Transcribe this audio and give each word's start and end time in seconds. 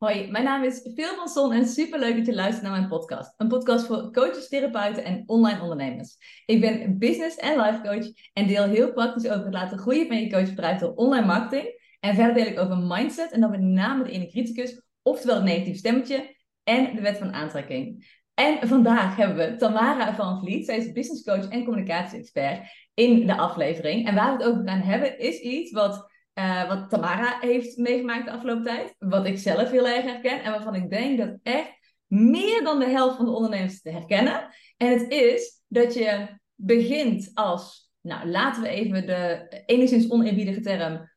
Hoi, 0.00 0.30
mijn 0.30 0.44
naam 0.44 0.64
is 0.64 0.90
Phil 0.94 1.14
van 1.14 1.28
Son 1.28 1.52
en 1.52 1.66
superleuk 1.66 2.16
dat 2.16 2.26
je 2.26 2.34
luistert 2.34 2.62
naar 2.62 2.72
mijn 2.72 2.88
podcast. 2.88 3.34
Een 3.36 3.48
podcast 3.48 3.86
voor 3.86 4.12
coaches, 4.12 4.48
therapeuten 4.48 5.04
en 5.04 5.22
online 5.26 5.62
ondernemers. 5.62 6.16
Ik 6.46 6.60
ben 6.60 6.98
business 6.98 7.36
en 7.36 7.60
life 7.60 7.80
coach 7.82 8.06
en 8.32 8.46
deel 8.46 8.64
heel 8.64 8.92
praktisch 8.92 9.30
over 9.30 9.44
het 9.44 9.54
laten 9.54 9.78
groeien 9.78 10.06
van 10.06 10.20
je 10.20 10.30
coachbedrijf 10.30 10.80
door 10.80 10.94
online 10.94 11.26
marketing. 11.26 11.96
En 12.00 12.14
verder 12.14 12.34
deel 12.34 12.46
ik 12.46 12.58
over 12.58 12.76
mindset 12.76 13.30
en 13.30 13.40
dan 13.40 13.50
met 13.50 13.60
name 13.60 14.04
de 14.04 14.10
ene 14.10 14.26
criticus, 14.26 14.82
oftewel 15.02 15.36
het 15.36 15.44
negatief 15.44 15.76
stemmetje 15.76 16.36
en 16.64 16.94
de 16.94 17.00
wet 17.00 17.18
van 17.18 17.32
aantrekking. 17.32 18.06
En 18.34 18.68
vandaag 18.68 19.16
hebben 19.16 19.36
we 19.36 19.56
Tamara 19.56 20.14
van 20.14 20.40
Vliet. 20.40 20.64
Zij 20.64 20.76
is 20.76 20.92
business 20.92 21.22
coach 21.22 21.48
en 21.48 21.64
communicatie-expert 21.64 22.60
in 22.94 23.26
de 23.26 23.36
aflevering. 23.36 24.06
En 24.06 24.14
waar 24.14 24.36
we 24.36 24.44
het 24.44 24.52
over 24.52 24.68
gaan 24.68 24.80
hebben 24.80 25.18
is 25.18 25.40
iets 25.40 25.72
wat 25.72 26.09
uh, 26.40 26.68
wat 26.68 26.90
Tamara 26.90 27.38
heeft 27.40 27.76
meegemaakt 27.76 28.24
de 28.24 28.32
afgelopen 28.32 28.64
tijd. 28.64 28.94
Wat 28.98 29.26
ik 29.26 29.38
zelf 29.38 29.70
heel 29.70 29.88
erg 29.88 30.04
herken. 30.04 30.42
En 30.42 30.50
waarvan 30.50 30.74
ik 30.74 30.90
denk 30.90 31.18
dat 31.18 31.38
echt 31.42 31.78
meer 32.06 32.62
dan 32.62 32.78
de 32.78 32.88
helft 32.88 33.16
van 33.16 33.24
de 33.24 33.30
ondernemers 33.30 33.82
te 33.82 33.90
herkennen. 33.90 34.48
En 34.76 34.98
het 34.98 35.10
is 35.10 35.62
dat 35.68 35.94
je 35.94 36.38
begint 36.54 37.30
als, 37.34 37.92
nou 38.00 38.28
laten 38.28 38.62
we 38.62 38.68
even 38.68 39.06
de 39.06 39.48
enigszins 39.66 40.10
oneerbiedige 40.10 40.60
term 40.60 41.10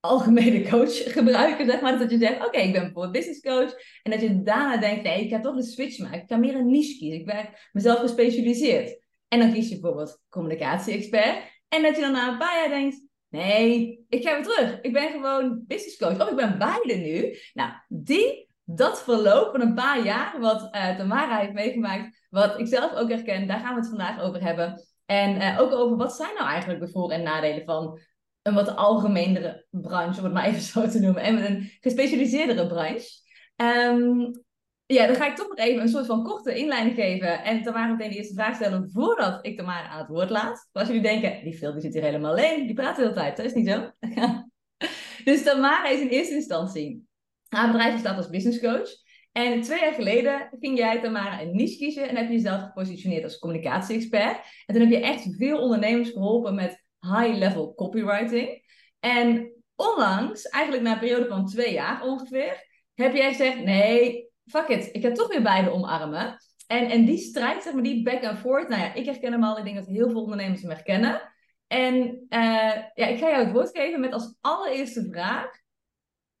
algemene 0.00 0.68
coach 0.68 0.96
gebruiken, 1.16 1.66
zeg 1.66 1.80
maar. 1.80 1.98
Dat 1.98 2.10
je 2.10 2.18
zegt, 2.18 2.46
oké, 2.46 2.58
ik 2.58 2.72
ben 2.72 2.82
bijvoorbeeld 2.82 3.12
business 3.12 3.40
coach. 3.40 3.72
En 4.02 4.10
dat 4.10 4.20
je 4.20 4.42
daarna 4.42 4.76
denkt, 4.76 5.02
nee, 5.02 5.24
ik 5.24 5.30
ga 5.30 5.40
toch 5.40 5.56
de 5.56 5.62
switch 5.62 5.98
maken. 5.98 6.20
Ik 6.20 6.28
ga 6.28 6.36
meer 6.36 6.54
een 6.54 6.70
niche 6.70 6.98
kiezen. 6.98 7.18
Ik 7.18 7.26
ben 7.26 7.48
mezelf 7.72 7.98
gespecialiseerd. 7.98 9.00
En 9.28 9.38
dan 9.38 9.52
kies 9.52 9.68
je 9.68 9.80
bijvoorbeeld 9.80 10.20
communicatie-expert. 10.28 11.58
En 11.68 11.82
dat 11.82 11.96
je 11.96 12.02
dan 12.02 12.12
na 12.12 12.28
een 12.28 12.38
paar 12.38 12.56
jaar 12.56 12.68
denkt, 12.68 13.08
Nee, 13.30 14.04
ik 14.08 14.22
ga 14.22 14.34
weer 14.34 14.42
terug. 14.42 14.80
Ik 14.80 14.92
ben 14.92 15.10
gewoon 15.10 15.64
business 15.66 15.96
coach. 15.96 16.20
Oh, 16.20 16.30
ik 16.30 16.36
ben 16.36 16.58
beide 16.58 16.94
nu. 16.94 17.36
Nou, 17.52 17.72
die, 17.88 18.48
dat 18.64 19.02
verloop 19.02 19.50
van 19.50 19.60
een 19.60 19.74
paar 19.74 20.04
jaar, 20.04 20.40
wat 20.40 20.68
uh, 20.74 20.96
Tamara 20.96 21.38
heeft 21.38 21.52
meegemaakt, 21.52 22.26
wat 22.30 22.58
ik 22.58 22.66
zelf 22.66 22.94
ook 22.94 23.08
herken, 23.08 23.46
daar 23.46 23.60
gaan 23.60 23.74
we 23.74 23.80
het 23.80 23.88
vandaag 23.88 24.20
over 24.20 24.42
hebben. 24.42 24.82
En 25.06 25.36
uh, 25.36 25.60
ook 25.60 25.72
over 25.72 25.96
wat 25.96 26.16
zijn 26.16 26.34
nou 26.34 26.48
eigenlijk 26.48 26.80
de 26.80 26.88
voor- 26.90 27.10
en 27.10 27.22
nadelen 27.22 27.64
van 27.64 27.98
een 28.42 28.54
wat 28.54 28.76
algemenere 28.76 29.66
branche, 29.70 30.18
om 30.18 30.24
het 30.24 30.32
maar 30.32 30.44
even 30.44 30.62
zo 30.62 30.88
te 30.88 31.00
noemen, 31.00 31.22
en 31.22 31.50
een 31.50 31.70
gespecialiseerdere 31.80 32.66
branche. 32.66 33.08
Um, 33.56 34.44
ja, 34.94 35.06
dan 35.06 35.16
ga 35.16 35.26
ik 35.26 35.36
toch 35.36 35.48
nog 35.48 35.58
even 35.58 35.82
een 35.82 35.88
soort 35.88 36.06
van 36.06 36.22
korte 36.24 36.54
inleiding 36.54 36.94
geven. 36.94 37.44
En 37.44 37.62
Tamara 37.62 37.92
meteen 37.92 38.10
de 38.10 38.16
eerste 38.16 38.34
vraag 38.34 38.54
stellen 38.54 38.90
voordat 38.90 39.46
ik 39.46 39.56
Tamara 39.56 39.88
aan 39.88 39.98
het 39.98 40.08
woord 40.08 40.30
laat. 40.30 40.68
Als 40.72 40.86
jullie 40.86 41.02
denken, 41.02 41.44
die 41.44 41.56
Phil 41.56 41.72
die 41.72 41.80
zit 41.80 41.92
hier 41.92 42.02
helemaal 42.02 42.30
alleen. 42.30 42.66
Die 42.66 42.74
praat 42.74 42.96
de 42.96 43.02
hele 43.02 43.14
tijd. 43.14 43.36
Dat 43.36 43.46
is 43.46 43.54
niet 43.54 43.68
zo. 43.68 43.90
dus 45.24 45.42
Tamara 45.42 45.88
is 45.88 46.00
in 46.00 46.08
eerste 46.08 46.34
instantie. 46.34 47.08
Haar 47.48 47.70
bedrijf 47.70 47.98
staat 47.98 48.16
als 48.16 48.28
business 48.28 48.60
coach. 48.60 48.88
En 49.32 49.60
twee 49.60 49.80
jaar 49.80 49.92
geleden 49.92 50.48
ging 50.60 50.78
jij, 50.78 51.00
Tamara, 51.00 51.40
een 51.40 51.56
niche 51.56 51.76
kiezen. 51.76 52.08
En 52.08 52.16
heb 52.16 52.26
je 52.26 52.32
jezelf 52.32 52.62
gepositioneerd 52.62 53.24
als 53.24 53.38
communicatie-expert. 53.38 54.36
En 54.66 54.74
toen 54.74 54.82
heb 54.82 54.90
je 54.90 55.06
echt 55.06 55.36
veel 55.36 55.58
ondernemers 55.58 56.10
geholpen 56.10 56.54
met 56.54 56.84
high-level 57.00 57.74
copywriting. 57.74 58.62
En 59.00 59.52
onlangs, 59.76 60.42
eigenlijk 60.48 60.84
na 60.84 60.92
een 60.92 60.98
periode 60.98 61.28
van 61.28 61.46
twee 61.46 61.72
jaar 61.72 62.02
ongeveer, 62.02 62.68
heb 62.94 63.14
jij 63.14 63.28
gezegd: 63.28 63.64
nee, 63.64 64.29
fuck 64.46 64.68
it, 64.68 64.88
ik 64.92 65.02
heb 65.02 65.14
toch 65.14 65.28
weer 65.28 65.42
beide 65.42 65.70
omarmen. 65.70 66.36
En, 66.66 66.90
en 66.90 67.04
die 67.04 67.18
strijd, 67.18 67.62
zeg 67.62 67.72
maar, 67.72 67.82
die 67.82 68.02
back 68.02 68.24
and 68.24 68.38
forth, 68.38 68.68
nou 68.68 68.82
ja, 68.82 68.94
ik 68.94 69.04
herken 69.04 69.32
hem 69.32 69.44
al. 69.44 69.58
Ik 69.58 69.64
denk 69.64 69.76
dat 69.76 69.86
heel 69.86 70.10
veel 70.10 70.22
ondernemers 70.22 70.60
hem 70.60 70.70
herkennen. 70.70 71.32
En 71.66 71.94
uh, 72.28 72.76
ja, 72.94 73.06
ik 73.06 73.18
ga 73.18 73.28
jou 73.28 73.44
het 73.44 73.52
woord 73.52 73.70
geven 73.70 74.00
met 74.00 74.12
als 74.12 74.36
allereerste 74.40 75.08
vraag. 75.10 75.50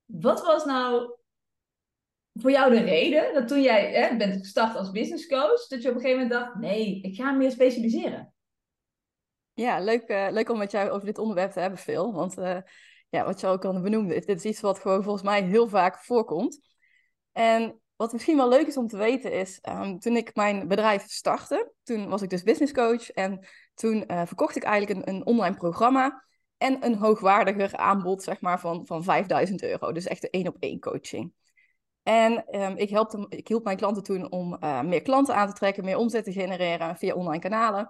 Wat 0.04 0.42
was 0.44 0.64
nou 0.64 1.18
voor 2.32 2.50
jou 2.50 2.70
de 2.70 2.80
reden 2.80 3.34
dat 3.34 3.48
toen 3.48 3.62
jij 3.62 3.92
hè, 3.92 4.16
bent 4.16 4.36
gestart 4.36 4.76
als 4.76 4.90
business 4.90 5.26
coach, 5.26 5.66
dat 5.66 5.82
je 5.82 5.88
op 5.88 5.94
een 5.94 6.00
gegeven 6.00 6.22
moment 6.22 6.40
dacht, 6.40 6.54
nee, 6.54 7.00
ik 7.00 7.16
ga 7.16 7.30
meer 7.30 7.50
specialiseren? 7.50 8.34
Ja, 9.54 9.80
leuk, 9.80 10.08
uh, 10.08 10.28
leuk 10.30 10.50
om 10.50 10.58
met 10.58 10.70
jou 10.70 10.90
over 10.90 11.06
dit 11.06 11.18
onderwerp 11.18 11.50
te 11.50 11.60
hebben, 11.60 11.78
Phil. 11.78 12.12
Want 12.12 12.38
uh, 12.38 12.58
ja, 13.08 13.24
wat 13.24 13.40
je 13.40 13.46
ook 13.46 13.64
al 13.64 13.80
benoemde, 13.80 14.14
dit 14.14 14.28
is 14.28 14.44
iets 14.44 14.60
wat 14.60 14.78
gewoon 14.78 15.02
volgens 15.02 15.24
mij 15.24 15.42
heel 15.42 15.68
vaak 15.68 15.98
voorkomt. 15.98 16.60
En 17.32 17.80
wat 18.00 18.12
misschien 18.12 18.36
wel 18.36 18.48
leuk 18.48 18.66
is 18.66 18.76
om 18.76 18.86
te 18.86 18.96
weten 18.96 19.32
is, 19.32 19.58
um, 19.68 19.98
toen 19.98 20.16
ik 20.16 20.34
mijn 20.34 20.68
bedrijf 20.68 21.04
startte, 21.06 21.72
toen 21.82 22.08
was 22.08 22.22
ik 22.22 22.30
dus 22.30 22.42
business 22.42 22.72
coach 22.72 23.10
en 23.10 23.46
toen 23.74 24.04
uh, 24.06 24.22
verkocht 24.26 24.56
ik 24.56 24.62
eigenlijk 24.62 25.06
een, 25.06 25.14
een, 25.14 25.26
online 25.26 25.56
programma 25.56 26.24
en 26.56 26.84
een 26.84 26.94
hoogwaardiger 26.94 27.76
aanbod, 27.76 28.22
zeg 28.22 28.40
maar, 28.40 28.60
van, 28.60 28.86
van 28.86 29.04
5000 29.04 29.62
euro. 29.62 29.92
Dus 29.92 30.06
echt 30.06 30.24
een 30.24 30.30
één 30.30 30.48
op 30.48 30.56
één 30.58 30.80
coaching. 30.80 31.32
En 32.02 32.60
um, 32.60 32.76
ik, 32.76 32.90
helpte, 32.90 33.26
ik 33.28 33.48
hielp 33.48 33.64
mijn 33.64 33.76
klanten 33.76 34.02
toen 34.02 34.30
om 34.30 34.56
uh, 34.60 34.82
meer 34.82 35.02
klanten 35.02 35.34
aan 35.34 35.48
te 35.48 35.54
trekken, 35.54 35.84
meer 35.84 35.96
omzet 35.96 36.24
te 36.24 36.32
genereren 36.32 36.96
via 36.96 37.14
online 37.14 37.42
kanalen. 37.42 37.88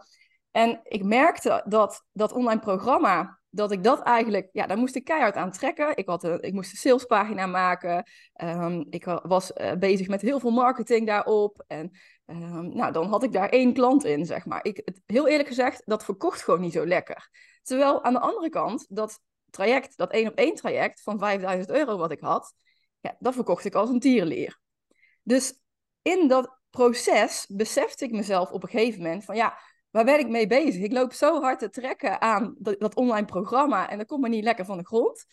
En 0.51 0.81
ik 0.83 1.05
merkte 1.05 1.65
dat 1.69 2.07
dat 2.13 2.33
online 2.33 2.61
programma 2.61 3.40
dat 3.51 3.73
ik 3.73 3.85
dat 3.85 4.03
eigenlijk, 4.03 4.49
ja, 4.53 4.67
daar 4.67 4.79
moest 4.79 4.95
ik 4.95 5.05
keihard 5.05 5.35
aan 5.35 5.53
trekken. 5.53 5.97
Ik, 5.97 6.07
had 6.07 6.25
ik 6.25 6.53
moest 6.53 6.71
een 6.71 6.77
salespagina 6.77 7.47
maken. 7.47 8.05
Um, 8.43 8.87
ik 8.91 9.05
was 9.05 9.53
uh, 9.57 9.73
bezig 9.73 10.09
met 10.09 10.21
heel 10.21 10.41
veel 10.41 10.51
marketing 10.51 11.07
daarop. 11.07 11.65
En 11.67 11.91
um, 12.27 12.75
nou, 12.75 12.93
dan 12.93 13.09
had 13.09 13.23
ik 13.23 13.33
daar 13.33 13.49
één 13.49 13.73
klant 13.73 14.05
in, 14.05 14.27
zeg 14.27 14.47
maar. 14.47 14.65
Ik, 14.65 14.81
het, 14.85 15.03
heel 15.07 15.29
eerlijk 15.29 15.49
gezegd, 15.49 15.83
dat 15.85 16.05
verkocht 16.05 16.43
gewoon 16.43 16.61
niet 16.61 16.73
zo 16.73 16.87
lekker. 16.87 17.31
Terwijl 17.63 18.05
aan 18.05 18.13
de 18.13 18.21
andere 18.21 18.49
kant, 18.49 18.87
dat 18.89 19.21
traject, 19.51 19.97
dat 19.97 20.13
één 20.13 20.29
op 20.29 20.35
één 20.35 20.55
traject 20.55 21.03
van 21.03 21.19
5000 21.19 21.71
euro 21.71 21.97
wat 21.97 22.11
ik 22.11 22.21
had, 22.21 22.55
ja, 23.01 23.17
dat 23.19 23.35
verkocht 23.35 23.65
ik 23.65 23.75
als 23.75 23.91
een 23.91 24.01
tierenleer. 24.01 24.61
Dus 25.23 25.55
in 26.03 26.29
dat 26.29 26.59
proces 26.71 27.47
besefte 27.49 28.05
ik 28.05 28.11
mezelf 28.11 28.51
op 28.51 28.63
een 28.63 28.69
gegeven 28.69 29.03
moment 29.03 29.25
van 29.25 29.37
ja, 29.37 29.59
waar 29.91 30.05
ben 30.05 30.19
ik 30.19 30.29
mee 30.29 30.47
bezig? 30.47 30.83
Ik 30.83 30.93
loop 30.93 31.13
zo 31.13 31.41
hard 31.41 31.59
te 31.59 31.71
trekken 31.71 32.21
aan 32.21 32.55
dat, 32.59 32.95
online 32.95 33.27
programma 33.27 33.91
en 33.91 33.99
dat 33.99 34.07
komt 34.07 34.23
me 34.23 34.29
niet 34.29 34.45
lekker 34.45 34.65
van 34.65 34.79
de 34.79 34.87
grond. 34.87 35.27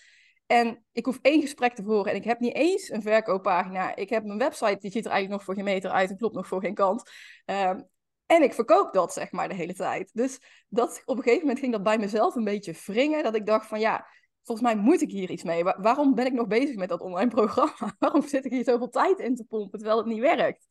En 0.46 0.86
ik 0.92 1.06
hoef 1.06 1.20
één 1.22 1.42
gesprek 1.42 1.76
te 1.76 1.84
voeren 1.84 2.12
en 2.12 2.18
ik 2.18 2.24
heb 2.24 2.40
niet 2.40 2.56
eens 2.56 2.90
een 2.90 3.02
verkooppagina. 3.02 3.96
Ik 3.96 4.10
heb 4.10 4.24
mijn 4.24 4.40
website, 4.40 4.78
die 4.80 4.92
ziet 4.92 5.06
er 5.06 5.12
eigenlijk 5.12 5.30
nog 5.30 5.44
voor 5.44 5.54
geen 5.54 5.74
meter 5.74 5.92
uit 5.92 6.10
en 6.10 6.18
klopt 6.18 6.36
nog 6.36 6.48
voor 6.48 6.62
geen 6.62 6.74
kant. 6.74 7.12
Um, 7.46 7.88
en 8.26 8.44
ik 8.44 8.54
verkoop 8.54 8.94
dat, 8.94 9.14
zeg 9.14 9.32
maar, 9.32 9.50
de 9.50 9.56
hele 9.56 9.74
tijd. 9.74 10.10
Dus 10.14 10.40
dat, 10.70 11.02
op 11.06 11.18
een 11.18 11.24
gegeven 11.24 11.42
moment 11.42 11.60
ging 11.60 11.72
dat 11.72 11.84
bij 11.84 11.98
mezelf 11.98 12.36
een 12.36 12.44
beetje 12.44 12.76
wringen. 12.86 13.24
Dat 13.24 13.36
ik 13.36 13.46
dacht 13.46 13.68
van, 13.68 13.80
ja, 13.80 14.08
volgens 14.44 14.68
mij 14.74 14.84
moet 14.84 15.02
ik 15.02 15.12
hier 15.12 15.30
iets 15.30 15.44
mee. 15.44 15.64
waarom 15.64 16.16
ben 16.16 16.26
ik 16.26 16.34
nog 16.34 16.48
bezig 16.48 16.76
met 16.76 16.90
dat 16.90 17.02
online 17.02 17.30
programma? 17.30 17.96
waarom 18.00 18.28
zit 18.28 18.46
ik 18.46 18.52
hier 18.52 18.64
zoveel 18.64 18.90
tijd 18.90 19.20
in 19.20 19.36
te 19.36 19.46
pompen, 19.46 19.80
terwijl 19.80 19.98
het 19.98 20.08
niet 20.08 20.20
werkt? 20.20 20.68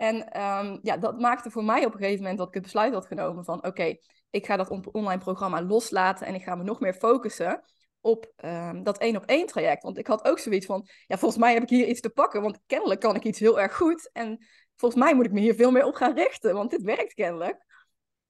En 0.00 0.40
um, 0.42 0.78
ja, 0.82 0.96
dat 0.96 1.20
maakte 1.20 1.50
voor 1.50 1.64
mij 1.64 1.84
op 1.84 1.92
een 1.92 1.98
gegeven 1.98 2.20
moment 2.20 2.38
dat 2.38 2.48
ik 2.48 2.54
het 2.54 2.62
besluit 2.62 2.92
had 2.92 3.06
genomen 3.06 3.44
van 3.44 3.66
oké, 3.66 3.96
ik 4.30 4.46
ga 4.46 4.56
dat 4.56 4.70
online 4.92 5.18
programma 5.20 5.62
loslaten 5.62 6.26
en 6.26 6.34
ik 6.34 6.42
ga 6.42 6.54
me 6.54 6.62
nog 6.62 6.80
meer 6.80 6.94
focussen 6.94 7.62
op 8.00 8.32
um, 8.44 8.82
dat 8.82 8.98
één 8.98 9.16
op 9.16 9.24
één 9.24 9.46
traject. 9.46 9.82
Want 9.82 9.98
ik 9.98 10.06
had 10.06 10.24
ook 10.24 10.38
zoiets 10.38 10.66
van, 10.66 10.88
ja, 11.06 11.18
volgens 11.18 11.40
mij 11.40 11.52
heb 11.52 11.62
ik 11.62 11.68
hier 11.68 11.86
iets 11.86 12.00
te 12.00 12.10
pakken, 12.10 12.42
want 12.42 12.60
kennelijk 12.66 13.00
kan 13.00 13.16
ik 13.16 13.24
iets 13.24 13.38
heel 13.38 13.60
erg 13.60 13.76
goed. 13.76 14.10
En 14.12 14.46
volgens 14.76 15.02
mij 15.02 15.14
moet 15.14 15.26
ik 15.26 15.32
me 15.32 15.40
hier 15.40 15.54
veel 15.54 15.70
meer 15.70 15.84
op 15.84 15.94
gaan 15.94 16.14
richten, 16.14 16.54
want 16.54 16.70
dit 16.70 16.82
werkt 16.82 17.14
kennelijk. 17.14 17.64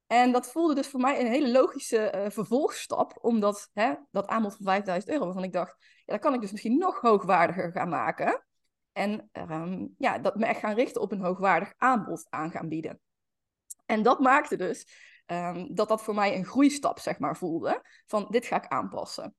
En 0.06 0.32
dat 0.32 0.50
voelde 0.50 0.74
dus 0.74 0.88
voor 0.88 1.00
mij 1.00 1.20
een 1.20 1.30
hele 1.30 1.50
logische 1.50 2.12
uh, 2.14 2.30
vervolgstap, 2.30 3.18
omdat 3.20 3.70
hè, 3.72 3.94
dat 4.10 4.26
aanbod 4.26 4.56
van 4.56 4.64
5000 4.64 5.12
euro, 5.12 5.24
waarvan 5.24 5.44
ik 5.44 5.52
dacht, 5.52 5.76
ja, 5.78 6.12
dat 6.12 6.20
kan 6.20 6.34
ik 6.34 6.40
dus 6.40 6.52
misschien 6.52 6.78
nog 6.78 7.00
hoogwaardiger 7.00 7.72
gaan 7.72 7.88
maken. 7.88 8.44
En 8.92 9.30
um, 9.32 9.94
ja, 9.98 10.18
dat 10.18 10.36
me 10.36 10.46
echt 10.46 10.60
gaan 10.60 10.74
richten 10.74 11.00
op 11.00 11.12
een 11.12 11.24
hoogwaardig 11.24 11.72
aanbod 11.76 12.26
aan 12.28 12.50
gaan 12.50 12.68
bieden. 12.68 13.00
En 13.86 14.02
dat 14.02 14.20
maakte 14.20 14.56
dus 14.56 14.86
um, 15.26 15.74
dat 15.74 15.88
dat 15.88 16.02
voor 16.02 16.14
mij 16.14 16.36
een 16.36 16.44
groeistap, 16.44 16.98
zeg 16.98 17.18
maar, 17.18 17.36
voelde. 17.36 17.82
Van 18.06 18.26
dit 18.30 18.46
ga 18.46 18.56
ik 18.56 18.68
aanpassen. 18.68 19.34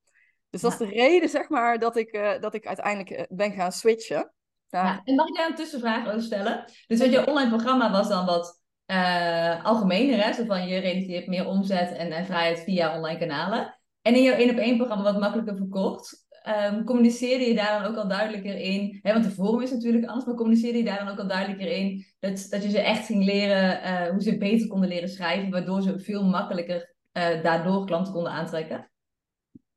Dus 0.50 0.62
dat 0.62 0.72
is 0.72 0.78
de 0.78 0.86
reden, 0.86 1.30
zeg 1.30 1.50
maar, 1.50 1.80
dat 1.80 1.96
ik, 1.96 2.16
uh, 2.16 2.40
dat 2.40 2.54
ik 2.54 2.68
uiteindelijk 2.68 3.10
uh, 3.10 3.38
ben 3.38 3.52
gaan 3.52 3.72
switchen. 3.72 4.34
Ja, 4.68 5.02
en 5.04 5.16
mag 5.16 5.28
ik 5.28 5.36
daar 5.36 5.50
een 5.50 5.56
tussenvraag 5.56 6.08
over 6.08 6.22
stellen? 6.22 6.66
Dus 6.88 7.00
wat 7.00 7.12
je 7.12 7.28
online 7.28 7.50
programma 7.50 7.92
was 7.92 8.08
dan 8.08 8.26
wat 8.26 8.62
uh, 8.86 9.66
algemener, 9.66 10.24
hè? 10.24 10.34
Zo 10.34 10.46
van 10.46 10.68
je 10.68 10.80
realiseert 10.80 11.28
meer 11.28 11.46
omzet 11.46 11.98
en, 11.98 12.12
en 12.12 12.26
vrijheid 12.26 12.60
via 12.60 12.96
online 12.96 13.20
kanalen. 13.20 13.80
En 14.02 14.16
in 14.16 14.24
jouw 14.24 14.36
één 14.36 14.50
op 14.50 14.58
één 14.58 14.78
programma 14.78 15.04
wat 15.04 15.20
makkelijker 15.20 15.56
verkocht. 15.56 16.28
Um, 16.48 16.86
communiceerde 16.86 17.46
je 17.46 17.56
daar 17.56 17.82
dan 17.82 17.92
ook 17.92 17.98
al 17.98 18.08
duidelijker 18.08 18.56
in? 18.56 19.00
Hè, 19.02 19.14
want 19.14 19.24
de 19.24 19.32
vorm 19.32 19.62
is 19.62 19.72
natuurlijk 19.72 20.06
anders, 20.06 20.26
maar 20.26 20.36
communiceerde 20.36 20.78
je 20.78 20.84
daar 20.84 21.00
dan 21.00 21.08
ook 21.08 21.20
al 21.20 21.28
duidelijker 21.28 21.68
in 21.68 22.06
dat, 22.20 22.48
dat 22.50 22.64
je 22.64 22.70
ze 22.70 22.80
echt 22.80 23.06
ging 23.06 23.24
leren 23.24 23.84
uh, 23.84 24.10
hoe 24.10 24.22
ze 24.22 24.38
beter 24.38 24.68
konden 24.68 24.90
leren 24.90 25.10
schrijven, 25.10 25.52
waardoor 25.52 25.82
ze 25.82 26.00
veel 26.00 26.24
makkelijker 26.24 26.96
uh, 27.14 27.44
daardoor 27.44 27.86
klanten 27.86 28.14
konden 28.14 28.32
aantrekken? 28.32 28.92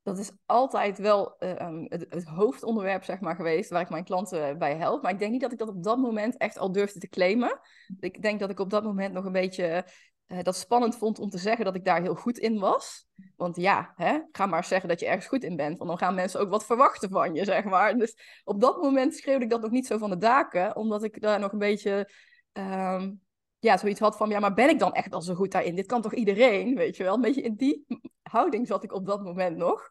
Dat 0.03 0.19
is 0.19 0.33
altijd 0.47 0.99
wel 0.99 1.37
uh, 1.39 1.51
het, 1.85 2.07
het, 2.09 2.25
hoofdonderwerp 2.25 3.05
zeg 3.05 3.21
maar, 3.21 3.37
geweest 3.37 3.71
waar 3.71 3.81
ik 3.81 3.91
mijn 3.91 4.05
klanten 4.05 4.59
bij 4.59 4.77
help. 4.77 5.03
Maar 5.03 5.13
ik 5.13 5.19
denk 5.19 5.33
niet 5.33 5.41
dat 5.41 5.53
ik 5.53 5.59
dat 5.59 5.69
op 5.69 5.83
dat 5.83 5.99
moment 5.99 6.37
echt 6.37 6.59
al 6.59 6.73
durfde 6.73 6.99
te 6.99 7.09
claimen. 7.09 7.61
Ik 8.01 8.23
denk 8.23 8.41
dat 8.41 8.51
ik 8.51 8.61
op 8.61 8.71
dat 8.71 8.85
moment 8.85 9.13
nog 9.13 9.25
een 9.25 9.33
beetje 9.33 9.85
uh, 10.27 10.43
dat 10.43 10.57
spannend 10.57 10.97
vond 10.97 11.19
om 11.19 11.31
te 11.31 11.39
zeggen 11.39 11.65
dat 11.65 11.75
ik 11.75 11.85
daar 11.85 12.03
heel 12.03 12.15
goed 12.15 12.39
in 12.39 12.59
was. 12.59 13.07
Want 13.37 13.57
ja, 13.57 13.93
hè, 13.97 14.19
ga 14.33 14.47
maar 14.47 14.65
zeggen 14.65 14.89
dat 14.89 15.01
je 15.01 15.07
ergens 15.07 15.27
goed 15.27 15.45
in 15.45 15.57
bent. 15.57 15.79
Want 15.79 15.91
dan 15.91 15.99
gaan 15.99 16.15
mensen 16.15 16.41
ook 16.41 16.51
wat 16.51 16.67
verwachten 16.67 17.11
van 17.11 17.35
je, 17.35 17.45
zeg 17.45 17.65
maar. 17.65 17.99
Dus 17.99 18.17
op 18.45 18.61
dat 18.61 18.83
moment 18.83 19.15
schreeuwde 19.15 19.45
ik 19.45 19.51
dat 19.51 19.61
nog 19.61 19.71
niet 19.71 19.87
zo 19.87 19.99
van 19.99 20.11
de 20.11 20.19
daken. 20.19 20.77
Omdat 20.77 21.03
ik 21.03 21.21
daar 21.21 21.41
nog 21.41 21.53
een 21.53 21.59
beetje... 21.59 22.11
Um, 22.53 23.23
ja, 23.59 23.77
zoiets 23.77 24.01
had 24.01 24.17
van, 24.17 24.29
ja, 24.29 24.41
maar 24.41 24.55
ben 24.55 24.69
ik 24.69 24.79
dan 24.79 24.93
echt 24.93 25.13
al 25.13 25.23
zo 25.23 25.35
goed 25.35 25.53
daarin? 25.53 25.75
Dit 25.75 25.87
kan 25.87 26.03
toch 26.03 26.15
iedereen, 26.15 26.75
weet 26.75 26.97
je 26.97 27.03
wel? 27.03 27.15
Een 27.15 27.21
beetje 27.21 27.43
in 27.43 27.55
die 27.55 27.87
houding 28.23 28.67
zat 28.67 28.85
ik 28.85 28.93
op 28.93 29.07
dat 29.07 29.23
moment 29.23 29.57
nog. 29.57 29.91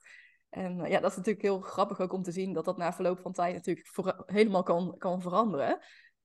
En 0.50 0.80
uh, 0.80 0.90
ja, 0.90 1.00
dat 1.00 1.12
is 1.12 1.18
natuurlijk 1.18 1.46
heel 1.46 1.60
grappig 1.60 2.00
ook 2.00 2.14
om 2.14 2.24
te 2.24 2.32
zien 2.32 2.54
dat 2.54 2.66
dat 2.66 2.78
na 2.78 2.94
verloop 2.94 3.20
van 3.20 3.34
tijd 3.34 3.54
natuurlijk 3.54 3.88
voor, 3.88 4.24
helemaal 4.26 4.64
kan, 4.64 4.96
kan 4.98 5.22
veranderen. 5.22 5.80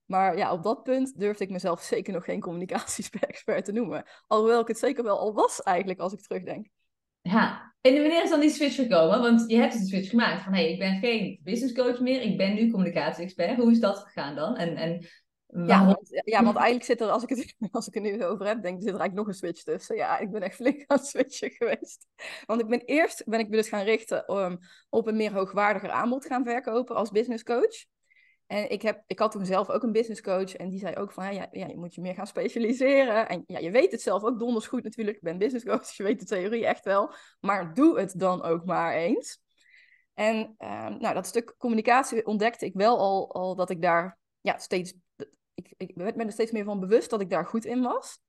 Maar 0.08 0.36
ja, 0.36 0.52
op 0.52 0.62
dat 0.62 0.82
punt 0.82 1.18
durfde 1.18 1.44
ik 1.44 1.50
mezelf 1.50 1.82
zeker 1.94 2.12
nog 2.12 2.24
geen 2.24 2.40
communicatiespert 2.40 3.64
te 3.64 3.72
noemen. 3.72 4.04
Alhoewel 4.26 4.60
ik 4.60 4.68
het 4.68 4.78
zeker 4.78 5.04
wel 5.04 5.18
al 5.18 5.34
was 5.34 5.62
eigenlijk, 5.62 6.00
als 6.00 6.12
ik 6.12 6.20
terugdenk. 6.20 6.68
Ja, 7.20 7.74
en 7.80 7.92
wanneer 7.92 8.22
is 8.22 8.30
dan 8.30 8.40
die 8.40 8.50
switch 8.50 8.74
gekomen? 8.74 9.20
Want 9.20 9.50
je 9.50 9.56
hebt 9.56 9.72
dus 9.72 9.80
een 9.80 9.86
switch 9.86 10.10
gemaakt 10.10 10.42
van, 10.42 10.52
hé, 10.52 10.60
hey, 10.60 10.72
ik 10.72 10.78
ben 10.78 10.98
geen 10.98 11.40
business 11.42 11.74
coach 11.74 12.00
meer, 12.00 12.22
ik 12.22 12.36
ben 12.36 12.54
nu 12.54 12.70
communicatie-expert. 12.70 13.56
Hoe 13.56 13.70
is 13.70 13.80
dat 13.80 13.98
gegaan 13.98 14.34
dan? 14.34 14.56
En, 14.56 14.76
en 14.76 15.06
ja, 15.66 15.86
want, 15.86 16.20
ja, 16.24 16.42
want 16.42 16.56
eigenlijk 16.56 16.84
zit 16.84 17.00
er, 17.00 17.10
als 17.10 17.22
ik, 17.22 17.28
het, 17.28 17.54
als 17.70 17.88
ik 17.88 17.94
het 17.94 18.02
nu 18.02 18.24
over 18.24 18.46
heb, 18.46 18.62
denk 18.62 18.76
ik, 18.76 18.82
zit 18.82 18.94
er 18.94 19.00
eigenlijk 19.00 19.14
nog 19.14 19.26
een 19.26 19.34
switch 19.34 19.62
tussen. 19.62 19.96
Ja, 19.96 20.18
ik 20.18 20.30
ben 20.30 20.42
echt 20.42 20.54
flink 20.54 20.84
aan 20.86 20.96
het 20.96 21.06
switchen 21.06 21.50
geweest. 21.50 22.06
Want 22.46 22.60
ik 22.60 22.68
ben 22.68 22.82
eerst, 22.84 23.24
ben 23.26 23.40
ik 23.40 23.48
me 23.48 23.56
dus 23.56 23.68
gaan 23.68 23.84
richten 23.84 24.36
um, 24.36 24.58
op 24.88 25.06
een 25.06 25.16
meer 25.16 25.32
hoogwaardiger 25.32 25.90
aanbod 25.90 26.26
gaan 26.26 26.44
verkopen 26.44 26.96
als 26.96 27.10
business 27.10 27.42
coach. 27.42 27.84
En 28.48 28.70
ik, 28.70 28.82
heb, 28.82 29.02
ik 29.06 29.18
had 29.18 29.30
toen 29.30 29.46
zelf 29.46 29.70
ook 29.70 29.82
een 29.82 29.92
business 29.92 30.20
coach 30.20 30.56
en 30.56 30.68
die 30.68 30.78
zei 30.78 30.94
ook 30.94 31.12
van, 31.12 31.34
ja, 31.34 31.48
ja, 31.50 31.66
je 31.66 31.76
moet 31.76 31.94
je 31.94 32.00
meer 32.00 32.14
gaan 32.14 32.26
specialiseren. 32.26 33.28
En 33.28 33.44
ja, 33.46 33.58
je 33.58 33.70
weet 33.70 33.92
het 33.92 34.02
zelf 34.02 34.22
ook 34.22 34.38
donders 34.38 34.66
goed 34.66 34.82
natuurlijk. 34.82 35.16
Ik 35.16 35.22
ben 35.22 35.38
business 35.38 35.64
coach, 35.64 35.90
je 35.96 36.02
weet 36.02 36.20
de 36.20 36.26
theorie 36.26 36.66
echt 36.66 36.84
wel. 36.84 37.12
Maar 37.40 37.74
doe 37.74 37.98
het 37.98 38.18
dan 38.18 38.42
ook 38.42 38.64
maar 38.64 38.94
eens. 38.94 39.40
En 40.14 40.36
um, 40.36 40.98
nou, 40.98 41.14
dat 41.14 41.26
stuk 41.26 41.54
communicatie 41.58 42.26
ontdekte 42.26 42.64
ik 42.64 42.74
wel 42.74 42.98
al, 42.98 43.34
al 43.34 43.54
dat 43.54 43.70
ik 43.70 43.82
daar 43.82 44.18
ja, 44.40 44.58
steeds 44.58 44.94
ik, 45.54 45.74
ik 45.76 45.92
werd 45.94 46.16
me 46.16 46.24
er 46.24 46.32
steeds 46.32 46.52
meer 46.52 46.64
van 46.64 46.80
bewust 46.80 47.10
dat 47.10 47.20
ik 47.20 47.30
daar 47.30 47.46
goed 47.46 47.64
in 47.64 47.82
was. 47.82 48.20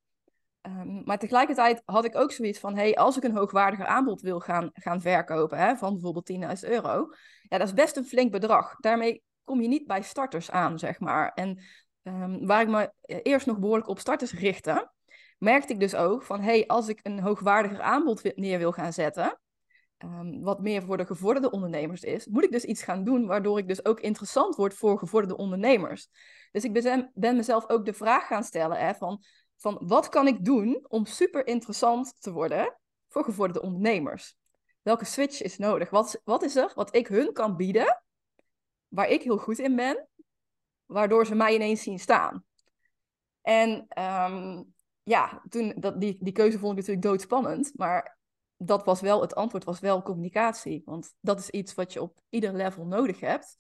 Um, 0.62 1.02
maar 1.06 1.20
tegelijkertijd 1.20 1.82
had 1.86 2.06
ik 2.06 2.16
ook 2.16 2.32
zoiets 2.32 2.60
van: 2.60 2.76
hey, 2.76 2.96
als 2.96 3.18
ik 3.18 3.24
een 3.24 3.36
hoogwaardiger 3.36 3.86
aanbod 3.86 4.22
wil 4.22 4.40
gaan, 4.40 4.70
gaan 4.74 5.02
verkopen, 5.02 5.58
hè, 5.58 5.76
van 5.76 5.94
bijvoorbeeld 5.94 6.32
10.000 6.64 6.70
euro, 6.70 7.14
ja, 7.42 7.58
dat 7.58 7.68
is 7.68 7.74
best 7.74 7.98
een 7.98 8.06
flink 8.06 8.32
bedrag. 8.32 8.76
Daarmee 8.80 9.24
kom 9.50 9.62
je 9.62 9.68
niet 9.68 9.88
bij 9.88 10.02
starters 10.02 10.52
aan, 10.52 10.80
zeg 10.80 11.00
maar. 11.00 11.32
En 11.34 11.60
um, 12.04 12.46
waar 12.46 12.62
ik 12.62 12.68
me 12.68 12.92
eerst 13.06 13.46
nog 13.46 13.60
behoorlijk 13.60 13.88
op 13.88 14.00
starters 14.00 14.34
richtte, 14.34 14.92
merkte 15.38 15.74
ik 15.74 15.80
dus 15.80 15.96
ook 15.96 16.24
van: 16.24 16.42
hey, 16.42 16.68
als 16.68 16.88
ik 16.88 17.00
een 17.04 17.20
hoogwaardiger 17.20 17.82
aanbod 17.82 18.36
neer 18.36 18.58
wil 18.58 18.72
gaan 18.72 18.94
zetten, 18.94 19.40
um, 19.98 20.42
wat 20.42 20.62
meer 20.62 20.82
voor 20.82 20.98
de 20.98 21.06
gevorderde 21.06 21.52
ondernemers 21.52 22.02
is, 22.02 22.28
moet 22.28 22.44
ik 22.44 22.52
dus 22.52 22.64
iets 22.64 22.84
gaan 22.84 23.04
doen 23.04 23.26
waardoor 23.26 23.58
ik 23.58 23.68
dus 23.68 23.86
ook 23.86 24.00
interessant 24.00 24.56
word 24.56 24.74
voor 24.74 25.00
gevorderde 25.00 25.38
ondernemers. 25.38 26.08
Dus 26.52 26.64
ik 26.64 26.74
ben, 26.74 27.12
ben 27.14 27.36
mezelf 27.36 27.70
ook 27.70 27.86
de 27.86 27.94
vraag 27.94 28.28
gaan 28.28 28.44
stellen 28.44 28.78
hè, 28.78 28.94
van, 28.94 29.24
van 29.58 29.82
wat 29.82 30.10
kan 30.10 30.28
ik 30.28 30.46
doen 30.46 30.86
om 30.88 31.06
super 31.06 31.48
interessant 31.48 32.22
te 32.22 32.32
worden 32.32 32.78
voor 33.08 33.24
gevorderde 33.24 33.62
ondernemers? 33.62 34.36
Welke 34.82 35.06
switch 35.06 35.42
is 35.42 35.58
nodig? 35.58 35.90
Wat, 35.90 36.22
wat 36.24 36.44
is 36.44 36.56
er 36.56 36.72
wat 36.76 36.96
ik 36.96 37.08
hun 37.08 37.34
kan 37.34 37.56
bieden, 37.56 38.02
waar 38.90 39.08
ik 39.08 39.24
heel 39.24 39.38
goed 39.38 39.60
in 39.60 39.76
ben, 39.76 40.08
waardoor 40.86 41.26
ze 41.26 41.36
mij 41.36 41.56
ineens 41.56 41.84
zien 41.84 42.00
staan? 42.00 42.44
En 43.42 43.88
um, 44.04 44.74
ja, 45.04 45.42
toen, 45.50 45.74
dat, 45.78 46.02
die, 46.02 46.18
die 46.20 46.34
keuze 46.34 46.60
vond 46.60 46.72
ik 46.72 46.78
natuurlijk 46.78 47.06
doodspannend, 47.06 47.72
maar 47.76 48.18
dat 48.58 48.86
was 48.86 49.02
wel, 49.02 49.22
het 49.22 49.36
antwoord 49.36 49.64
was 49.64 49.80
wel 49.80 50.02
communicatie. 50.02 50.82
Want 50.86 51.14
dat 51.20 51.40
is 51.40 51.50
iets 51.50 51.74
wat 51.74 51.94
je 51.94 52.02
op 52.02 52.20
ieder 52.30 52.54
level 52.54 52.86
nodig 52.86 53.20
hebt. 53.20 53.56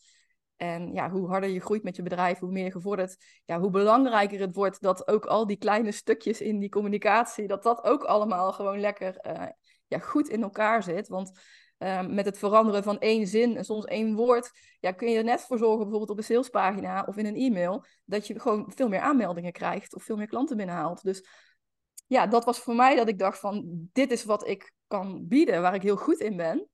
En 0.56 0.94
ja, 0.94 1.10
hoe 1.10 1.28
harder 1.28 1.50
je 1.50 1.60
groeit 1.60 1.84
met 1.84 1.96
je 1.96 2.02
bedrijf, 2.02 2.40
hoe 2.40 2.52
meer 2.52 2.64
je 2.64 2.72
gevorderd, 2.72 3.42
ja, 3.46 3.60
hoe 3.60 3.70
belangrijker 3.70 4.40
het 4.40 4.56
wordt 4.56 4.82
dat 4.82 5.08
ook 5.08 5.26
al 5.26 5.48
die 5.48 5.58
kleine 5.58 5.92
stukjes 5.92 6.42
in 6.42 6.60
die 6.60 6.70
communicatie, 6.70 7.48
dat 7.48 7.64
dat 7.64 7.84
ook 7.84 8.04
allemaal 8.04 8.54
gewoon 8.54 8.80
lekker 8.80 9.26
uh, 9.28 9.48
ja, 9.88 10.00
goed 10.00 10.28
in 10.28 10.42
elkaar 10.42 10.84
zit. 10.84 11.08
Want 11.08 11.40
uh, 11.80 12.08
met 12.08 12.26
het 12.26 12.38
veranderen 12.38 12.84
van 12.84 13.00
één 13.00 13.28
zin 13.28 13.58
en 13.58 13.66
soms 13.66 13.86
één 13.86 14.16
woord, 14.16 14.52
ja, 14.80 14.92
kun 14.92 15.10
je 15.10 15.18
er 15.18 15.24
net 15.24 15.42
voor 15.42 15.58
zorgen, 15.58 15.80
bijvoorbeeld 15.80 16.10
op 16.10 16.18
een 16.18 16.24
salespagina 16.24 17.04
of 17.08 17.18
in 17.18 17.26
een 17.26 17.36
e-mail, 17.36 17.86
dat 18.06 18.28
je 18.28 18.40
gewoon 18.40 18.72
veel 18.76 18.88
meer 18.88 19.00
aanmeldingen 19.00 19.52
krijgt 19.52 19.96
of 19.96 20.04
veel 20.04 20.18
meer 20.18 20.28
klanten 20.28 20.58
binnenhaalt. 20.58 21.04
Dus 21.04 21.28
ja, 22.08 22.28
dat 22.28 22.46
was 22.46 22.60
voor 22.60 22.76
mij 22.76 22.96
dat 22.96 23.08
ik 23.08 23.20
dacht 23.20 23.40
van, 23.40 23.66
dit 23.94 24.12
is 24.12 24.24
wat 24.24 24.48
ik 24.48 24.72
kan 24.88 25.28
bieden, 25.28 25.62
waar 25.62 25.76
ik 25.76 25.82
heel 25.82 25.98
goed 25.98 26.20
in 26.20 26.38
ben. 26.38 26.68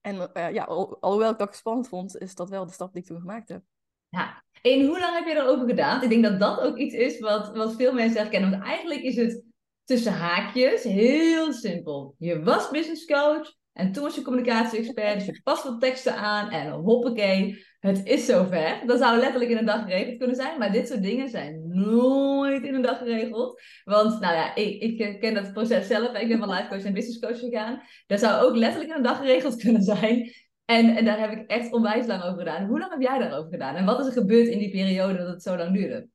En 0.00 0.30
uh, 0.34 0.52
ja, 0.52 0.64
al, 0.64 1.00
alhoewel 1.00 1.30
ik 1.30 1.38
dat 1.38 1.56
spannend 1.56 1.88
vond, 1.88 2.18
is 2.18 2.34
dat 2.34 2.48
wel 2.48 2.66
de 2.66 2.72
stap 2.72 2.92
die 2.92 3.02
ik 3.02 3.08
toen 3.08 3.20
gemaakt 3.20 3.48
heb. 3.48 3.62
Ja, 4.08 4.44
en 4.62 4.86
hoe 4.86 5.00
lang 5.00 5.14
heb 5.14 5.26
je 5.26 5.34
erover 5.34 5.68
gedaan? 5.68 6.02
Ik 6.02 6.08
denk 6.08 6.22
dat 6.22 6.40
dat 6.40 6.60
ook 6.60 6.76
iets 6.76 6.94
is 6.94 7.20
wat, 7.20 7.56
wat 7.56 7.74
veel 7.74 7.92
mensen 7.92 8.20
herkennen. 8.20 8.50
Want 8.50 8.62
eigenlijk 8.62 9.02
is 9.02 9.16
het 9.16 9.44
tussen 9.84 10.12
haakjes 10.12 10.82
heel 10.82 11.52
simpel. 11.52 12.14
Je 12.18 12.42
was 12.42 12.70
business 12.70 13.04
coach 13.04 13.54
en 13.78 13.92
toen 13.92 14.02
was 14.02 14.14
je 14.14 14.22
communicatie-expert. 14.22 15.14
Dus 15.14 15.26
je 15.26 15.40
past 15.42 15.64
wat 15.64 15.80
teksten 15.80 16.16
aan 16.16 16.50
en 16.50 16.70
hoppakee 16.70 17.66
het 17.80 18.06
is 18.06 18.26
zover. 18.26 18.82
Dat 18.86 18.98
zou 18.98 19.18
letterlijk 19.18 19.50
in 19.50 19.56
een 19.56 19.64
dag 19.64 19.82
geregeld 19.82 20.18
kunnen 20.18 20.36
zijn. 20.36 20.58
Maar 20.58 20.72
dit 20.72 20.88
soort 20.88 21.02
dingen 21.02 21.28
zijn 21.28 21.62
nooit 21.68 22.62
in 22.62 22.74
een 22.74 22.82
dag 22.82 22.98
geregeld. 22.98 23.62
Want, 23.84 24.20
nou 24.20 24.34
ja, 24.34 24.54
ik, 24.54 24.98
ik 24.98 25.20
ken 25.20 25.34
dat 25.34 25.52
proces 25.52 25.86
zelf. 25.86 26.16
Ik 26.16 26.28
ben 26.28 26.38
van 26.38 26.50
life 26.50 26.68
coach 26.68 26.82
en 26.82 26.92
business 26.92 27.18
coach 27.18 27.38
gegaan. 27.38 27.82
Dat 28.06 28.20
zou 28.20 28.44
ook 28.44 28.56
letterlijk 28.56 28.90
in 28.90 28.96
een 28.96 29.02
dag 29.02 29.18
geregeld 29.18 29.56
kunnen 29.62 29.82
zijn. 29.82 30.32
En, 30.64 30.96
en 30.96 31.04
daar 31.04 31.18
heb 31.18 31.30
ik 31.30 31.50
echt 31.50 31.72
onwijs 31.72 32.06
lang 32.06 32.22
over 32.22 32.38
gedaan. 32.38 32.66
Hoe 32.66 32.78
lang 32.78 32.90
heb 32.90 33.00
jij 33.00 33.18
daarover 33.18 33.50
gedaan? 33.50 33.74
En 33.74 33.84
wat 33.84 34.00
is 34.00 34.06
er 34.06 34.12
gebeurd 34.12 34.48
in 34.48 34.58
die 34.58 34.70
periode 34.70 35.18
dat 35.18 35.28
het 35.28 35.42
zo 35.42 35.56
lang 35.56 35.74
duurde? 35.74 36.08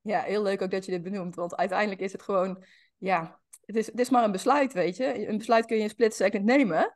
Ja, 0.00 0.20
heel 0.22 0.42
leuk 0.42 0.62
ook 0.62 0.70
dat 0.70 0.84
je 0.84 0.90
dit 0.90 1.02
benoemt. 1.02 1.34
Want 1.34 1.56
uiteindelijk 1.56 2.00
is 2.00 2.12
het 2.12 2.22
gewoon, 2.22 2.64
ja, 2.98 3.39
het 3.70 3.88
is, 3.88 3.90
is 3.90 4.10
maar 4.10 4.24
een 4.24 4.32
besluit, 4.32 4.72
weet 4.72 4.96
je. 4.96 5.28
Een 5.28 5.38
besluit 5.38 5.66
kun 5.66 5.76
je 5.76 5.82
in 5.82 5.88
split 5.88 6.14
second 6.14 6.44
nemen. 6.44 6.94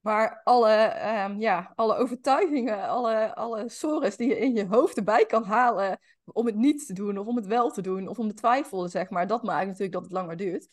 Maar 0.00 0.40
alle, 0.44 0.94
um, 1.24 1.40
ja, 1.40 1.72
alle 1.74 1.96
overtuigingen, 1.96 2.88
alle, 2.88 3.34
alle 3.34 3.68
sores 3.68 4.16
die 4.16 4.28
je 4.28 4.38
in 4.38 4.54
je 4.54 4.66
hoofd 4.66 4.96
erbij 4.96 5.26
kan 5.26 5.44
halen 5.44 5.98
om 6.24 6.46
het 6.46 6.54
niet 6.54 6.86
te 6.86 6.92
doen 6.92 7.18
of 7.18 7.26
om 7.26 7.36
het 7.36 7.46
wel 7.46 7.70
te 7.70 7.82
doen 7.82 8.08
of 8.08 8.18
om 8.18 8.28
te 8.28 8.34
twijfelen, 8.34 8.90
zeg 8.90 9.10
maar, 9.10 9.26
dat 9.26 9.42
maakt 9.42 9.66
natuurlijk 9.66 9.92
dat 9.92 10.02
het 10.02 10.12
langer 10.12 10.36
duurt. 10.36 10.68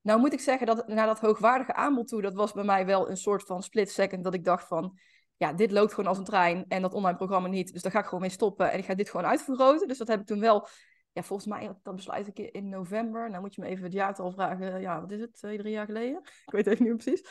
Nou 0.00 0.20
moet 0.20 0.32
ik 0.32 0.40
zeggen 0.40 0.66
dat 0.66 0.88
naar 0.88 1.06
dat 1.06 1.20
hoogwaardige 1.20 1.74
aanbod 1.74 2.08
toe, 2.08 2.22
dat 2.22 2.34
was 2.34 2.52
bij 2.52 2.64
mij 2.64 2.86
wel 2.86 3.10
een 3.10 3.16
soort 3.16 3.42
van 3.42 3.62
split 3.62 3.90
second 3.90 4.24
dat 4.24 4.34
ik 4.34 4.44
dacht 4.44 4.66
van, 4.66 4.98
ja, 5.36 5.52
dit 5.52 5.70
loopt 5.70 5.94
gewoon 5.94 6.08
als 6.08 6.18
een 6.18 6.24
trein 6.24 6.64
en 6.68 6.82
dat 6.82 6.94
online 6.94 7.16
programma 7.16 7.48
niet, 7.48 7.72
dus 7.72 7.82
daar 7.82 7.92
ga 7.92 7.98
ik 7.98 8.04
gewoon 8.04 8.20
mee 8.20 8.30
stoppen 8.30 8.70
en 8.72 8.78
ik 8.78 8.84
ga 8.84 8.94
dit 8.94 9.10
gewoon 9.10 9.26
uitvergroten. 9.26 9.88
Dus 9.88 9.98
dat 9.98 10.08
heb 10.08 10.20
ik 10.20 10.26
toen 10.26 10.40
wel, 10.40 10.68
ja, 11.18 11.22
volgens 11.22 11.48
mij, 11.48 11.78
dat 11.82 11.96
besluit 11.96 12.26
ik 12.26 12.38
in 12.38 12.68
november. 12.68 13.30
Nou 13.30 13.42
moet 13.42 13.54
je 13.54 13.60
me 13.60 13.66
even 13.66 13.84
het 13.84 13.92
jaartal 13.92 14.30
vragen, 14.30 14.80
ja, 14.80 15.00
wat 15.00 15.10
is 15.10 15.20
het, 15.20 15.34
twee, 15.34 15.58
drie 15.58 15.72
jaar 15.72 15.86
geleden? 15.86 16.20
Ik 16.46 16.52
weet 16.52 16.66
even 16.66 16.84
niet 16.84 16.96
precies 16.96 17.22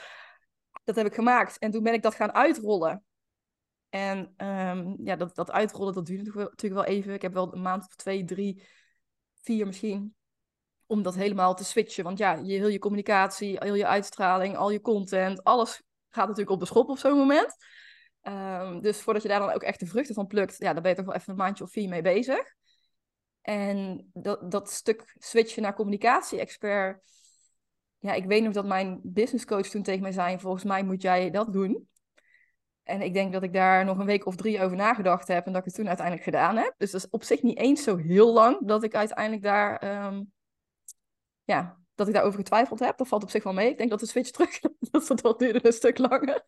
dat 0.88 0.96
heb 0.96 1.06
ik 1.06 1.14
gemaakt. 1.14 1.58
En 1.58 1.72
toen 1.72 1.84
ben 1.84 1.94
ik 1.94 2.02
dat 2.02 2.16
gaan 2.16 2.34
uitrollen. 2.34 3.04
En 3.90 4.34
um, 4.38 4.96
ja, 5.04 5.16
dat, 5.16 5.36
dat 5.36 5.52
uitrollen, 5.52 5.94
dat 5.94 6.06
duurde 6.06 6.24
natuurlijk 6.24 6.74
wel 6.74 6.96
even. 6.96 7.14
Ik 7.14 7.22
heb 7.22 7.34
wel 7.34 7.54
een 7.54 7.62
maand 7.62 7.86
of 7.86 7.96
twee, 7.96 8.24
drie, 8.24 8.64
vier 9.42 9.66
misschien. 9.66 10.16
Om 10.86 11.02
dat 11.04 11.16
helemaal 11.16 11.56
te 11.56 11.64
switchen. 11.64 12.04
Want 12.04 12.18
ja, 12.18 12.34
je, 12.34 12.54
heel 12.54 12.68
je 12.68 12.80
communicatie, 12.80 13.58
heel 13.60 13.74
je 13.74 13.88
uitstraling, 13.88 14.58
al 14.58 14.72
je 14.72 14.82
content, 14.82 15.44
alles 15.44 15.82
gaat 16.10 16.28
natuurlijk 16.28 16.56
op 16.56 16.60
de 16.60 16.66
schop 16.66 16.90
op 16.90 16.98
zo'n 16.98 17.18
moment. 17.18 17.56
Um, 18.22 18.82
dus 18.82 19.02
voordat 19.02 19.22
je 19.22 19.28
daar 19.28 19.40
dan 19.40 19.52
ook 19.52 19.64
echt 19.64 19.80
de 19.80 19.86
vruchten 19.86 20.16
van 20.16 20.28
plukt, 20.28 20.58
ja, 20.58 20.74
dan 20.74 20.82
ben 20.82 20.92
je 20.92 20.98
toch 20.98 21.06
wel 21.06 21.16
even 21.16 21.32
een 21.32 21.38
maandje 21.38 21.64
of 21.64 21.72
vier 21.72 21.90
mee 21.90 22.02
bezig. 22.02 22.56
En 23.48 24.10
dat, 24.14 24.52
dat 24.52 24.72
stuk 24.72 25.16
switchen 25.18 25.62
naar 25.62 25.76
communicatie-expert, 25.76 27.02
ja, 27.98 28.14
ik 28.14 28.26
weet 28.26 28.44
nog 28.44 28.54
dat 28.54 28.66
mijn 28.66 29.00
business 29.04 29.46
coach 29.46 29.68
toen 29.68 29.84
tegen 29.84 30.02
mij 30.02 30.12
zei: 30.12 30.40
Volgens 30.40 30.64
mij 30.64 30.84
moet 30.84 31.02
jij 31.02 31.30
dat 31.30 31.54
doen. 31.54 31.88
En 32.84 33.02
ik 33.02 33.14
denk 33.14 33.34
dat 33.34 33.44
ik 33.44 33.54
daar 33.54 33.86
nog 33.86 33.98
een 33.98 34.06
week 34.06 34.26
of 34.26 34.36
drie 34.36 34.62
over 34.62 34.78
nagedacht 34.78 35.28
heb 35.28 35.46
en 35.46 35.52
dat 35.52 35.60
ik 35.62 35.68
het 35.68 35.76
toen 35.76 35.88
uiteindelijk 35.88 36.26
gedaan 36.26 36.58
heb. 36.58 36.74
Dus 36.78 36.92
dat 36.92 37.02
is 37.02 37.10
op 37.10 37.24
zich 37.24 37.42
niet 37.42 37.58
eens 37.58 37.84
zo 37.84 37.98
heel 37.98 38.34
lang 38.34 38.68
dat 38.68 38.84
ik 38.84 38.96
uiteindelijk 38.96 39.44
daar, 39.44 40.06
um, 40.06 40.32
ja, 41.44 41.80
dat 41.96 42.08
ik 42.08 42.14
daarover 42.14 42.40
getwijfeld 42.40 42.80
heb. 42.80 42.98
Dat 42.98 43.08
valt 43.08 43.24
op 43.24 43.30
zich 43.30 43.44
wel 43.44 43.54
mee. 43.54 43.70
Ik 43.70 43.78
denk 43.78 43.90
dat 43.90 44.00
de 44.00 44.06
switch 44.06 44.30
terug, 44.30 44.60
dat 44.92 45.22
dat 45.22 45.40
duurde 45.40 45.66
een 45.66 45.74
stuk 45.74 45.98
langer. 45.98 46.46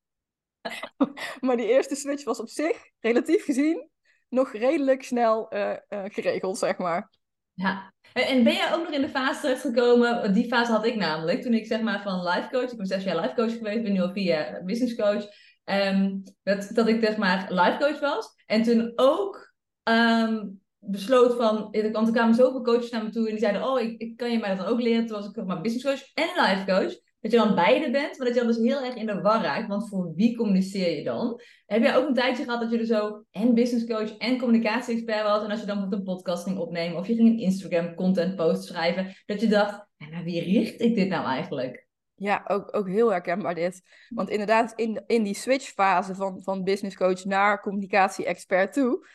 maar 1.40 1.56
die 1.56 1.68
eerste 1.68 1.94
switch 1.94 2.24
was 2.24 2.40
op 2.40 2.48
zich, 2.48 2.90
relatief 3.00 3.44
gezien, 3.44 3.90
nog 4.28 4.52
redelijk 4.52 5.02
snel 5.02 5.54
uh, 5.54 5.70
uh, 5.88 6.02
geregeld, 6.04 6.58
zeg 6.58 6.78
maar. 6.78 7.10
Ja, 7.52 7.92
en 8.12 8.44
ben 8.44 8.52
jij 8.52 8.74
ook 8.74 8.82
nog 8.82 8.92
in 8.92 9.00
de 9.00 9.08
fase 9.08 9.40
terechtgekomen, 9.40 10.34
die 10.34 10.46
fase 10.46 10.72
had 10.72 10.86
ik 10.86 10.96
namelijk, 10.96 11.42
toen 11.42 11.54
ik 11.54 11.66
zeg 11.66 11.80
maar 11.80 12.02
van 12.02 12.22
life 12.22 12.48
coach, 12.50 12.70
ik 12.70 12.76
ben 12.76 12.86
zes 12.86 13.04
jaar 13.04 13.20
life 13.20 13.34
coach 13.34 13.52
geweest, 13.52 13.82
ben 13.82 13.92
nu 13.92 14.00
al 14.00 14.12
vier 14.12 14.24
jaar 14.24 14.64
business 14.64 14.94
coach, 14.94 15.26
um, 15.64 16.22
dat, 16.42 16.68
dat 16.72 16.88
ik 16.88 17.04
zeg 17.04 17.16
maar 17.16 17.52
life 17.52 17.76
coach 17.78 18.00
was. 18.00 18.34
En 18.46 18.62
toen 18.62 18.92
ook 18.94 19.54
um, 19.82 20.60
besloot 20.78 21.36
van, 21.36 21.56
want 21.92 22.06
er 22.06 22.12
kwamen 22.12 22.34
zoveel 22.34 22.62
coaches 22.62 22.90
naar 22.90 23.04
me 23.04 23.10
toe 23.10 23.24
en 23.24 23.30
die 23.30 23.40
zeiden, 23.40 23.64
oh, 23.64 23.80
ik, 23.80 24.00
ik 24.00 24.16
kan 24.16 24.30
je 24.30 24.38
mij 24.38 24.48
dat 24.48 24.58
dan 24.58 24.66
ook 24.66 24.80
leren. 24.80 25.06
Toen 25.06 25.16
was 25.16 25.28
ik 25.28 25.44
maar 25.44 25.60
business 25.60 25.84
coach 25.84 26.14
en 26.14 26.42
life 26.42 26.64
coach. 26.64 27.04
Dat 27.26 27.34
je 27.34 27.46
dan 27.46 27.54
beide 27.54 27.90
bent, 27.90 28.18
maar 28.18 28.26
dat 28.26 28.36
je 28.36 28.42
dan 28.42 28.52
dus 28.52 28.62
heel 28.66 28.84
erg 28.84 28.94
in 28.94 29.06
de 29.06 29.20
war 29.20 29.42
raakt. 29.42 29.68
Want 29.68 29.88
voor 29.88 30.12
wie 30.14 30.36
communiceer 30.36 30.96
je 30.98 31.04
dan? 31.04 31.40
Heb 31.66 31.82
jij 31.82 31.96
ook 31.96 32.08
een 32.08 32.14
tijdje 32.14 32.44
gehad 32.44 32.60
dat 32.60 32.70
je 32.70 32.78
er 32.78 32.86
zo 32.86 33.24
en 33.30 33.54
business 33.54 33.86
coach 33.86 34.16
en 34.16 34.38
communicatie-expert 34.38 35.22
was? 35.22 35.44
En 35.44 35.50
als 35.50 35.60
je 35.60 35.66
dan 35.66 35.76
bijvoorbeeld 35.76 36.08
een 36.08 36.14
podcast 36.14 36.44
ging 36.44 36.58
opnemen 36.58 36.98
of 36.98 37.06
je 37.06 37.14
ging 37.14 37.28
een 37.28 37.38
Instagram 37.38 37.94
content 37.94 38.36
post 38.36 38.64
schrijven, 38.64 39.14
dat 39.24 39.40
je 39.40 39.48
dacht, 39.48 39.86
naar 40.10 40.24
wie 40.24 40.42
richt 40.42 40.80
ik 40.80 40.94
dit 40.94 41.08
nou 41.08 41.26
eigenlijk? 41.26 41.88
Ja, 42.14 42.44
ook, 42.46 42.76
ook 42.76 42.88
heel 42.88 43.10
herkenbaar 43.10 43.54
dit. 43.54 43.82
Want 44.08 44.30
inderdaad, 44.30 44.72
in, 44.74 45.02
in 45.06 45.22
die 45.22 45.34
switchfase 45.34 46.14
van, 46.14 46.42
van 46.42 46.64
business 46.64 46.96
coach 46.96 47.24
naar 47.24 47.60
communicatie-expert 47.60 48.72
toe, 48.72 49.08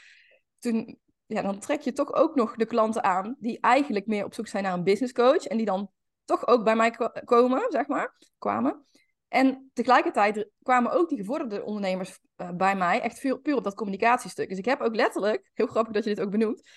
toen, 0.60 1.00
ja, 1.26 1.42
dan 1.42 1.60
trek 1.60 1.82
je 1.82 1.94
toch 1.94 2.14
ook 2.14 2.36
nog 2.36 2.56
de 2.56 2.66
klanten 2.66 3.04
aan 3.04 3.36
die 3.40 3.60
eigenlijk 3.60 4.08
meer 4.08 4.26
op 4.26 4.34
zoek 4.34 4.48
zijn 4.48 4.64
naar 4.64 4.74
een 4.74 4.84
business 4.84 5.14
coach 5.14 5.46
en 5.46 5.58
die 5.58 5.66
dan 5.66 5.92
toch 6.32 6.48
ook 6.48 6.64
bij 6.64 6.76
mij 6.76 6.96
komen, 7.26 7.66
zeg 7.70 7.88
maar, 7.88 8.16
kwamen. 8.38 8.86
En 9.28 9.70
tegelijkertijd 9.74 10.50
kwamen 10.64 10.92
ook 10.92 11.10
die 11.10 11.18
gevorderde 11.18 11.64
ondernemers 11.64 12.20
uh, 12.38 12.50
bij 12.50 12.76
mij 12.76 13.02
echt 13.02 13.20
puur, 13.42 13.56
op 13.56 13.64
dat 13.64 13.76
communicatiestuk. 13.76 14.50
Dus 14.50 14.58
ik 14.58 14.66
heb 14.66 14.82
ook 14.82 14.96
letterlijk, 14.96 15.52
heel 15.54 15.68
grappig 15.68 15.94
dat 15.94 16.04
je 16.04 16.10
dit 16.10 16.26
ook 16.26 16.32
benoemt, 16.32 16.70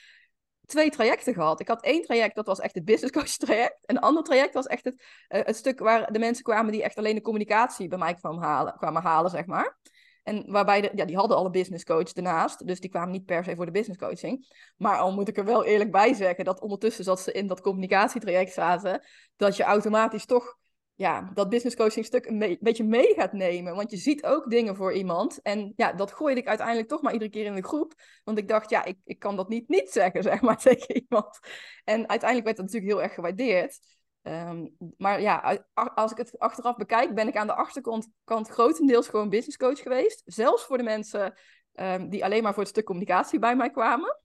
twee 0.67 0.91
trajecten 0.91 1.35
gehad. 1.35 1.61
Ik 1.61 1.69
had 1.69 1.83
één 1.83 2.03
traject, 2.03 2.35
dat 2.35 2.47
was 2.47 2.61
echt 2.61 2.75
het 2.75 2.85
business 2.85 3.13
coach 3.13 3.37
traject. 3.47 3.87
En 3.87 3.97
een 3.97 4.03
ander 4.03 4.23
traject 4.23 4.55
was 4.55 4.67
echt 4.67 4.85
het, 4.85 5.03
uh, 5.29 5.45
het 5.45 5.57
stuk 5.57 5.79
waar 5.79 6.13
de 6.13 6.19
mensen 6.19 6.45
kwamen 6.45 6.73
die 6.73 6.83
echt 6.83 6.97
alleen 6.97 7.15
de 7.15 7.21
communicatie 7.21 7.89
bij 7.89 7.99
mij 7.99 8.17
halen, 8.21 8.75
kwamen 8.77 9.03
halen 9.03 9.31
zeg 9.31 9.47
maar. 9.47 9.79
En 10.25 10.45
waarbij, 10.47 10.81
de, 10.81 10.91
ja, 10.95 11.05
die 11.05 11.17
hadden 11.17 11.37
al 11.37 11.45
een 11.45 11.51
business 11.51 11.85
coach 11.85 12.13
ernaast. 12.13 12.67
Dus 12.67 12.81
die 12.81 12.91
kwamen 12.91 13.11
niet 13.11 13.25
per 13.25 13.45
se 13.45 13.57
voor 13.57 13.67
de 13.67 13.73
business 13.73 14.01
coaching. 14.01 14.47
Maar 14.77 14.99
al 14.99 15.13
moet 15.13 15.29
ik 15.29 15.37
er 15.37 15.45
wel 15.45 15.65
eerlijk 15.65 15.91
bij 15.91 16.15
zeggen 16.15 16.45
dat 16.45 16.61
ondertussen 16.61 17.05
zat 17.05 17.21
ze 17.21 17.33
in 17.33 17.47
dat 17.47 17.61
communicatietraject 17.61 18.53
zaten. 18.53 19.03
Dat 19.37 19.57
je 19.57 19.63
automatisch 19.63 20.27
toch 20.27 20.59
ja, 20.97 21.31
dat 21.35 21.49
business 21.49 21.77
coaching 21.77 22.05
stuk 22.07 22.27
een 22.27 22.59
beetje 22.61 22.85
mee 22.85 23.15
gaat 23.15 23.33
nemen. 23.33 23.75
Want 23.75 23.91
je 23.91 23.97
ziet 23.97 24.25
ook 24.25 24.51
dingen 24.51 24.77
voor 24.77 24.93
iemand. 24.93 25.43
En 25.43 25.73
ja, 25.77 25.93
dat 25.93 26.13
gooide 26.13 26.41
ik 26.41 26.47
uiteindelijk 26.47 26.89
toch 26.89 27.03
maar 27.03 27.13
iedere 27.13 27.31
keer 27.31 27.45
in 27.45 27.55
de 27.55 27.65
groep. 27.65 27.95
Want 28.25 28.39
ik 28.39 28.49
dacht, 28.49 28.71
ja, 28.71 28.85
ik, 28.85 28.99
ik 29.05 29.19
kan 29.19 29.37
dat 29.37 29.49
niet 29.49 29.69
niet 29.69 29.91
zeggen, 29.91 30.23
zeg 30.33 30.41
maar, 30.41 30.59
tegen 30.59 30.95
iemand. 31.03 31.39
En 31.85 32.09
uiteindelijk 32.09 32.45
werd 32.45 32.57
dat 32.57 32.67
natuurlijk 32.67 32.93
heel 32.93 33.03
erg 33.03 33.15
gewaardeerd. 33.15 33.79
Ehm, 34.25 34.67
maar 34.97 35.21
ja, 35.21 35.65
als 35.75 36.11
ik 36.11 36.17
het 36.17 36.39
achteraf 36.39 36.77
bekijk, 36.77 37.15
ben 37.15 37.29
ik 37.29 37.37
aan 37.37 37.47
de 37.47 37.55
achterkant 37.55 38.09
kant 38.25 38.49
grotendeels 38.49 39.09
gewoon 39.09 39.29
business 39.29 39.57
coach 39.57 39.79
geweest. 39.79 40.23
Zelfs 40.25 40.65
voor 40.65 40.77
de 40.79 40.83
mensen 40.83 41.35
ehm, 41.73 42.09
die 42.09 42.25
alleen 42.25 42.43
maar 42.43 42.53
voor 42.53 42.63
het 42.63 42.71
stuk 42.71 42.85
communicatie 42.85 43.39
bij 43.39 43.57
mij 43.57 43.71
kwamen. 43.71 44.19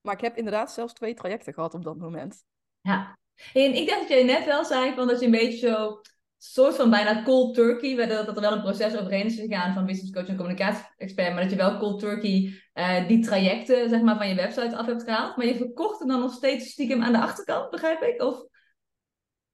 Maar 0.00 0.14
ik 0.14 0.20
heb 0.20 0.36
inderdaad 0.36 0.72
zelfs 0.72 0.92
twee 0.92 1.14
trajecten 1.14 1.54
gehad 1.54 1.74
op 1.74 1.84
dat 1.84 1.96
moment. 1.96 2.44
Ja, 2.80 3.18
en 3.52 3.74
ik 3.74 3.88
dacht 3.88 4.00
dat 4.00 4.08
jij 4.08 4.24
net 4.24 4.44
wel 4.44 4.64
zei 4.64 4.94
van 4.94 5.06
dat 5.06 5.20
je 5.20 5.26
een 5.26 5.32
beetje 5.32 5.68
zo 5.68 6.00
soort 6.38 6.76
van 6.76 6.90
bijna 6.90 7.22
cold 7.22 7.54
turkey, 7.54 8.06
dat, 8.06 8.26
dat 8.26 8.36
er 8.36 8.42
wel 8.42 8.52
een 8.52 8.62
proces 8.62 8.96
overheen 8.96 9.26
is 9.26 9.34
gegaan 9.34 9.74
van 9.74 9.86
business 9.86 10.12
coach 10.12 10.28
en 10.28 10.36
communicatie-expert, 10.36 11.32
maar 11.32 11.42
dat 11.42 11.50
je 11.50 11.56
wel 11.56 11.78
cold 11.78 12.00
turkey 12.00 12.62
uh, 12.74 13.08
die 13.08 13.24
trajecten 13.24 13.88
zeg 13.88 14.00
maar, 14.00 14.16
van 14.16 14.28
je 14.28 14.34
website 14.34 14.76
af 14.76 14.86
hebt 14.86 15.02
gehaald. 15.02 15.36
Maar 15.36 15.46
je 15.46 15.56
verkocht 15.56 15.98
het 15.98 16.08
dan 16.08 16.20
nog 16.20 16.32
steeds 16.32 16.70
stiekem 16.70 17.02
aan 17.02 17.12
de 17.12 17.20
achterkant, 17.20 17.70
begrijp 17.70 18.02
ik? 18.02 18.22
Of 18.22 18.44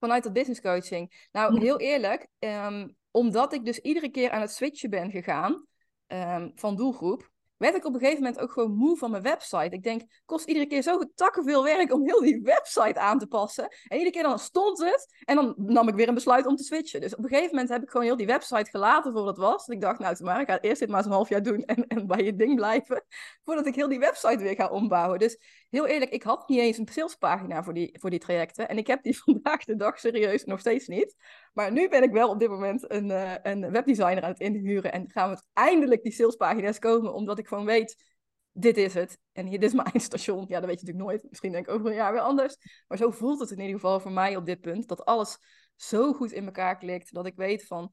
vanuit 0.04 0.22
dat 0.22 0.32
business 0.32 0.60
coaching? 0.60 1.28
Nou, 1.32 1.60
heel 1.60 1.78
eerlijk, 1.78 2.28
ehm, 2.38 2.88
omdat 3.10 3.52
ik 3.52 3.64
dus 3.64 3.78
iedere 3.78 4.10
keer 4.10 4.30
aan 4.30 4.40
het 4.40 4.52
switchen 4.52 4.90
ben 4.90 5.10
gegaan 5.10 5.66
um, 6.06 6.52
van 6.54 6.76
doelgroep, 6.76 7.32
werd 7.56 7.76
ik 7.76 7.84
op 7.84 7.94
een 7.94 8.00
gegeven 8.00 8.22
moment 8.22 8.40
ook 8.40 8.52
gewoon 8.52 8.74
moe 8.74 8.96
van 8.96 9.10
mijn 9.10 9.22
website. 9.22 9.68
Ik 9.70 9.82
denk, 9.82 10.02
kost 10.24 10.46
iedere 10.46 10.66
keer 10.66 10.82
zo 10.82 10.98
takken 11.14 11.44
veel 11.44 11.64
werk 11.64 11.92
om 11.92 12.06
heel 12.06 12.20
die 12.20 12.40
website 12.42 13.00
aan 13.00 13.18
te 13.18 13.26
passen. 13.26 13.64
En 13.64 13.96
iedere 13.96 14.10
keer 14.10 14.22
dan 14.22 14.38
stond 14.38 14.78
het 14.78 15.22
en 15.24 15.36
dan 15.36 15.54
nam 15.56 15.88
ik 15.88 15.94
weer 15.94 16.08
een 16.08 16.14
besluit 16.14 16.46
om 16.46 16.56
te 16.56 16.64
switchen. 16.64 17.00
Dus 17.00 17.16
op 17.16 17.24
een 17.24 17.28
gegeven 17.28 17.50
moment 17.50 17.68
heb 17.68 17.82
ik 17.82 17.90
gewoon 17.90 18.06
heel 18.06 18.16
die 18.16 18.26
website 18.26 18.70
gelaten 18.70 19.12
voor 19.12 19.24
wat 19.24 19.36
het 19.36 19.46
was. 19.46 19.66
En 19.66 19.74
ik 19.74 19.80
dacht, 19.80 19.98
nou, 19.98 20.24
maar 20.24 20.40
ik 20.40 20.48
ga 20.48 20.60
eerst 20.60 20.80
dit 20.80 20.88
maar 20.88 20.98
eens 20.98 21.06
een 21.06 21.12
half 21.12 21.28
jaar 21.28 21.42
doen 21.42 21.64
en, 21.64 21.86
en 21.86 22.06
bij 22.06 22.24
je 22.24 22.34
ding 22.34 22.54
blijven. 22.54 23.04
Voordat 23.44 23.66
ik 23.66 23.74
heel 23.74 23.88
die 23.88 23.98
website 23.98 24.42
weer 24.42 24.54
ga 24.54 24.68
ombouwen. 24.68 25.18
Dus 25.18 25.38
heel 25.74 25.86
eerlijk, 25.86 26.10
ik 26.10 26.22
had 26.22 26.48
niet 26.48 26.58
eens 26.58 26.78
een 26.78 26.88
salespagina 26.88 27.62
voor 27.62 27.74
die, 27.74 27.98
voor 28.00 28.10
die 28.10 28.18
trajecten. 28.18 28.68
En 28.68 28.78
ik 28.78 28.86
heb 28.86 29.02
die 29.02 29.18
vandaag 29.24 29.64
de 29.64 29.76
dag 29.76 29.98
serieus 29.98 30.44
nog 30.44 30.60
steeds 30.60 30.86
niet. 30.86 31.16
Maar 31.52 31.72
nu 31.72 31.88
ben 31.88 32.02
ik 32.02 32.10
wel 32.10 32.28
op 32.28 32.38
dit 32.38 32.48
moment 32.48 32.90
een, 32.90 33.08
uh, 33.08 33.34
een 33.42 33.70
webdesigner 33.70 34.22
aan 34.22 34.30
het 34.30 34.40
inhuren. 34.40 34.92
En 34.92 35.10
gaan 35.10 35.30
we 35.30 35.42
eindelijk 35.52 36.02
die 36.02 36.12
salespagina's 36.12 36.78
komen, 36.78 37.14
omdat 37.14 37.38
ik 37.38 37.46
gewoon 37.46 37.64
weet, 37.64 38.04
dit 38.52 38.76
is 38.76 38.94
het. 38.94 39.18
En 39.32 39.50
dit 39.50 39.62
is 39.62 39.72
mijn 39.72 39.86
eindstation. 39.92 40.44
Ja, 40.48 40.60
dat 40.60 40.68
weet 40.68 40.80
je 40.80 40.86
natuurlijk 40.86 41.12
nooit. 41.12 41.30
Misschien 41.30 41.52
denk 41.52 41.66
ik 41.68 41.74
over 41.74 41.86
een 41.86 41.94
jaar 41.94 42.12
weer 42.12 42.20
anders. 42.20 42.56
Maar 42.88 42.98
zo 42.98 43.10
voelt 43.10 43.40
het 43.40 43.50
in 43.50 43.58
ieder 43.58 43.74
geval 43.74 44.00
voor 44.00 44.12
mij 44.12 44.36
op 44.36 44.46
dit 44.46 44.60
punt. 44.60 44.88
Dat 44.88 45.04
alles 45.04 45.38
zo 45.76 46.12
goed 46.12 46.32
in 46.32 46.44
elkaar 46.44 46.78
klikt. 46.78 47.14
Dat 47.14 47.26
ik 47.26 47.36
weet 47.36 47.66
van, 47.66 47.92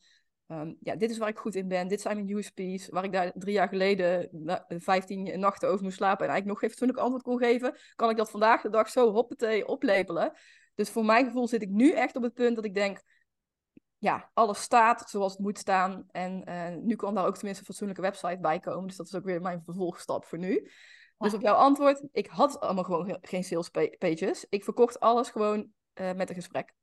um, 0.52 0.78
ja, 0.80 0.96
dit 0.96 1.10
is 1.10 1.18
waar 1.18 1.30
ik 1.30 1.38
goed 1.38 1.56
in 1.56 1.68
ben. 1.68 1.88
Dit 1.88 2.02
zijn 2.02 2.16
mijn 2.16 2.38
USP's. 2.38 2.90
Waar 2.90 3.04
ik 3.04 3.12
daar 3.12 3.32
drie 3.36 3.54
jaar 3.54 3.68
geleden 3.68 4.30
15 4.68 5.40
nachten 5.40 5.70
over 5.70 5.84
moest 5.84 5.96
slapen. 5.96 6.26
En 6.26 6.32
eigenlijk 6.32 6.46
nog 6.46 6.60
geen 6.60 6.70
fatsoenlijk 6.70 7.00
antwoord 7.00 7.24
kon 7.24 7.38
geven. 7.38 7.78
Kan 7.96 8.10
ik 8.10 8.18
dat 8.18 8.32
vandaag 8.32 8.62
de 8.62 8.70
dag 8.70 8.90
zo 8.90 9.12
hoppatee 9.12 9.68
oplepelen. 9.68 10.34
Dus 10.76 10.90
voor 10.90 11.06
mijn 11.06 11.26
gevoel 11.26 11.48
zit 11.48 11.62
ik 11.62 11.70
nu 11.70 11.92
echt 11.92 12.16
op 12.16 12.24
het 12.24 12.34
punt 12.34 12.56
dat 12.56 12.66
ik 12.66 12.74
denk 12.74 13.02
ja, 13.98 14.30
alles 14.34 14.62
staat 14.62 15.10
zoals 15.10 15.32
het 15.32 15.42
moet 15.42 15.58
staan. 15.58 16.08
En 16.12 16.50
uh, 16.50 16.76
nu 16.76 16.96
kan 16.96 17.16
daar 17.16 17.26
ook 17.26 17.36
tenminste 17.36 17.60
een 17.60 17.68
fatsoenlijke 17.68 18.02
website 18.02 18.40
bij 18.42 18.60
komen. 18.60 18.88
Dus 18.88 18.98
dat 18.98 19.08
is 19.08 19.16
ook 19.16 19.24
weer 19.24 19.42
mijn 19.42 19.62
vervolgstap 19.66 20.26
voor 20.26 20.38
nu. 20.38 20.70
Dus 21.18 21.34
op 21.34 21.42
jouw 21.42 21.56
antwoord, 21.56 22.04
ik 22.12 22.28
had 22.28 22.60
allemaal 22.60 22.84
gewoon 22.84 23.18
geen 23.22 23.44
sales 23.44 23.70
pages. 23.98 24.46
Ik 24.50 24.64
verkocht 24.64 25.00
alles 25.00 25.30
gewoon 25.30 25.72
uh, 25.94 26.14
met 26.14 26.30
een 26.30 26.36
gesprek. 26.36 26.74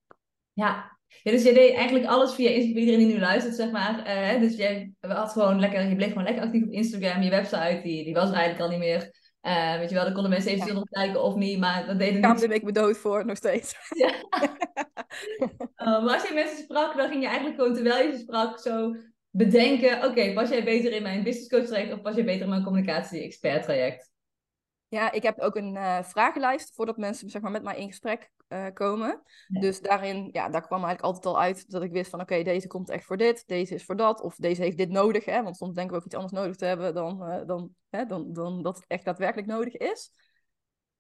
Ja. 0.59 0.99
ja, 1.23 1.31
dus 1.31 1.43
je 1.43 1.53
deed 1.53 1.75
eigenlijk 1.75 2.07
alles 2.07 2.35
via 2.35 2.51
Instagram, 2.51 2.79
iedereen 2.79 3.07
die 3.07 3.15
nu 3.15 3.21
luistert, 3.21 3.55
zeg 3.55 3.71
maar. 3.71 3.99
Uh, 4.07 4.41
dus 4.41 4.57
jij 4.57 4.93
had 5.01 5.33
gewoon 5.33 5.61
lekker, 5.61 5.89
je 5.89 5.95
bleef 5.95 6.09
gewoon 6.09 6.25
lekker 6.25 6.43
actief 6.43 6.63
op 6.63 6.71
Instagram. 6.71 7.23
Je 7.23 7.31
website, 7.31 7.81
die, 7.83 8.05
die 8.05 8.15
was 8.15 8.29
er 8.29 8.35
eigenlijk 8.35 8.65
al 8.65 8.69
niet 8.69 8.79
meer. 8.79 9.11
Uh, 9.43 9.79
weet 9.79 9.89
je 9.89 9.95
wel, 9.95 10.05
dan 10.05 10.13
konden 10.13 10.31
mensen 10.31 10.51
eventueel 10.51 10.75
ja. 10.75 10.81
nog 10.81 10.89
kijken 10.89 11.23
of 11.23 11.35
niet, 11.35 11.59
maar 11.59 11.87
dat 11.87 11.99
deden 11.99 12.15
niet. 12.15 12.41
Daar 12.41 12.51
ik 12.51 12.63
me 12.63 12.73
dood 12.73 12.99
voor, 12.99 13.27
nog 13.27 13.37
steeds. 13.37 13.75
Ja. 13.89 14.15
uh, 15.77 16.03
maar 16.05 16.15
als 16.15 16.29
je 16.29 16.35
mensen 16.35 16.59
sprak, 16.59 16.97
dan 16.97 17.09
ging 17.09 17.23
je 17.23 17.29
eigenlijk 17.29 17.59
gewoon, 17.59 17.75
terwijl 17.75 18.07
je 18.07 18.13
ze 18.13 18.19
sprak, 18.19 18.59
zo 18.59 18.97
bedenken, 19.31 19.97
oké, 19.97 20.07
okay, 20.07 20.35
was 20.35 20.49
jij 20.49 20.65
beter 20.65 20.93
in 20.93 21.03
mijn 21.03 21.23
business 21.23 21.49
coach 21.49 21.67
traject 21.67 21.93
of 21.93 22.03
was 22.03 22.15
jij 22.15 22.25
beter 22.25 22.43
in 22.43 22.49
mijn 22.49 22.65
communicatie 22.65 23.23
expert 23.23 23.63
traject? 23.63 24.08
Ja, 24.89 25.13
ik 25.13 25.23
heb 25.23 25.39
ook 25.39 25.57
een 25.57 25.75
uh, 25.75 26.03
vragenlijst 26.03 26.75
voordat 26.75 26.97
mensen 26.97 27.31
zeg 27.31 27.43
maar, 27.43 27.51
met 27.51 27.63
mij 27.63 27.77
in 27.77 27.89
gesprek 27.89 28.31
uh, 28.49 28.67
komen. 28.75 29.23
Dus 29.49 29.81
daarin, 29.81 30.29
ja, 30.33 30.49
daar 30.49 30.67
kwam 30.67 30.85
eigenlijk 30.85 31.03
altijd 31.03 31.27
al 31.27 31.41
uit 31.41 31.71
dat 31.71 31.83
ik 31.83 31.93
wist 31.93 32.11
van 32.11 32.21
oké, 32.21 32.43
deze 32.43 32.67
komt 32.67 32.91
echt 32.91 33.05
voor 33.05 33.17
dit, 33.17 33.47
deze 33.47 33.75
is 33.75 33.85
voor 33.85 33.97
dat, 33.97 34.21
of 34.21 34.37
deze 34.37 34.63
heeft 34.63 34.77
dit 34.77 34.91
nodig. 34.91 35.25
Hè? 35.25 35.43
Want 35.43 35.57
soms 35.57 35.75
denken 35.75 35.93
we 35.93 35.99
ook 35.99 36.07
iets 36.07 36.15
anders 36.15 36.33
nodig 36.33 36.57
te 36.57 36.65
hebben 36.65 36.95
dan, 36.95 37.31
uh, 37.31 37.47
dan, 37.47 37.71
hè, 37.91 38.07
dan, 38.07 38.33
dan 38.33 38.63
dat 38.63 38.77
het 38.77 38.85
echt 38.87 39.05
daadwerkelijk 39.05 39.49
nodig 39.49 39.77
is. 39.77 40.13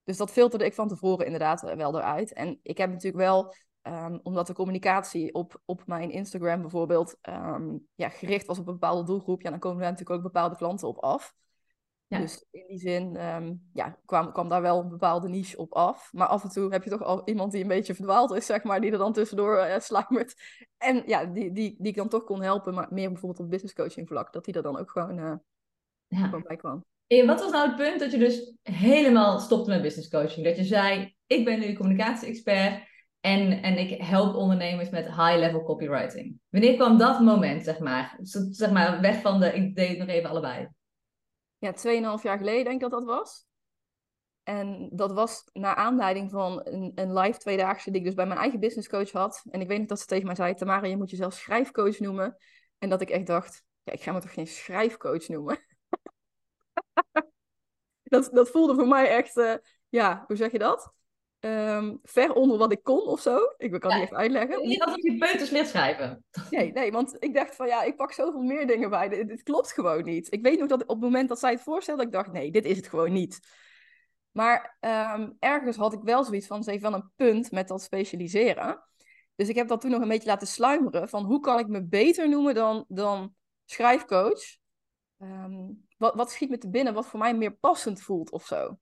Dus 0.04 0.16
dat 0.16 0.30
filterde 0.30 0.64
ik 0.64 0.74
van 0.74 0.88
tevoren 0.88 1.24
inderdaad 1.24 1.60
wel 1.60 1.96
eruit. 1.98 2.32
En 2.32 2.58
ik 2.62 2.78
heb 2.78 2.90
natuurlijk 2.90 3.24
wel, 3.24 3.54
um, 3.82 4.20
omdat 4.22 4.46
de 4.46 4.52
communicatie 4.52 5.34
op, 5.34 5.60
op 5.64 5.86
mijn 5.86 6.10
Instagram 6.10 6.60
bijvoorbeeld 6.60 7.16
um, 7.28 7.86
ja, 7.94 8.08
gericht 8.08 8.46
was 8.46 8.58
op 8.58 8.66
een 8.66 8.72
bepaalde 8.72 9.04
doelgroep, 9.04 9.42
ja, 9.42 9.50
dan 9.50 9.58
komen 9.58 9.82
er 9.82 9.90
natuurlijk 9.90 10.16
ook 10.16 10.22
bepaalde 10.22 10.56
klanten 10.56 10.88
op 10.88 10.98
af. 10.98 11.34
Ja. 12.08 12.18
Dus 12.18 12.46
in 12.50 12.64
die 12.68 12.78
zin 12.78 13.34
um, 13.34 13.68
ja, 13.72 13.98
kwam, 14.04 14.32
kwam 14.32 14.48
daar 14.48 14.62
wel 14.62 14.80
een 14.80 14.88
bepaalde 14.88 15.28
niche 15.28 15.56
op 15.56 15.72
af. 15.72 16.12
Maar 16.12 16.26
af 16.26 16.42
en 16.42 16.48
toe 16.48 16.72
heb 16.72 16.84
je 16.84 16.90
toch 16.90 17.02
al 17.02 17.22
iemand 17.24 17.52
die 17.52 17.62
een 17.62 17.68
beetje 17.68 17.94
verdwaald 17.94 18.34
is, 18.34 18.46
zeg 18.46 18.62
maar, 18.62 18.80
die 18.80 18.92
er 18.92 18.98
dan 18.98 19.12
tussendoor 19.12 19.56
uh, 19.56 19.78
sluimert. 19.78 20.34
En 20.78 21.02
ja, 21.06 21.24
die, 21.24 21.52
die, 21.52 21.76
die 21.78 21.88
ik 21.88 21.96
dan 21.96 22.08
toch 22.08 22.24
kon 22.24 22.42
helpen, 22.42 22.74
maar 22.74 22.86
meer 22.90 23.08
bijvoorbeeld 23.08 23.40
op 23.44 23.50
business 23.50 23.74
coaching 23.74 24.08
vlak, 24.08 24.32
dat 24.32 24.44
die 24.44 24.54
er 24.54 24.62
dan 24.62 24.78
ook 24.78 24.90
gewoon, 24.90 25.18
uh, 25.18 25.34
ja. 26.06 26.24
gewoon 26.24 26.44
bij 26.46 26.56
kwam. 26.56 26.84
En 27.06 27.26
wat 27.26 27.40
was 27.40 27.50
nou 27.50 27.66
het 27.66 27.76
punt 27.76 28.00
dat 28.00 28.12
je 28.12 28.18
dus 28.18 28.54
helemaal 28.62 29.38
stopte 29.38 29.70
met 29.70 29.82
business 29.82 30.10
coaching? 30.10 30.46
Dat 30.46 30.56
je 30.56 30.64
zei, 30.64 31.14
ik 31.26 31.44
ben 31.44 31.60
nu 31.60 31.72
communicatie-expert 31.72 32.82
en, 33.20 33.62
en 33.62 33.78
ik 33.78 34.02
help 34.02 34.34
ondernemers 34.34 34.90
met 34.90 35.06
high-level 35.06 35.62
copywriting. 35.62 36.40
Wanneer 36.48 36.74
kwam 36.74 36.98
dat 36.98 37.20
moment, 37.20 37.64
zeg 37.64 37.78
maar? 37.78 38.18
Zeg 38.50 38.70
maar, 38.70 39.00
weg 39.00 39.20
van 39.20 39.40
de, 39.40 39.54
ik 39.54 39.76
deed 39.76 39.88
het 39.88 39.98
nog 39.98 40.08
even 40.08 40.30
allebei 40.30 40.68
ja, 41.58 41.72
2,5 41.72 42.22
jaar 42.22 42.38
geleden 42.38 42.64
denk 42.64 42.74
ik 42.74 42.80
dat 42.80 42.90
dat 42.90 43.04
was. 43.04 43.46
En 44.42 44.88
dat 44.92 45.12
was 45.12 45.44
naar 45.52 45.74
aanleiding 45.74 46.30
van 46.30 46.60
een, 46.64 46.92
een 46.94 47.12
live 47.12 47.38
tweedaagse 47.38 47.90
die 47.90 48.00
ik 48.00 48.06
dus 48.06 48.14
bij 48.14 48.26
mijn 48.26 48.38
eigen 48.38 48.60
business 48.60 48.88
coach 48.88 49.10
had. 49.10 49.44
En 49.50 49.60
ik 49.60 49.68
weet 49.68 49.78
niet 49.78 49.88
dat 49.88 50.00
ze 50.00 50.06
tegen 50.06 50.26
mij 50.26 50.34
zei, 50.34 50.54
Tamara, 50.54 50.86
je 50.86 50.96
moet 50.96 51.10
jezelf 51.10 51.34
schrijfcoach 51.34 51.98
noemen. 51.98 52.36
En 52.78 52.88
dat 52.88 53.00
ik 53.00 53.10
echt 53.10 53.26
dacht, 53.26 53.64
ja, 53.82 53.92
ik 53.92 54.02
ga 54.02 54.12
me 54.12 54.20
toch 54.20 54.32
geen 54.32 54.46
schrijfcoach 54.46 55.28
noemen? 55.28 55.58
dat, 58.02 58.28
dat 58.32 58.50
voelde 58.50 58.74
voor 58.74 58.88
mij 58.88 59.08
echt, 59.08 59.36
uh, 59.36 59.54
ja, 59.88 60.24
hoe 60.26 60.36
zeg 60.36 60.52
je 60.52 60.58
dat? 60.58 60.92
Um, 61.40 61.98
ver 62.02 62.32
onder 62.32 62.58
wat 62.58 62.72
ik 62.72 62.82
kon 62.82 63.06
of 63.06 63.20
zo. 63.20 63.38
Ik 63.56 63.80
kan 63.80 63.90
ja, 63.90 63.96
niet 63.96 64.04
even 64.04 64.16
uitleggen. 64.16 64.68
Je 64.68 64.78
had 64.78 64.94
op 64.94 65.00
je 65.00 65.16
peuters 65.18 65.50
leert 65.50 65.68
schrijven. 65.68 66.24
Nee, 66.50 66.72
nee, 66.72 66.92
want 66.92 67.16
ik 67.18 67.34
dacht 67.34 67.56
van 67.56 67.66
ja, 67.66 67.82
ik 67.82 67.96
pak 67.96 68.12
zoveel 68.12 68.42
meer 68.42 68.66
dingen 68.66 68.90
bij. 68.90 69.08
Dit, 69.08 69.28
dit, 69.28 69.42
klopt 69.42 69.72
gewoon 69.72 70.04
niet. 70.04 70.32
Ik 70.32 70.42
weet 70.42 70.58
nog 70.58 70.68
dat 70.68 70.82
op 70.82 70.88
het 70.88 71.00
moment 71.00 71.28
dat 71.28 71.38
zij 71.38 71.50
het 71.50 71.60
voorstelde, 71.60 72.02
ik 72.02 72.12
dacht 72.12 72.32
nee, 72.32 72.50
dit 72.50 72.64
is 72.64 72.76
het 72.76 72.88
gewoon 72.88 73.12
niet. 73.12 73.40
Maar 74.30 74.76
ehm, 74.80 75.30
ergens 75.38 75.76
had 75.76 75.92
ik 75.92 76.02
wel 76.02 76.24
zoiets 76.24 76.46
van, 76.46 76.58
even 76.58 76.80
van 76.80 76.94
een 76.94 77.10
punt 77.16 77.50
met 77.50 77.68
dat 77.68 77.82
specialiseren. 77.82 78.84
Dus 79.34 79.48
ik 79.48 79.54
heb 79.54 79.68
dat 79.68 79.80
toen 79.80 79.90
nog 79.90 80.02
een 80.02 80.08
beetje 80.08 80.28
laten 80.28 80.46
sluimeren 80.46 81.08
van 81.08 81.24
hoe 81.24 81.40
kan 81.40 81.58
ik 81.58 81.66
me 81.66 81.84
beter 81.84 82.28
noemen 82.28 82.54
dan, 82.54 82.84
dan 82.88 83.34
schrijfcoach. 83.64 84.42
Ehm, 85.18 85.66
wat, 85.96 86.14
wat 86.14 86.30
schiet 86.30 86.50
me 86.50 86.58
te 86.58 86.70
binnen, 86.70 86.94
wat 86.94 87.06
voor 87.06 87.18
mij 87.18 87.34
meer 87.34 87.56
passend 87.56 88.00
voelt 88.00 88.30
of 88.30 88.46
zo. 88.46 88.78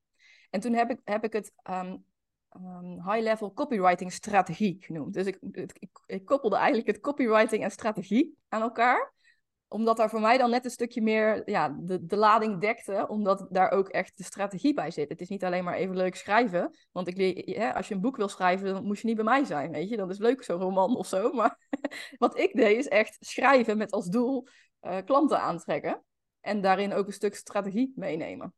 En 0.50 0.60
toen 0.60 0.72
heb 0.72 0.90
ik, 0.90 1.00
heb 1.04 1.25
ik 1.25 1.32
het 1.32 1.52
um, 1.70 2.04
high-level 3.05 3.53
copywriting 3.53 4.12
strategie 4.12 4.76
genoemd. 4.81 5.15
Dus 5.15 5.26
ik, 5.26 5.38
ik, 5.53 5.91
ik, 6.07 6.25
koppelde 6.25 6.57
eigenlijk 6.57 6.87
het 6.87 7.00
copywriting 7.00 7.62
en 7.62 7.71
strategie 7.71 8.37
aan 8.49 8.62
elkaar 8.62 9.15
omdat 9.69 9.97
daar 9.97 10.11
voor 10.11 10.21
mij 10.21 10.38
dan 10.38 10.50
net 10.50 10.65
een 10.65 10.71
stukje 10.71 11.03
meer 11.03 11.50
ja, 11.50 11.76
de, 11.81 12.07
de 12.07 12.17
lading 12.17 12.61
dekte, 12.61 13.07
omdat 13.09 13.47
daar 13.50 13.71
ook 13.71 13.88
echt 13.88 14.17
de 14.17 14.25
strategie 14.25 14.75
bij 14.75 14.91
zit. 14.91 15.09
Het 15.09 15.21
is 15.21 15.29
niet 15.29 15.45
alleen 15.45 15.65
maar 15.65 15.75
even 15.75 15.97
leuk 15.97 16.15
schrijven, 16.15 16.76
want 16.93 17.09
ik, 17.09 17.47
ja, 17.47 17.71
als 17.71 17.88
je 17.88 17.95
een 17.95 18.00
boek 18.00 18.17
wil 18.17 18.29
schrijven, 18.29 18.75
dan 18.75 18.85
moet 18.85 18.99
je 18.99 19.07
niet 19.07 19.17
bij 19.17 19.25
mij 19.25 19.45
zijn, 19.45 19.71
weet 19.71 19.88
je. 19.88 19.97
Dat 19.97 20.11
is 20.11 20.19
leuk, 20.19 20.43
zo'n 20.43 20.61
roman 20.61 20.97
of 20.97 21.07
zo. 21.07 21.33
Maar 21.33 21.59
wat 22.19 22.38
ik 22.38 22.57
deed 22.57 22.79
is 22.79 22.88
echt 22.88 23.17
schrijven 23.21 23.76
met 23.76 23.93
als 23.93 24.07
doel 24.07 24.47
uh, 24.83 24.97
klanten 25.05 25.41
aantrekken. 25.41 26.03
En 26.41 26.61
daarin 26.61 26.93
ook 26.93 27.07
een 27.07 27.12
stuk 27.12 27.35
strategie 27.35 27.93
meenemen. 27.97 28.55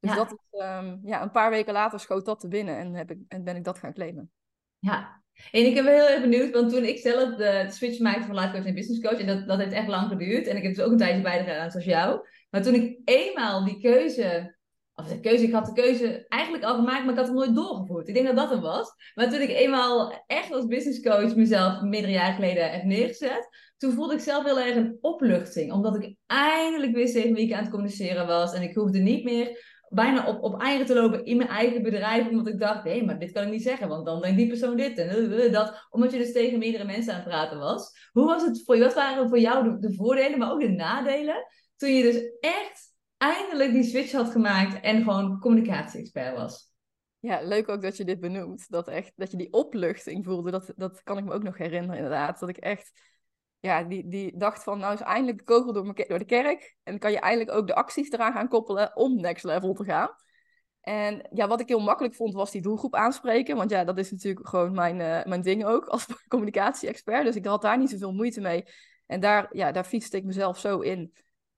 Dus 0.00 0.14
dat 0.14 0.32
is, 0.32 0.60
um, 0.60 1.00
ja, 1.04 1.22
een 1.22 1.30
paar 1.30 1.50
weken 1.50 1.72
later 1.72 2.00
schoot 2.00 2.24
dat 2.24 2.40
te 2.40 2.48
binnen 2.48 2.78
en, 2.78 2.94
heb 2.94 3.10
ik, 3.10 3.18
en 3.28 3.44
ben 3.44 3.56
ik 3.56 3.64
dat 3.64 3.78
gaan 3.78 3.92
claimen. 3.92 4.30
Ja, 4.78 5.22
en 5.50 5.66
ik 5.66 5.74
ben 5.74 5.86
heel 5.86 6.08
erg 6.08 6.20
benieuwd, 6.20 6.52
want 6.52 6.70
toen 6.70 6.84
ik 6.84 6.98
zelf 6.98 7.34
de 7.34 7.66
switch 7.68 7.98
maakte 7.98 8.26
van 8.26 8.34
life 8.34 8.50
coach 8.50 8.64
naar 8.64 8.72
business 8.72 9.00
coach, 9.00 9.20
en 9.20 9.26
dat, 9.26 9.48
dat 9.48 9.58
heeft 9.58 9.72
echt 9.72 9.88
lang 9.88 10.08
geduurd, 10.08 10.46
en 10.46 10.56
ik 10.56 10.62
heb 10.62 10.74
dus 10.74 10.84
ook 10.84 10.90
een 10.90 10.98
tijdje 10.98 11.22
bijgedragen 11.22 11.70
zoals 11.70 11.86
jou, 11.86 12.26
maar 12.50 12.62
toen 12.62 12.74
ik 12.74 12.98
eenmaal 13.04 13.64
die 13.64 13.80
keuze, 13.80 14.56
of 14.94 15.06
de 15.06 15.20
keuze, 15.20 15.44
ik 15.44 15.52
had 15.52 15.66
de 15.66 15.72
keuze 15.72 16.24
eigenlijk 16.28 16.64
al 16.64 16.74
gemaakt, 16.74 17.04
maar 17.04 17.12
ik 17.12 17.18
had 17.18 17.26
hem 17.26 17.36
nooit 17.36 17.54
doorgevoerd. 17.54 18.08
Ik 18.08 18.14
denk 18.14 18.26
dat 18.26 18.36
dat 18.36 18.50
hem 18.50 18.60
was. 18.60 18.92
Maar 19.14 19.30
toen 19.30 19.40
ik 19.40 19.48
eenmaal 19.48 20.24
echt 20.26 20.52
als 20.52 20.66
business 20.66 21.02
coach 21.02 21.36
mezelf 21.36 21.80
meerdere 21.80 22.12
jaren 22.12 22.34
geleden 22.34 22.70
heb 22.70 22.82
neergezet, 22.82 23.48
toen 23.76 23.92
voelde 23.92 24.14
ik 24.14 24.20
zelf 24.20 24.44
heel 24.44 24.60
erg 24.60 24.76
een 24.76 24.98
opluchting, 25.00 25.72
omdat 25.72 26.02
ik 26.02 26.16
eindelijk 26.26 26.94
wist 26.94 27.14
tegen 27.14 27.34
wie 27.34 27.46
ik 27.46 27.52
aan 27.52 27.62
het 27.62 27.70
communiceren 27.70 28.26
was, 28.26 28.52
en 28.54 28.62
ik 28.62 28.74
hoefde 28.74 28.98
niet 28.98 29.24
meer 29.24 29.77
bijna 29.88 30.26
op, 30.26 30.42
op 30.42 30.60
eigen 30.60 30.86
te 30.86 30.94
lopen 30.94 31.24
in 31.24 31.36
mijn 31.36 31.48
eigen 31.48 31.82
bedrijf. 31.82 32.28
Omdat 32.28 32.46
ik 32.46 32.58
dacht, 32.58 32.84
hé, 32.84 33.04
maar 33.04 33.18
dit 33.18 33.32
kan 33.32 33.42
ik 33.42 33.50
niet 33.50 33.62
zeggen. 33.62 33.88
Want 33.88 34.06
dan 34.06 34.20
denkt 34.20 34.36
die 34.36 34.48
persoon 34.48 34.76
dit 34.76 34.98
en 34.98 35.52
dat. 35.52 35.86
Omdat 35.90 36.12
je 36.12 36.18
dus 36.18 36.32
tegen 36.32 36.58
meerdere 36.58 36.84
mensen 36.84 37.12
aan 37.12 37.20
het 37.20 37.28
praten 37.28 37.58
was. 37.58 38.08
Hoe 38.12 38.24
was 38.24 38.42
het 38.42 38.62
voor 38.64 38.76
je? 38.76 38.82
Wat 38.82 38.94
waren 38.94 39.28
voor 39.28 39.38
jou 39.38 39.80
de, 39.80 39.94
voordelen, 39.94 40.38
maar 40.38 40.52
ook 40.52 40.60
de 40.60 40.68
nadelen? 40.68 41.46
Toen 41.76 41.90
je 41.90 42.02
dus 42.02 42.22
echt 42.40 42.94
eindelijk 43.16 43.72
die 43.72 43.84
switch 43.84 44.12
had 44.12 44.30
gemaakt 44.30 44.80
en 44.80 45.02
gewoon 45.02 45.40
communicatie-expert 45.40 46.36
was. 46.36 46.72
Ja, 47.20 47.40
leuk 47.42 47.68
ook 47.68 47.82
dat 47.82 47.96
je 47.96 48.04
dit 48.04 48.20
benoemt. 48.20 48.70
Dat, 48.70 48.88
echt, 48.88 49.12
dat 49.16 49.30
je 49.30 49.36
die 49.36 49.52
opluchting 49.52 50.24
voelde. 50.24 50.50
Dat, 50.50 50.72
dat 50.76 51.02
kan 51.02 51.18
ik 51.18 51.24
me 51.24 51.32
ook 51.32 51.42
nog 51.42 51.58
herinneren, 51.58 51.96
inderdaad. 51.96 52.40
Dat 52.40 52.48
ik 52.48 52.56
echt 52.56 52.92
ja, 53.60 53.82
die, 53.82 54.08
die 54.08 54.36
dacht 54.36 54.62
van, 54.62 54.78
nou 54.78 54.94
is 54.94 55.00
eindelijk 55.00 55.38
de 55.38 55.44
kogel 55.44 55.72
door, 55.72 55.94
door 56.08 56.18
de 56.18 56.24
kerk. 56.24 56.76
En 56.82 56.92
dan 56.92 56.98
kan 56.98 57.10
je 57.10 57.20
eindelijk 57.20 57.56
ook 57.56 57.66
de 57.66 57.74
acties 57.74 58.10
eraan 58.10 58.32
gaan 58.32 58.48
koppelen 58.48 58.96
om 58.96 59.20
next 59.20 59.44
level 59.44 59.74
te 59.74 59.84
gaan. 59.84 60.10
En 60.80 61.28
ja, 61.32 61.48
wat 61.48 61.60
ik 61.60 61.68
heel 61.68 61.80
makkelijk 61.80 62.14
vond, 62.14 62.34
was 62.34 62.50
die 62.50 62.62
doelgroep 62.62 62.94
aanspreken. 62.94 63.56
Want 63.56 63.70
ja, 63.70 63.84
dat 63.84 63.98
is 63.98 64.10
natuurlijk 64.10 64.48
gewoon 64.48 64.74
mijn, 64.74 65.00
uh, 65.00 65.24
mijn 65.24 65.42
ding 65.42 65.64
ook 65.64 65.86
als 65.86 66.06
communicatie-expert. 66.28 67.24
Dus 67.24 67.36
ik 67.36 67.46
had 67.46 67.62
daar 67.62 67.78
niet 67.78 67.90
zoveel 67.90 68.12
moeite 68.12 68.40
mee. 68.40 68.64
En 69.06 69.20
daar, 69.20 69.48
ja, 69.56 69.72
daar 69.72 69.84
fietste 69.84 70.16
ik 70.16 70.24
mezelf 70.24 70.58
zo 70.58 70.80
in. 70.80 71.12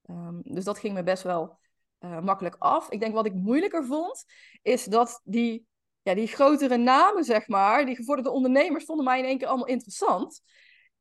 Um, 0.06 0.40
dus 0.42 0.64
dat 0.64 0.78
ging 0.78 0.94
me 0.94 1.02
best 1.02 1.22
wel 1.22 1.58
uh, 2.00 2.20
makkelijk 2.20 2.56
af. 2.58 2.90
Ik 2.90 3.00
denk 3.00 3.14
wat 3.14 3.26
ik 3.26 3.34
moeilijker 3.34 3.84
vond, 3.84 4.24
is 4.62 4.84
dat 4.84 5.20
die, 5.24 5.66
ja, 6.02 6.14
die 6.14 6.26
grotere 6.26 6.76
namen, 6.76 7.24
zeg 7.24 7.48
maar, 7.48 7.84
die 7.86 7.96
gevorderde 7.96 8.30
ondernemers, 8.30 8.84
vonden 8.84 9.04
mij 9.04 9.18
in 9.18 9.24
één 9.24 9.38
keer 9.38 9.48
allemaal 9.48 9.66
interessant. 9.66 10.42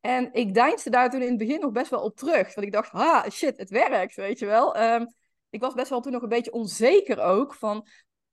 En 0.00 0.32
ik 0.32 0.54
deinsde 0.54 0.90
daar 0.90 1.10
toen 1.10 1.22
in 1.22 1.28
het 1.28 1.38
begin 1.38 1.60
nog 1.60 1.72
best 1.72 1.90
wel 1.90 2.02
op 2.02 2.16
terug. 2.16 2.54
Want 2.54 2.66
ik 2.66 2.72
dacht, 2.72 2.92
ah, 2.92 3.28
shit, 3.30 3.58
het 3.58 3.70
werkt, 3.70 4.14
weet 4.14 4.38
je 4.38 4.46
wel. 4.46 4.80
Um, 4.80 5.14
ik 5.50 5.60
was 5.60 5.74
best 5.74 5.90
wel 5.90 6.00
toen 6.00 6.12
nog 6.12 6.22
een 6.22 6.28
beetje 6.28 6.52
onzeker 6.52 7.20
ook 7.20 7.54
van, 7.54 7.86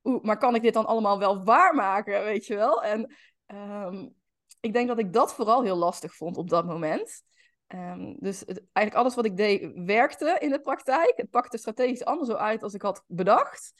oeh, 0.04 0.24
maar 0.24 0.38
kan 0.38 0.56
ik 0.56 0.62
dit 0.62 0.74
dan 0.74 0.86
allemaal 0.86 1.20
wel 1.20 1.44
waarmaken, 1.44 2.24
weet 2.24 2.46
je 2.46 2.56
wel? 2.56 2.84
En 2.84 3.16
um, 3.48 4.16
ik 4.60 4.74
denk 4.74 4.88
dat 4.88 5.00
ik 5.00 5.14
dat 5.14 5.34
vooral 5.34 5.64
heel 5.64 5.76
lastig 5.76 6.16
vond 6.16 6.38
op 6.38 6.50
dat 6.50 6.66
moment. 6.66 7.26
Um, 7.68 8.16
dus 8.20 8.46
eigenlijk 8.46 8.94
alles 8.94 9.16
wat 9.16 9.26
ik 9.26 9.38
deed 9.38 9.72
werkte 9.74 10.38
in 10.40 10.50
de 10.50 10.62
praktijk. 10.62 11.14
Het 11.16 11.30
pakte 11.30 11.58
strategisch 11.58 12.06
anders 12.06 12.30
zo 12.30 12.36
uit 12.36 12.64
als 12.64 12.74
ik 12.74 12.82
had 12.82 13.04
bedacht. 13.08 13.74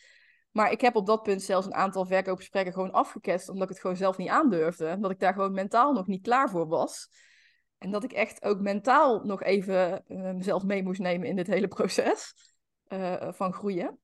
Maar 0.52 0.72
ik 0.72 0.82
heb 0.82 0.96
op 0.96 1.06
dat 1.06 1.24
punt 1.24 1.42
zelfs 1.42 1.66
een 1.66 1.74
aantal 1.74 2.06
verkoopgesprekken 2.06 2.74
gewoon 2.74 2.92
afgekest, 2.92 3.50
omdat 3.50 3.64
ik 3.64 3.70
het 3.70 3.80
gewoon 3.80 3.96
zelf 3.96 4.18
niet 4.18 4.30
aandurfde. 4.30 4.92
Omdat 4.96 5.12
ik 5.12 5.20
daar 5.20 5.34
gewoon 5.34 5.54
mentaal 5.54 5.94
nog 5.94 6.08
niet 6.08 6.22
klaar 6.22 6.50
voor 6.50 6.68
was. 6.68 7.10
En 7.78 7.92
dat 7.92 8.04
ik 8.04 8.12
echt 8.12 8.44
ook 8.44 8.60
mentaal 8.60 9.24
nog 9.24 9.44
even 9.44 10.04
uh, 10.08 10.32
mezelf 10.32 10.64
mee 10.64 10.84
moest 10.84 11.00
nemen 11.00 11.28
in 11.28 11.36
dit 11.36 11.48
hele 11.48 11.68
proces 11.68 12.34
uh, 12.88 13.32
van 13.32 13.54
groeien. 13.54 14.00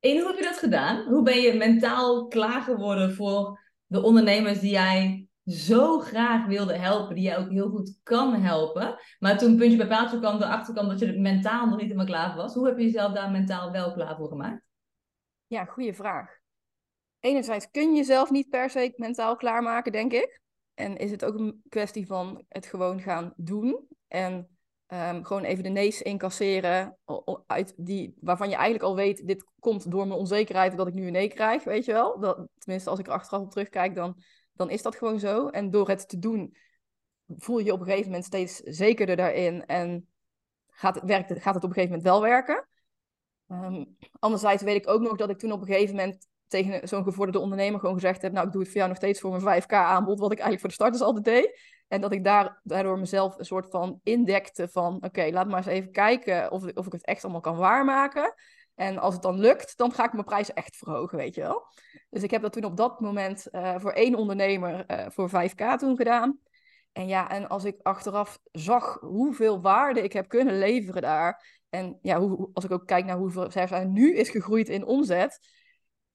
En 0.00 0.18
hoe 0.18 0.26
heb 0.26 0.36
je 0.36 0.42
dat 0.42 0.58
gedaan? 0.58 1.06
Hoe 1.06 1.22
ben 1.22 1.40
je 1.40 1.54
mentaal 1.54 2.26
klaar 2.26 2.62
geworden 2.62 3.14
voor 3.14 3.60
de 3.86 4.02
ondernemers 4.02 4.60
die 4.60 4.70
jij 4.70 5.28
zo 5.44 5.98
graag 5.98 6.46
wilde 6.46 6.76
helpen, 6.76 7.14
die 7.14 7.24
jij 7.24 7.38
ook 7.38 7.50
heel 7.50 7.68
goed 7.68 7.98
kan 8.02 8.34
helpen, 8.34 8.98
maar 9.18 9.38
toen 9.38 9.56
puntje 9.56 9.76
bij 9.76 9.86
paaltje 9.86 10.18
kwam, 10.18 10.36
erachter 10.36 10.74
kwam 10.74 10.88
dat 10.88 10.98
je 10.98 11.06
er 11.06 11.20
mentaal 11.20 11.66
nog 11.66 11.76
niet 11.76 11.84
helemaal 11.84 12.06
klaar 12.06 12.36
was. 12.36 12.54
Hoe 12.54 12.66
heb 12.66 12.78
je 12.78 12.84
jezelf 12.84 13.12
daar 13.12 13.30
mentaal 13.30 13.72
wel 13.72 13.92
klaar 13.92 14.16
voor 14.16 14.28
gemaakt? 14.28 14.62
Ja, 15.46 15.64
goede 15.64 15.94
vraag. 15.94 16.38
Enerzijds 17.20 17.70
kun 17.70 17.90
je 17.90 17.96
jezelf 17.96 18.30
niet 18.30 18.48
per 18.48 18.70
se 18.70 18.92
mentaal 18.96 19.36
klaarmaken, 19.36 19.92
denk 19.92 20.12
ik. 20.12 20.40
En 20.80 20.96
is 20.96 21.10
het 21.10 21.24
ook 21.24 21.38
een 21.38 21.62
kwestie 21.68 22.06
van 22.06 22.44
het 22.48 22.66
gewoon 22.66 23.00
gaan 23.00 23.32
doen. 23.36 23.88
En 24.08 24.48
um, 24.86 25.24
gewoon 25.24 25.44
even 25.44 25.62
de 25.62 25.68
nees 25.68 26.02
incasseren. 26.02 26.98
Uit 27.46 27.74
die, 27.76 28.14
waarvan 28.20 28.48
je 28.48 28.54
eigenlijk 28.54 28.84
al 28.84 28.96
weet, 28.96 29.26
dit 29.26 29.44
komt 29.58 29.90
door 29.90 30.06
mijn 30.06 30.18
onzekerheid 30.18 30.76
dat 30.76 30.86
ik 30.86 30.94
nu 30.94 31.06
een 31.06 31.12
nee 31.12 31.28
krijg, 31.28 31.64
weet 31.64 31.84
je 31.84 31.92
wel. 31.92 32.20
Dat, 32.20 32.48
tenminste, 32.58 32.90
als 32.90 32.98
ik 32.98 33.06
er 33.06 33.12
achteraf 33.12 33.42
op 33.42 33.50
terugkijk, 33.50 33.94
dan, 33.94 34.22
dan 34.52 34.70
is 34.70 34.82
dat 34.82 34.96
gewoon 34.96 35.18
zo. 35.18 35.48
En 35.48 35.70
door 35.70 35.88
het 35.88 36.08
te 36.08 36.18
doen, 36.18 36.56
voel 37.26 37.58
je 37.58 37.64
je 37.64 37.72
op 37.72 37.80
een 37.80 37.86
gegeven 37.86 38.06
moment 38.06 38.24
steeds 38.24 38.56
zekerder 38.56 39.16
daarin. 39.16 39.66
En 39.66 40.08
gaat 40.68 40.94
het, 40.94 41.04
werkt, 41.04 41.42
gaat 41.42 41.54
het 41.54 41.64
op 41.64 41.68
een 41.70 41.74
gegeven 41.74 41.96
moment 41.96 42.02
wel 42.02 42.20
werken. 42.20 42.68
Um, 43.48 43.96
anderzijds 44.18 44.62
weet 44.62 44.76
ik 44.76 44.88
ook 44.88 45.00
nog 45.00 45.16
dat 45.16 45.30
ik 45.30 45.38
toen 45.38 45.52
op 45.52 45.60
een 45.60 45.66
gegeven 45.66 45.96
moment 45.96 46.28
tegen 46.50 46.88
zo'n 46.88 47.04
gevorderde 47.04 47.38
ondernemer 47.38 47.80
gewoon 47.80 47.94
gezegd 47.94 48.22
heb, 48.22 48.32
nou 48.32 48.46
ik 48.46 48.52
doe 48.52 48.60
het 48.60 48.70
voor 48.70 48.78
jou 48.78 48.88
nog 48.88 48.98
steeds 48.98 49.20
voor 49.20 49.40
mijn 49.42 49.62
5k 49.62 49.66
aanbod, 49.66 50.18
wat 50.18 50.32
ik 50.32 50.38
eigenlijk 50.38 50.60
voor 50.60 50.68
de 50.68 50.74
starters 50.74 51.02
altijd 51.02 51.24
deed. 51.24 51.60
En 51.88 52.00
dat 52.00 52.12
ik 52.12 52.24
daar, 52.24 52.60
daardoor 52.62 52.98
mezelf 52.98 53.38
een 53.38 53.44
soort 53.44 53.70
van 53.70 54.00
indekte 54.02 54.68
van, 54.68 55.04
oké, 55.04 55.28
laat 55.32 55.46
maar 55.46 55.56
eens 55.56 55.66
even 55.66 55.90
kijken 55.90 56.50
of, 56.50 56.64
of 56.74 56.86
ik 56.86 56.92
het 56.92 57.04
echt 57.04 57.22
allemaal 57.22 57.40
kan 57.40 57.56
waarmaken. 57.56 58.34
En 58.74 58.98
als 58.98 59.14
het 59.14 59.22
dan 59.22 59.38
lukt, 59.38 59.76
dan 59.76 59.92
ga 59.92 60.04
ik 60.04 60.12
mijn 60.12 60.24
prijs 60.24 60.52
echt 60.52 60.76
verhogen, 60.76 61.18
weet 61.18 61.34
je 61.34 61.40
wel. 61.40 61.66
Dus 62.10 62.22
ik 62.22 62.30
heb 62.30 62.42
dat 62.42 62.52
toen 62.52 62.64
op 62.64 62.76
dat 62.76 63.00
moment 63.00 63.46
uh, 63.52 63.74
voor 63.78 63.92
één 63.92 64.14
ondernemer 64.14 64.84
uh, 64.90 65.06
voor 65.08 65.30
5k 65.30 65.76
toen 65.76 65.96
gedaan. 65.96 66.38
En 66.92 67.06
ja, 67.08 67.30
en 67.30 67.48
als 67.48 67.64
ik 67.64 67.76
achteraf 67.82 68.38
zag 68.52 68.98
hoeveel 69.00 69.60
waarde 69.60 70.02
ik 70.02 70.12
heb 70.12 70.28
kunnen 70.28 70.58
leveren 70.58 71.02
daar. 71.02 71.60
En 71.68 71.98
ja, 72.02 72.20
hoe, 72.20 72.50
als 72.52 72.64
ik 72.64 72.70
ook 72.70 72.86
kijk 72.86 73.04
naar 73.04 73.16
hoeveel 73.16 73.50
zij 73.50 73.84
nu 73.84 74.14
is 74.14 74.28
gegroeid 74.28 74.68
in 74.68 74.84
omzet 74.84 75.38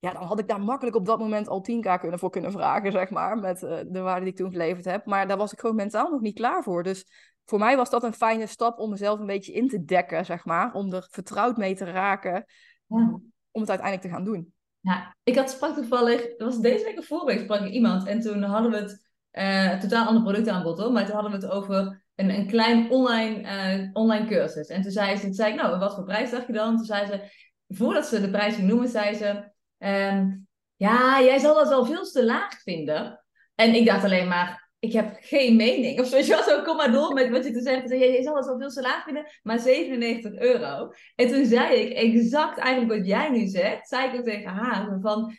ja, 0.06 0.12
dan 0.12 0.22
had 0.22 0.38
ik 0.38 0.48
daar 0.48 0.60
makkelijk 0.60 0.96
op 0.96 1.06
dat 1.06 1.18
moment 1.18 1.48
al 1.48 1.66
10k 1.70 2.00
kunnen 2.00 2.18
voor 2.18 2.30
kunnen 2.30 2.52
vragen, 2.52 2.92
zeg 2.92 3.10
maar, 3.10 3.38
met 3.38 3.62
uh, 3.62 3.78
de 3.86 4.00
waarde 4.00 4.20
die 4.20 4.30
ik 4.30 4.36
toen 4.36 4.50
geleverd 4.50 4.84
heb. 4.84 5.06
Maar 5.06 5.28
daar 5.28 5.36
was 5.36 5.52
ik 5.52 5.60
gewoon 5.60 5.76
mentaal 5.76 6.10
nog 6.10 6.20
niet 6.20 6.34
klaar 6.34 6.62
voor. 6.62 6.82
Dus 6.82 7.06
voor 7.44 7.58
mij 7.58 7.76
was 7.76 7.90
dat 7.90 8.02
een 8.02 8.12
fijne 8.12 8.46
stap 8.46 8.78
om 8.78 8.90
mezelf 8.90 9.18
een 9.18 9.26
beetje 9.26 9.52
in 9.52 9.68
te 9.68 9.84
dekken, 9.84 10.24
zeg 10.24 10.44
maar, 10.44 10.72
om 10.72 10.92
er 10.92 11.06
vertrouwd 11.10 11.56
mee 11.56 11.74
te 11.74 11.84
raken, 11.84 12.44
ja. 12.86 13.20
om 13.50 13.60
het 13.60 13.70
uiteindelijk 13.70 14.08
te 14.08 14.14
gaan 14.14 14.24
doen. 14.24 14.52
Ja, 14.80 15.16
ik 15.22 15.36
had 15.36 15.50
sprak 15.50 15.74
toevallig, 15.74 16.20
dat 16.36 16.48
was 16.48 16.60
deze 16.60 16.84
week 16.84 16.98
of 16.98 17.06
vorige 17.06 17.26
week 17.26 17.40
sprak 17.40 17.60
ik 17.60 17.72
iemand 17.72 18.06
en 18.06 18.20
toen 18.20 18.42
hadden 18.42 18.70
we 18.70 18.76
het, 18.76 19.08
uh, 19.32 19.80
totaal 19.80 20.06
ander 20.06 20.22
productaanbod 20.22 20.78
hoor, 20.78 20.92
maar 20.92 21.04
toen 21.04 21.14
hadden 21.14 21.32
we 21.32 21.46
het 21.46 21.54
over 21.54 22.04
een, 22.14 22.30
een 22.30 22.46
klein 22.46 22.90
online, 22.90 23.40
uh, 23.40 23.90
online 23.92 24.26
cursus. 24.26 24.68
En 24.68 24.82
toen 24.82 24.90
zei 24.90 25.16
ze, 25.16 25.22
toen 25.22 25.34
zei 25.34 25.52
ik, 25.52 25.60
nou, 25.60 25.78
wat 25.78 25.94
voor 25.94 26.04
prijs 26.04 26.30
dacht 26.30 26.46
je 26.46 26.52
dan? 26.52 26.76
Toen 26.76 26.84
zei 26.84 27.06
ze, 27.06 27.30
voordat 27.68 28.06
ze 28.06 28.20
de 28.20 28.30
prijs 28.30 28.54
ging 28.54 28.68
noemen, 28.68 28.88
zei 28.88 29.14
ze, 29.14 29.54
Um, 29.78 30.48
ja, 30.76 31.22
jij 31.22 31.38
zal 31.38 31.54
dat 31.54 31.68
wel 31.68 31.84
veel 31.84 32.04
te 32.04 32.24
laag 32.24 32.62
vinden. 32.62 33.24
En 33.54 33.74
ik 33.74 33.86
dacht 33.86 34.04
alleen 34.04 34.28
maar, 34.28 34.70
ik 34.78 34.92
heb 34.92 35.16
geen 35.20 35.56
mening. 35.56 36.00
Of 36.00 36.06
zoals 36.06 36.26
je 36.26 36.42
zo, 36.46 36.62
kom 36.62 36.76
maar 36.76 36.92
door 36.92 37.12
met 37.12 37.30
wat 37.30 37.44
je 37.44 37.52
te 37.52 37.60
zeggen. 37.60 37.98
Jij 37.98 38.22
zal 38.22 38.34
dat 38.34 38.46
wel 38.46 38.58
veel 38.58 38.68
te 38.68 38.80
laag 38.80 39.04
vinden, 39.04 39.26
maar 39.42 39.58
97 39.58 40.34
euro. 40.34 40.92
En 41.14 41.28
toen 41.28 41.44
zei 41.44 41.74
ik 41.74 41.92
exact 41.92 42.58
eigenlijk 42.58 42.98
wat 42.98 43.08
jij 43.08 43.30
nu 43.30 43.46
zegt. 43.46 43.88
Zei 43.88 44.08
ik 44.08 44.18
ook 44.18 44.24
tegen 44.24 44.50
haar 44.50 44.98
van, 45.00 45.36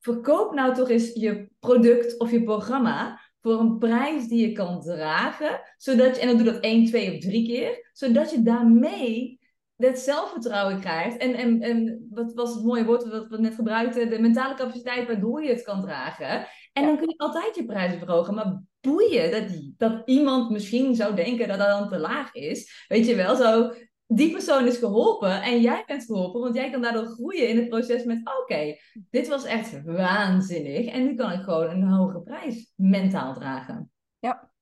verkoop 0.00 0.54
nou 0.54 0.74
toch 0.74 0.88
eens 0.88 1.12
je 1.12 1.48
product 1.58 2.18
of 2.18 2.30
je 2.30 2.42
programma 2.42 3.20
voor 3.40 3.60
een 3.60 3.78
prijs 3.78 4.26
die 4.28 4.48
je 4.48 4.52
kan 4.52 4.80
dragen. 4.80 5.60
Zodat 5.76 6.16
je, 6.16 6.22
en 6.22 6.28
dan 6.28 6.36
doe 6.36 6.52
dat 6.52 6.62
één, 6.62 6.84
twee 6.84 7.14
of 7.14 7.18
drie 7.18 7.46
keer. 7.46 7.90
Zodat 7.92 8.30
je 8.30 8.42
daarmee 8.42 9.39
dat 9.80 9.98
zelfvertrouwen 9.98 10.80
krijgt. 10.80 11.16
En, 11.16 11.34
en, 11.34 11.62
en 11.62 12.06
wat 12.10 12.32
was 12.34 12.54
het 12.54 12.64
mooie 12.64 12.84
woord 12.84 13.10
dat 13.10 13.28
we 13.28 13.40
net 13.40 13.54
gebruikten? 13.54 14.10
De 14.10 14.20
mentale 14.20 14.54
capaciteit 14.54 15.06
waardoor 15.06 15.42
je 15.42 15.48
het 15.50 15.62
kan 15.62 15.80
dragen. 15.80 16.46
En 16.72 16.86
dan 16.86 16.96
kun 16.96 17.08
je 17.08 17.18
altijd 17.18 17.56
je 17.56 17.64
prijzen 17.64 17.98
verhogen. 17.98 18.34
Maar 18.34 18.62
boeien 18.80 19.30
dat, 19.30 19.72
dat 19.76 20.02
iemand 20.08 20.50
misschien 20.50 20.94
zou 20.94 21.14
denken 21.14 21.48
dat 21.48 21.58
dat 21.58 21.68
dan 21.68 21.88
te 21.88 21.98
laag 21.98 22.34
is. 22.34 22.84
Weet 22.88 23.06
je 23.06 23.14
wel, 23.14 23.36
zo 23.36 23.72
die 24.12 24.32
persoon 24.32 24.66
is 24.66 24.76
geholpen 24.76 25.42
en 25.42 25.60
jij 25.60 25.82
bent 25.86 26.04
geholpen, 26.04 26.40
want 26.40 26.54
jij 26.54 26.70
kan 26.70 26.82
daardoor 26.82 27.06
groeien 27.06 27.48
in 27.48 27.56
het 27.56 27.68
proces 27.68 28.04
met: 28.04 28.30
oké, 28.40 28.76
dit 29.10 29.28
was 29.28 29.44
echt 29.44 29.82
waanzinnig 29.84 30.86
en 30.86 31.04
nu 31.04 31.14
kan 31.14 31.32
ik 31.32 31.42
gewoon 31.42 31.70
een 31.70 31.88
hogere 31.88 32.22
prijs 32.22 32.72
mentaal 32.76 33.34
dragen. 33.34 33.90
Ja, 34.18 34.52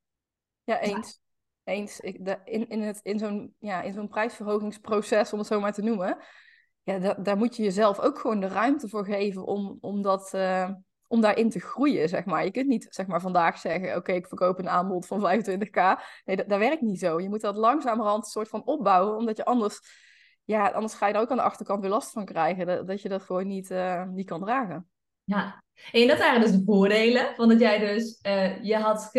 ja 0.65 0.81
eens. 0.81 1.21
Eens. 1.69 2.01
In, 2.01 2.69
in, 2.69 2.83
het, 2.83 3.01
in 3.03 3.19
zo'n 3.19 3.55
ja, 3.59 3.83
in 3.83 3.93
zo'n 3.93 4.09
prijsverhogingsproces, 4.09 5.33
om 5.33 5.39
het 5.39 5.49
zo 5.49 5.61
maar 5.61 5.73
te 5.73 5.83
noemen, 5.83 6.19
ja, 6.83 6.99
da, 6.99 7.15
daar 7.15 7.37
moet 7.37 7.57
je 7.57 7.63
jezelf 7.63 8.01
ook 8.01 8.19
gewoon 8.19 8.41
de 8.41 8.49
ruimte 8.49 8.89
voor 8.89 9.05
geven 9.05 9.47
om, 9.47 9.79
om 9.81 10.03
dat. 10.03 10.33
Uh, 10.35 10.71
om 11.09 11.21
daarin 11.21 11.51
te 11.51 11.61
groeien, 11.61 12.09
zeg 12.09 12.25
maar. 12.25 12.45
Je 12.45 12.51
kunt 12.51 12.67
niet 12.67 12.87
zeg 12.91 13.07
maar, 13.07 13.21
vandaag 13.21 13.59
zeggen, 13.59 13.97
oké, 13.97 14.13
ik 14.13 14.27
verkoop 14.27 14.59
een 14.59 14.69
aanbod 14.69 15.07
van 15.07 15.21
25k. 15.21 16.01
Nee, 16.25 16.37
dat, 16.37 16.49
dat, 16.49 16.59
werkt 16.59 16.81
niet 16.81 16.99
zo. 16.99 17.21
Je 17.21 17.29
moet 17.29 17.41
dat 17.41 17.57
langzamerhand 17.57 18.25
een 18.25 18.31
soort 18.31 18.49
van 18.49 18.67
opbouwen, 18.67 19.17
omdat 19.17 19.37
je 19.37 19.45
anders, 19.45 19.81
ja, 20.45 20.69
anders 20.69 20.95
ga 20.95 21.07
je 21.07 21.15
er 21.15 21.21
ook 21.21 21.31
aan 21.31 21.37
de 21.37 21.43
achterkant 21.43 21.81
weer 21.81 21.91
last 21.91 22.11
van 22.11 22.25
krijgen, 22.25 22.67
dat, 22.67 22.87
dat 22.87 23.03
je 23.03 23.09
dat 23.09 23.23
gewoon 23.23 23.47
niet, 23.47 23.71
uh, 23.71 24.05
niet 24.05 24.27
kan 24.27 24.41
dragen. 24.41 24.89
Ja, 25.29 25.65
en 25.93 26.07
dat 26.07 26.19
waren 26.19 26.41
dus 26.41 26.51
de 26.51 26.63
voordelen 26.65 27.35
van 27.35 27.49
dat 27.49 27.61
jij 27.61 27.79
dus, 27.79 28.21
uh, 28.27 28.65
je 28.65 28.77
had 28.77 29.11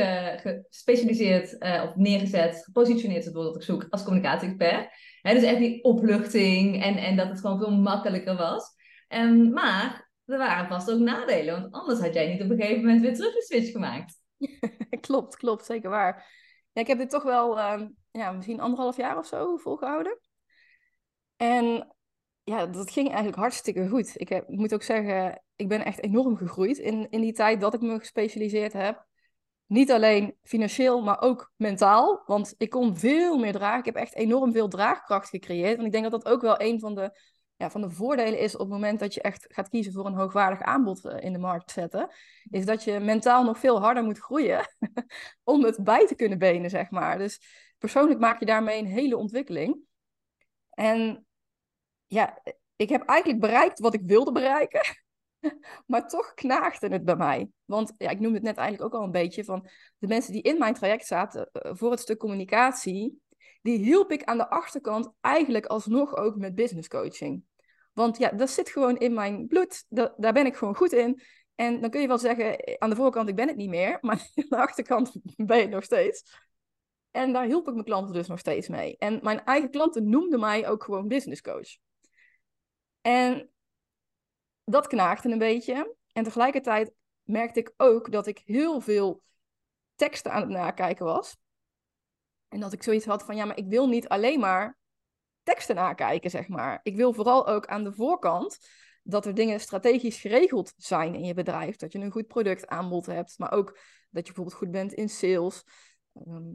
gespecialiseerd 0.70 1.56
uh, 1.64 1.84
of 1.88 1.96
neergezet, 1.96 2.62
gepositioneerd, 2.64 3.26
het 3.26 3.34
woord 3.34 3.64
zoek, 3.64 3.86
als 3.90 4.04
communicatie-expert. 4.04 4.90
dus 5.22 5.44
echt 5.44 5.58
die 5.58 5.84
opluchting 5.84 6.84
en, 6.84 6.98
en 6.98 7.16
dat 7.16 7.30
het 7.30 7.40
gewoon 7.40 7.60
veel 7.60 7.72
makkelijker 7.72 8.36
was. 8.36 8.68
Um, 9.08 9.54
maar 9.54 10.10
er 10.26 10.38
waren 10.38 10.68
vast 10.68 10.92
ook 10.92 11.00
nadelen, 11.00 11.62
want 11.62 11.74
anders 11.74 12.00
had 12.00 12.14
jij 12.14 12.32
niet 12.32 12.42
op 12.42 12.50
een 12.50 12.60
gegeven 12.60 12.84
moment 12.84 13.02
weer 13.02 13.16
terug 13.16 13.36
een 13.36 13.42
switch 13.42 13.72
gemaakt. 13.72 14.22
klopt, 15.08 15.36
klopt, 15.36 15.66
zeker 15.66 15.90
waar. 15.90 16.26
Ja, 16.72 16.82
ik 16.82 16.88
heb 16.88 16.98
dit 16.98 17.10
toch 17.10 17.24
wel 17.24 17.58
uh, 17.58 17.82
ja, 18.12 18.32
misschien 18.32 18.60
anderhalf 18.60 18.98
jaar 18.98 19.18
of 19.18 19.26
zo 19.26 19.58
volgehouden. 19.58 20.20
En 21.36 21.96
ja, 22.44 22.66
dat 22.66 22.92
ging 22.92 23.08
eigenlijk 23.08 23.38
hartstikke 23.38 23.88
goed. 23.88 24.12
Ik 24.14 24.30
heb, 24.30 24.48
moet 24.48 24.74
ook 24.74 24.84
zeggen, 24.84 25.44
ik 25.56 25.68
ben 25.68 25.86
echt 25.86 26.04
enorm 26.04 26.38
gegroeid 26.38 26.78
in, 26.78 27.08
in 27.10 27.22
die 27.22 27.34
tijd 27.34 27.62
dat 27.62 27.74
ik 27.74 27.82
me 27.82 28.00
gespecialiseerd 28.00 28.74
heb. 28.74 29.08
Niet 29.66 29.92
alleen 29.92 30.36
financieel, 30.44 31.02
maar 31.02 31.22
ook 31.22 31.52
mentaal. 31.56 32.24
Want 32.26 32.56
ik 32.58 32.70
kon 32.70 32.98
veel 32.98 33.38
meer 33.38 33.54
dragen. 33.54 33.80
Ik 33.80 33.86
heb 33.86 33.96
echt 33.96 34.16
enorm 34.16 34.52
veel 34.52 34.68
draagkracht 34.68 35.30
gecreëerd. 35.30 35.80
En 35.80 35.86
ik 35.86 35.92
denk 35.92 36.04
dat 36.04 36.22
dat 36.22 36.34
ook 36.34 36.42
wel 36.42 36.62
een 36.62 36.80
van 36.80 36.96
de 36.96 37.12
ja, 37.60 37.70
van 37.70 37.82
de 37.82 37.90
voordelen 37.90 38.40
is 38.40 38.54
op 38.54 38.60
het 38.60 38.70
moment 38.70 39.00
dat 39.00 39.14
je 39.14 39.22
echt 39.22 39.46
gaat 39.50 39.70
kiezen 39.70 39.94
voor 39.94 40.06
een 40.06 40.14
hoogwaardig 40.14 40.62
aanbod 40.62 41.06
eh, 41.06 41.24
in 41.24 41.34
de 41.34 41.40
markt 41.40 41.72
zetten, 41.72 42.10
is 42.50 42.66
dat 42.66 42.84
je 42.84 43.00
mentaal 43.00 43.44
nog 43.44 43.60
veel 43.60 43.82
harder 43.82 44.04
moet 44.04 44.20
groeien 44.20 44.66
om 45.44 45.64
het 45.64 45.84
bij 45.84 46.08
te 46.08 46.16
kunnen 46.16 46.38
benen, 46.38 46.70
zeg 46.70 46.90
maar. 46.90 47.18
Dus 47.18 47.42
persoonlijk 47.78 48.20
maak 48.20 48.40
je 48.40 48.46
daarmee 48.46 48.80
een 48.80 48.86
hele 48.86 49.18
ontwikkeling. 49.18 49.78
En 50.70 51.26
ja, 52.10 52.42
ik 52.76 52.90
heb 52.90 53.04
eigenlijk 53.06 53.42
bereikt 53.42 53.80
wat 53.80 53.94
ik 53.94 54.02
wilde 54.04 54.32
bereiken, 54.32 54.82
maar 55.88 56.08
toch 56.08 56.34
knaagde 56.34 56.88
het 56.88 57.06
bij 57.06 57.16
mij. 57.16 57.50
Want 57.66 57.94
ja, 57.98 58.10
ik 58.10 58.20
noemde 58.20 58.36
het 58.36 58.46
net 58.46 58.58
eigenlijk 58.58 58.94
ook 58.94 59.00
al 59.00 59.06
een 59.06 59.12
beetje 59.12 59.44
van 59.44 59.68
de 59.98 60.08
mensen 60.08 60.34
die 60.34 60.42
in 60.42 60.58
mijn 60.58 60.74
traject 60.74 61.06
zaten 61.06 61.50
eh, 61.52 61.72
voor 61.76 61.92
het 61.92 62.00
stuk 62.00 62.18
communicatie, 62.18 63.22
die 63.62 63.78
hielp 63.78 64.12
ik 64.12 64.24
aan 64.24 64.38
de 64.38 64.50
achterkant 64.50 65.12
eigenlijk 65.22 65.66
alsnog 65.66 66.16
ook 66.16 66.36
met 66.36 66.56
business 66.56 66.88
coaching. 66.88 67.44
Want 67.94 68.18
ja, 68.18 68.30
dat 68.30 68.50
zit 68.50 68.70
gewoon 68.70 68.98
in 68.98 69.14
mijn 69.14 69.48
bloed. 69.48 69.86
daar 69.90 70.34
ben 70.34 70.46
ik 70.46 70.56
gewoon 70.56 70.76
goed 70.76 70.92
in. 70.94 71.22
En 71.56 71.82
dan 71.82 71.90
kun 71.90 72.02
je 72.02 72.08
wel 72.08 72.18
zeggen, 72.18 72.60
eh, 72.60 72.76
aan 72.78 72.90
de 72.90 72.96
voorkant 72.96 73.30
ik 73.30 73.36
ben 73.36 73.48
het 73.48 73.58
niet 73.58 73.70
meer, 73.70 73.98
maar 74.02 74.32
aan 74.36 74.46
de 74.50 74.58
achterkant 74.58 75.12
ben 75.36 75.58
je 75.58 75.64
het 75.64 75.72
nog 75.72 75.84
steeds. 75.84 76.48
En 77.12 77.34
daar 77.34 77.46
hielp 77.46 77.68
ik 77.68 77.74
mijn 77.74 77.86
klanten 77.86 78.14
dus 78.14 78.28
nog 78.28 78.40
steeds 78.40 78.68
mee. 78.68 78.98
En 78.98 79.20
mijn 79.22 79.44
eigen 79.44 79.70
klanten 79.70 80.10
noemden 80.10 80.40
mij 80.40 80.70
ook 80.70 80.84
gewoon 80.84 81.08
business 81.08 81.42
coach. 81.42 81.78
En 83.10 83.50
dat 84.64 84.88
knaagde 84.88 85.30
een 85.30 85.38
beetje. 85.38 85.96
En 86.12 86.24
tegelijkertijd 86.24 86.92
merkte 87.24 87.60
ik 87.60 87.74
ook 87.78 88.12
dat 88.12 88.28
ik 88.28 88.42
heel 88.46 88.80
veel 88.80 89.24
teksten 89.96 90.32
aan 90.32 90.42
het 90.42 90.50
nakijken 90.50 91.06
was. 91.06 91.38
En 92.48 92.60
dat 92.60 92.74
ik 92.74 92.84
zoiets 92.84 93.06
had 93.06 93.24
van, 93.24 93.36
ja, 93.36 93.46
maar 93.46 93.58
ik 93.58 93.68
wil 93.68 93.88
niet 93.88 94.08
alleen 94.08 94.40
maar 94.40 94.78
teksten 95.44 95.76
nakijken, 95.76 96.30
zeg 96.30 96.48
maar. 96.48 96.80
Ik 96.84 96.96
wil 96.96 97.14
vooral 97.14 97.48
ook 97.48 97.66
aan 97.66 97.84
de 97.84 97.94
voorkant 97.94 98.58
dat 99.04 99.26
er 99.26 99.34
dingen 99.34 99.60
strategisch 99.60 100.20
geregeld 100.20 100.74
zijn 100.78 101.16
in 101.16 101.24
je 101.24 101.34
bedrijf. 101.34 101.76
Dat 101.76 101.92
je 101.92 102.00
een 102.00 102.12
goed 102.12 102.28
productaanbod 102.28 103.06
hebt, 103.06 103.38
maar 103.38 103.52
ook 103.52 103.78
dat 104.10 104.28
je 104.28 104.34
bijvoorbeeld 104.34 104.58
goed 104.58 104.72
bent 104.72 104.94
in 104.94 105.10
sales, 105.10 105.64
ehm, 106.14 106.54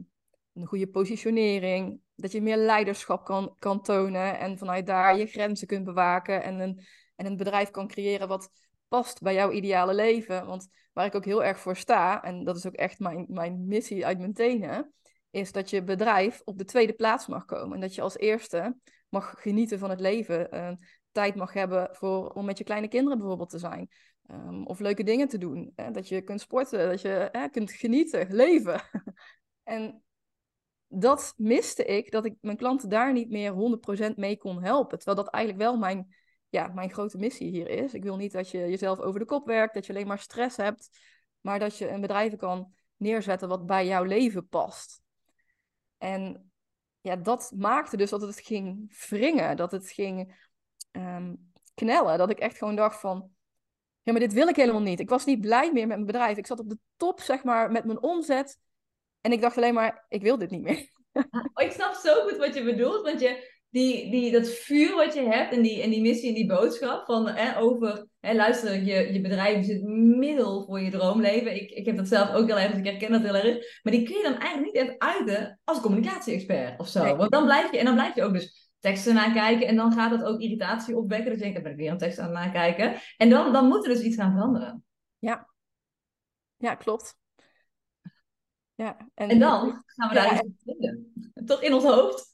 een 0.55 0.65
goede 0.65 0.87
positionering, 0.87 1.99
dat 2.15 2.31
je 2.31 2.41
meer 2.41 2.57
leiderschap 2.57 3.25
kan, 3.25 3.55
kan 3.59 3.81
tonen 3.81 4.39
en 4.39 4.57
vanuit 4.57 4.85
daar 4.85 5.17
je 5.17 5.25
grenzen 5.25 5.67
kunt 5.67 5.83
bewaken 5.83 6.43
en 6.43 6.59
een, 6.59 6.85
en 7.15 7.25
een 7.25 7.37
bedrijf 7.37 7.71
kan 7.71 7.87
creëren 7.87 8.27
wat 8.27 8.49
past 8.87 9.21
bij 9.21 9.33
jouw 9.33 9.51
ideale 9.51 9.93
leven. 9.93 10.45
Want 10.45 10.67
waar 10.93 11.05
ik 11.05 11.15
ook 11.15 11.25
heel 11.25 11.43
erg 11.43 11.59
voor 11.59 11.75
sta, 11.75 12.23
en 12.23 12.43
dat 12.43 12.55
is 12.57 12.65
ook 12.65 12.73
echt 12.73 12.99
mijn, 12.99 13.25
mijn 13.29 13.67
missie 13.67 14.05
uit 14.05 14.19
mijn 14.19 14.33
tenen, 14.33 14.93
is 15.31 15.51
dat 15.51 15.69
je 15.69 15.83
bedrijf 15.83 16.41
op 16.43 16.57
de 16.57 16.65
tweede 16.65 16.93
plaats 16.93 17.27
mag 17.27 17.45
komen. 17.45 17.73
En 17.75 17.81
dat 17.81 17.95
je 17.95 18.01
als 18.01 18.17
eerste 18.17 18.77
mag 19.09 19.33
genieten 19.37 19.79
van 19.79 19.89
het 19.89 19.99
leven. 19.99 20.47
Uh, 20.55 20.71
tijd 21.11 21.35
mag 21.35 21.53
hebben 21.53 21.89
voor, 21.91 22.29
om 22.29 22.45
met 22.45 22.57
je 22.57 22.63
kleine 22.63 22.87
kinderen 22.87 23.17
bijvoorbeeld 23.17 23.49
te 23.49 23.59
zijn. 23.59 23.89
Um, 24.31 24.67
of 24.67 24.79
leuke 24.79 25.03
dingen 25.03 25.27
te 25.27 25.37
doen. 25.37 25.71
Hè? 25.75 25.91
Dat 25.91 26.07
je 26.07 26.21
kunt 26.21 26.41
sporten, 26.41 26.89
dat 26.89 27.01
je 27.01 27.29
hè, 27.31 27.49
kunt 27.49 27.71
genieten, 27.71 28.33
leven. 28.43 28.81
en 29.63 30.03
dat 30.97 31.33
miste 31.37 31.85
ik, 31.85 32.11
dat 32.11 32.25
ik 32.25 32.35
mijn 32.41 32.57
klanten 32.57 32.89
daar 32.89 33.13
niet 33.13 33.29
meer 33.29 33.53
100% 34.11 34.15
mee 34.15 34.37
kon 34.37 34.63
helpen. 34.63 34.97
Terwijl 34.97 35.23
dat 35.23 35.33
eigenlijk 35.33 35.63
wel 35.63 35.77
mijn, 35.77 36.15
ja, 36.49 36.67
mijn 36.67 36.91
grote 36.91 37.17
missie 37.17 37.49
hier 37.49 37.69
is. 37.69 37.93
Ik 37.93 38.03
wil 38.03 38.15
niet 38.15 38.31
dat 38.31 38.49
je 38.49 38.57
jezelf 38.57 38.99
over 38.99 39.19
de 39.19 39.25
kop 39.25 39.45
werkt, 39.45 39.73
dat 39.73 39.85
je 39.85 39.93
alleen 39.93 40.07
maar 40.07 40.19
stress 40.19 40.57
hebt. 40.57 40.89
Maar 41.41 41.59
dat 41.59 41.77
je 41.77 41.89
een 41.89 42.01
bedrijf 42.01 42.35
kan 42.35 42.73
neerzetten 42.97 43.47
wat 43.47 43.65
bij 43.65 43.85
jouw 43.85 44.03
leven 44.03 44.47
past. 44.47 45.01
En 45.97 46.51
ja, 47.01 47.15
dat 47.15 47.51
maakte 47.55 47.97
dus 47.97 48.09
dat 48.09 48.21
het 48.21 48.39
ging 48.39 48.95
wringen, 49.09 49.57
dat 49.57 49.71
het 49.71 49.89
ging 49.89 50.35
um, 50.91 51.51
knellen. 51.73 52.17
Dat 52.17 52.29
ik 52.29 52.39
echt 52.39 52.57
gewoon 52.57 52.75
dacht 52.75 52.99
van, 52.99 53.29
ja, 54.01 54.11
maar 54.11 54.21
dit 54.21 54.33
wil 54.33 54.47
ik 54.47 54.55
helemaal 54.55 54.81
niet. 54.81 54.99
Ik 54.99 55.09
was 55.09 55.25
niet 55.25 55.41
blij 55.41 55.71
meer 55.71 55.87
met 55.87 55.95
mijn 55.97 56.05
bedrijf. 56.05 56.37
Ik 56.37 56.47
zat 56.47 56.59
op 56.59 56.69
de 56.69 56.77
top, 56.95 57.19
zeg 57.19 57.43
maar, 57.43 57.71
met 57.71 57.85
mijn 57.85 58.01
omzet. 58.01 58.59
En 59.25 59.31
ik 59.31 59.41
dacht 59.41 59.57
alleen 59.57 59.73
maar, 59.73 60.05
ik 60.09 60.21
wil 60.21 60.37
dit 60.37 60.49
niet 60.49 60.61
meer. 60.61 60.93
Oh, 61.53 61.63
ik 61.63 61.71
snap 61.71 61.93
zo 61.93 62.13
goed 62.13 62.37
wat 62.37 62.53
je 62.53 62.63
bedoelt, 62.63 63.01
want 63.01 63.19
je, 63.19 63.53
die, 63.69 64.11
die, 64.11 64.31
dat 64.31 64.47
vuur 64.47 64.95
wat 64.95 65.13
je 65.13 65.21
hebt 65.21 65.53
en 65.53 65.61
die, 65.61 65.81
en 65.81 65.89
die 65.89 66.01
missie 66.01 66.29
en 66.29 66.35
die 66.35 66.47
boodschap 66.47 67.05
van 67.05 67.27
hè, 67.27 67.59
over, 67.59 68.07
hè, 68.19 68.33
luister, 68.33 68.83
je, 68.83 69.13
je 69.13 69.21
bedrijf 69.21 69.59
is 69.59 69.67
het 69.67 69.83
middel 70.17 70.65
voor 70.65 70.79
je 70.79 70.91
droomleven. 70.91 71.55
Ik, 71.55 71.71
ik 71.71 71.85
heb 71.85 71.95
dat 71.95 72.07
zelf 72.07 72.33
ook 72.33 72.47
heel 72.47 72.59
erg, 72.59 72.69
dus 72.69 72.79
ik 72.79 72.85
herken 72.85 73.11
dat 73.11 73.21
heel 73.21 73.35
erg. 73.35 73.81
Maar 73.83 73.93
die 73.93 74.05
kun 74.05 74.17
je 74.17 74.23
dan 74.23 74.37
eigenlijk 74.37 74.73
niet 74.73 74.87
echt 74.87 74.99
uiten 74.99 75.59
als 75.63 75.81
communicatie-expert 75.81 76.79
of 76.79 76.87
zo. 76.87 77.15
Want 77.15 77.31
dan 77.31 77.43
blijf 77.43 77.71
je, 77.71 77.77
en 77.77 77.85
dan 77.85 77.93
blijf 77.95 78.15
je 78.15 78.23
ook 78.23 78.33
dus 78.33 78.71
teksten 78.79 79.13
nakijken 79.13 79.67
en 79.67 79.75
dan 79.75 79.91
gaat 79.91 80.11
het 80.11 80.23
ook 80.23 80.39
irritatie 80.39 80.97
opwekken. 80.97 81.29
Dat 81.29 81.37
je 81.37 81.43
denkt, 81.43 81.63
ben 81.63 81.71
ik 81.71 81.77
weer 81.77 81.91
een 81.91 81.97
tekst 81.97 82.19
aan 82.19 82.25
het 82.25 82.45
nakijken. 82.45 82.95
En 83.17 83.29
dan, 83.29 83.53
dan 83.53 83.67
moet 83.67 83.87
er 83.87 83.93
dus 83.93 84.03
iets 84.03 84.15
gaan 84.15 84.31
veranderen. 84.31 84.83
Ja, 85.19 85.49
ja 86.57 86.75
klopt. 86.75 87.23
Ja, 88.75 88.97
en, 89.13 89.29
en 89.29 89.39
dan 89.39 89.83
gaan 89.85 90.09
we 90.09 90.15
daar 90.15 90.43
iets 90.45 90.63
vinden. 90.63 91.13
Toch 91.45 91.61
in 91.61 91.73
ons 91.73 91.83
hoofd. 91.83 92.33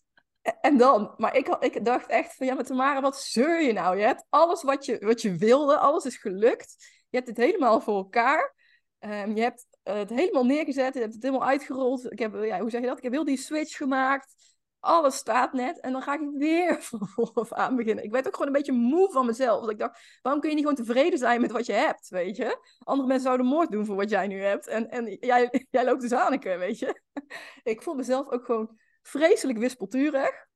En 0.61 0.77
dan, 0.77 1.13
maar 1.17 1.35
ik, 1.35 1.47
ik 1.47 1.85
dacht 1.85 2.07
echt 2.07 2.35
van, 2.35 2.45
ja, 2.45 2.53
maar 2.53 2.63
Tamara, 2.63 3.01
wat 3.01 3.19
zeur 3.19 3.61
je 3.61 3.73
nou? 3.73 3.97
Je 3.97 4.03
hebt 4.03 4.25
alles 4.29 4.63
wat 4.63 4.85
je, 4.85 4.99
wat 4.99 5.21
je 5.21 5.35
wilde, 5.35 5.77
alles 5.77 6.05
is 6.05 6.17
gelukt. 6.17 6.75
Je 7.09 7.17
hebt 7.17 7.29
het 7.29 7.37
helemaal 7.37 7.81
voor 7.81 7.95
elkaar. 7.95 8.55
Um, 8.99 9.35
je 9.35 9.41
hebt 9.41 9.67
het 9.83 10.09
helemaal 10.09 10.45
neergezet, 10.45 10.93
je 10.93 10.99
hebt 10.99 11.13
het 11.13 11.23
helemaal 11.23 11.47
uitgerold. 11.47 12.11
Ik 12.11 12.19
heb, 12.19 12.43
ja, 12.43 12.59
hoe 12.59 12.69
zeg 12.69 12.81
je 12.81 12.87
dat? 12.87 12.97
Ik 12.97 13.03
heb 13.03 13.11
heel 13.11 13.25
die 13.25 13.37
switch 13.37 13.77
gemaakt. 13.77 14.35
Alles 14.81 15.15
staat 15.15 15.53
net. 15.53 15.79
En 15.79 15.91
dan 15.91 16.01
ga 16.01 16.13
ik 16.13 16.29
weer 16.33 16.81
vanaf 17.15 17.53
aan 17.53 17.75
beginnen. 17.75 18.03
Ik 18.03 18.11
werd 18.11 18.27
ook 18.27 18.33
gewoon 18.33 18.47
een 18.47 18.57
beetje 18.57 18.71
moe 18.71 19.11
van 19.11 19.25
mezelf. 19.25 19.59
Want 19.59 19.71
ik 19.71 19.79
dacht, 19.79 20.19
waarom 20.21 20.41
kun 20.41 20.49
je 20.49 20.55
niet 20.55 20.67
gewoon 20.67 20.85
tevreden 20.85 21.19
zijn 21.19 21.41
met 21.41 21.51
wat 21.51 21.65
je 21.65 21.73
hebt, 21.73 22.09
weet 22.09 22.35
je? 22.35 22.57
Andere 22.83 23.07
mensen 23.07 23.25
zouden 23.25 23.45
moord 23.45 23.71
doen 23.71 23.85
voor 23.85 23.95
wat 23.95 24.09
jij 24.09 24.27
nu 24.27 24.41
hebt. 24.41 24.67
En, 24.67 24.89
en 24.89 25.17
jij, 25.19 25.49
jij 25.69 25.85
loopt 25.85 26.01
dus 26.01 26.11
aan, 26.11 26.39
weet 26.39 26.79
je? 26.79 27.01
ik 27.63 27.81
voel 27.81 27.95
mezelf 27.95 28.29
ook 28.29 28.45
gewoon 28.45 28.77
vreselijk 29.01 29.59
wispelturig. 29.59 30.49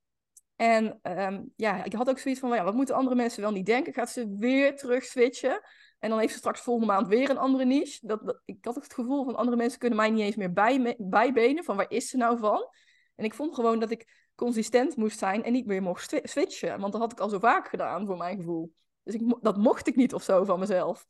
En 0.55 0.99
ehm, 1.01 1.43
ja, 1.55 1.83
ik 1.83 1.93
had 1.93 2.09
ook 2.09 2.19
zoiets 2.19 2.39
van, 2.39 2.49
ja, 2.55 2.63
wat 2.63 2.73
moeten 2.73 2.95
andere 2.95 3.15
mensen 3.15 3.41
wel 3.41 3.51
niet 3.51 3.65
denken? 3.65 3.93
Gaat 3.93 4.09
ze 4.09 4.35
weer 4.39 4.75
terug 4.77 5.03
switchen? 5.03 5.61
En 5.99 6.09
dan 6.09 6.19
heeft 6.19 6.31
ze 6.31 6.37
straks 6.37 6.61
volgende 6.61 6.93
maand 6.93 7.07
weer 7.07 7.29
een 7.29 7.37
andere 7.37 7.65
niche. 7.65 8.07
Dat, 8.07 8.41
ik 8.45 8.65
had 8.65 8.75
het 8.75 8.93
gevoel 8.93 9.23
van 9.23 9.35
andere 9.35 9.57
mensen 9.57 9.79
kunnen 9.79 9.97
mij 9.97 10.09
niet 10.09 10.23
eens 10.23 10.35
meer 10.35 10.53
bij, 10.53 10.95
bijbenen. 10.97 11.63
Van 11.63 11.75
waar 11.75 11.91
is 11.91 12.09
ze 12.09 12.17
nou 12.17 12.37
van? 12.37 12.69
En 13.15 13.25
ik 13.25 13.33
vond 13.33 13.55
gewoon 13.55 13.79
dat 13.79 13.91
ik 13.91 14.29
consistent 14.35 14.95
moest 14.95 15.19
zijn 15.19 15.43
en 15.43 15.51
niet 15.51 15.65
meer 15.65 15.81
mocht 15.81 16.21
switchen. 16.23 16.79
Want 16.79 16.91
dat 16.91 17.01
had 17.01 17.11
ik 17.11 17.19
al 17.19 17.29
zo 17.29 17.39
vaak 17.39 17.67
gedaan, 17.67 18.05
voor 18.05 18.17
mijn 18.17 18.37
gevoel. 18.37 18.73
Dus 19.03 19.13
ik, 19.13 19.35
dat 19.41 19.57
mocht 19.57 19.87
ik 19.87 19.95
niet 19.95 20.13
of 20.13 20.23
zo 20.23 20.43
van 20.43 20.59
mezelf. 20.59 21.05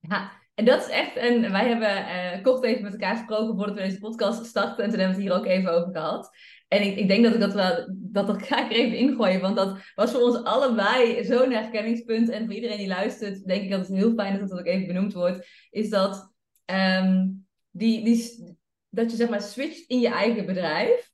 Ja, 0.00 0.32
en 0.54 0.64
dat 0.64 0.80
is 0.80 0.88
echt, 0.88 1.16
en 1.16 1.52
wij 1.52 1.68
hebben 1.68 1.88
uh, 1.88 2.42
kort 2.42 2.64
even 2.64 2.82
met 2.82 2.92
elkaar 2.92 3.16
gesproken 3.16 3.56
voordat 3.56 3.74
we 3.74 3.80
deze 3.80 3.98
podcast 3.98 4.44
starten. 4.44 4.84
En 4.84 4.90
toen 4.90 4.98
hebben 4.98 5.16
we 5.16 5.22
het 5.22 5.32
hier 5.32 5.40
ook 5.40 5.46
even 5.46 5.72
over 5.72 5.92
gehad. 5.92 6.30
En 6.68 6.82
ik, 6.82 6.96
ik 6.96 7.08
denk 7.08 7.24
dat 7.24 7.34
ik 7.34 7.40
dat 7.40 7.52
wel, 7.52 7.88
dat, 7.94 8.26
dat 8.26 8.42
ga 8.42 8.64
ik 8.64 8.70
er 8.70 8.76
even 8.76 8.98
ingooien. 8.98 9.40
Want 9.40 9.56
dat 9.56 9.78
was 9.94 10.10
voor 10.10 10.20
ons 10.20 10.44
allebei 10.44 11.24
zo'n 11.24 11.52
herkenningspunt. 11.52 12.28
En 12.28 12.44
voor 12.44 12.54
iedereen 12.54 12.78
die 12.78 12.86
luistert, 12.86 13.44
denk 13.44 13.62
ik 13.62 13.70
dat 13.70 13.80
het 13.80 13.96
heel 13.96 14.14
fijn 14.14 14.34
is 14.34 14.40
dat 14.40 14.48
dat 14.48 14.58
ook 14.58 14.66
even 14.66 14.86
benoemd 14.86 15.12
wordt. 15.12 15.48
Is 15.70 15.88
dat, 15.88 16.32
um, 16.64 17.46
die, 17.70 18.04
die, 18.04 18.56
dat 18.88 19.10
je 19.10 19.16
zeg 19.16 19.28
maar 19.28 19.40
switcht 19.40 19.88
in 19.88 20.00
je 20.00 20.08
eigen 20.08 20.46
bedrijf. 20.46 21.10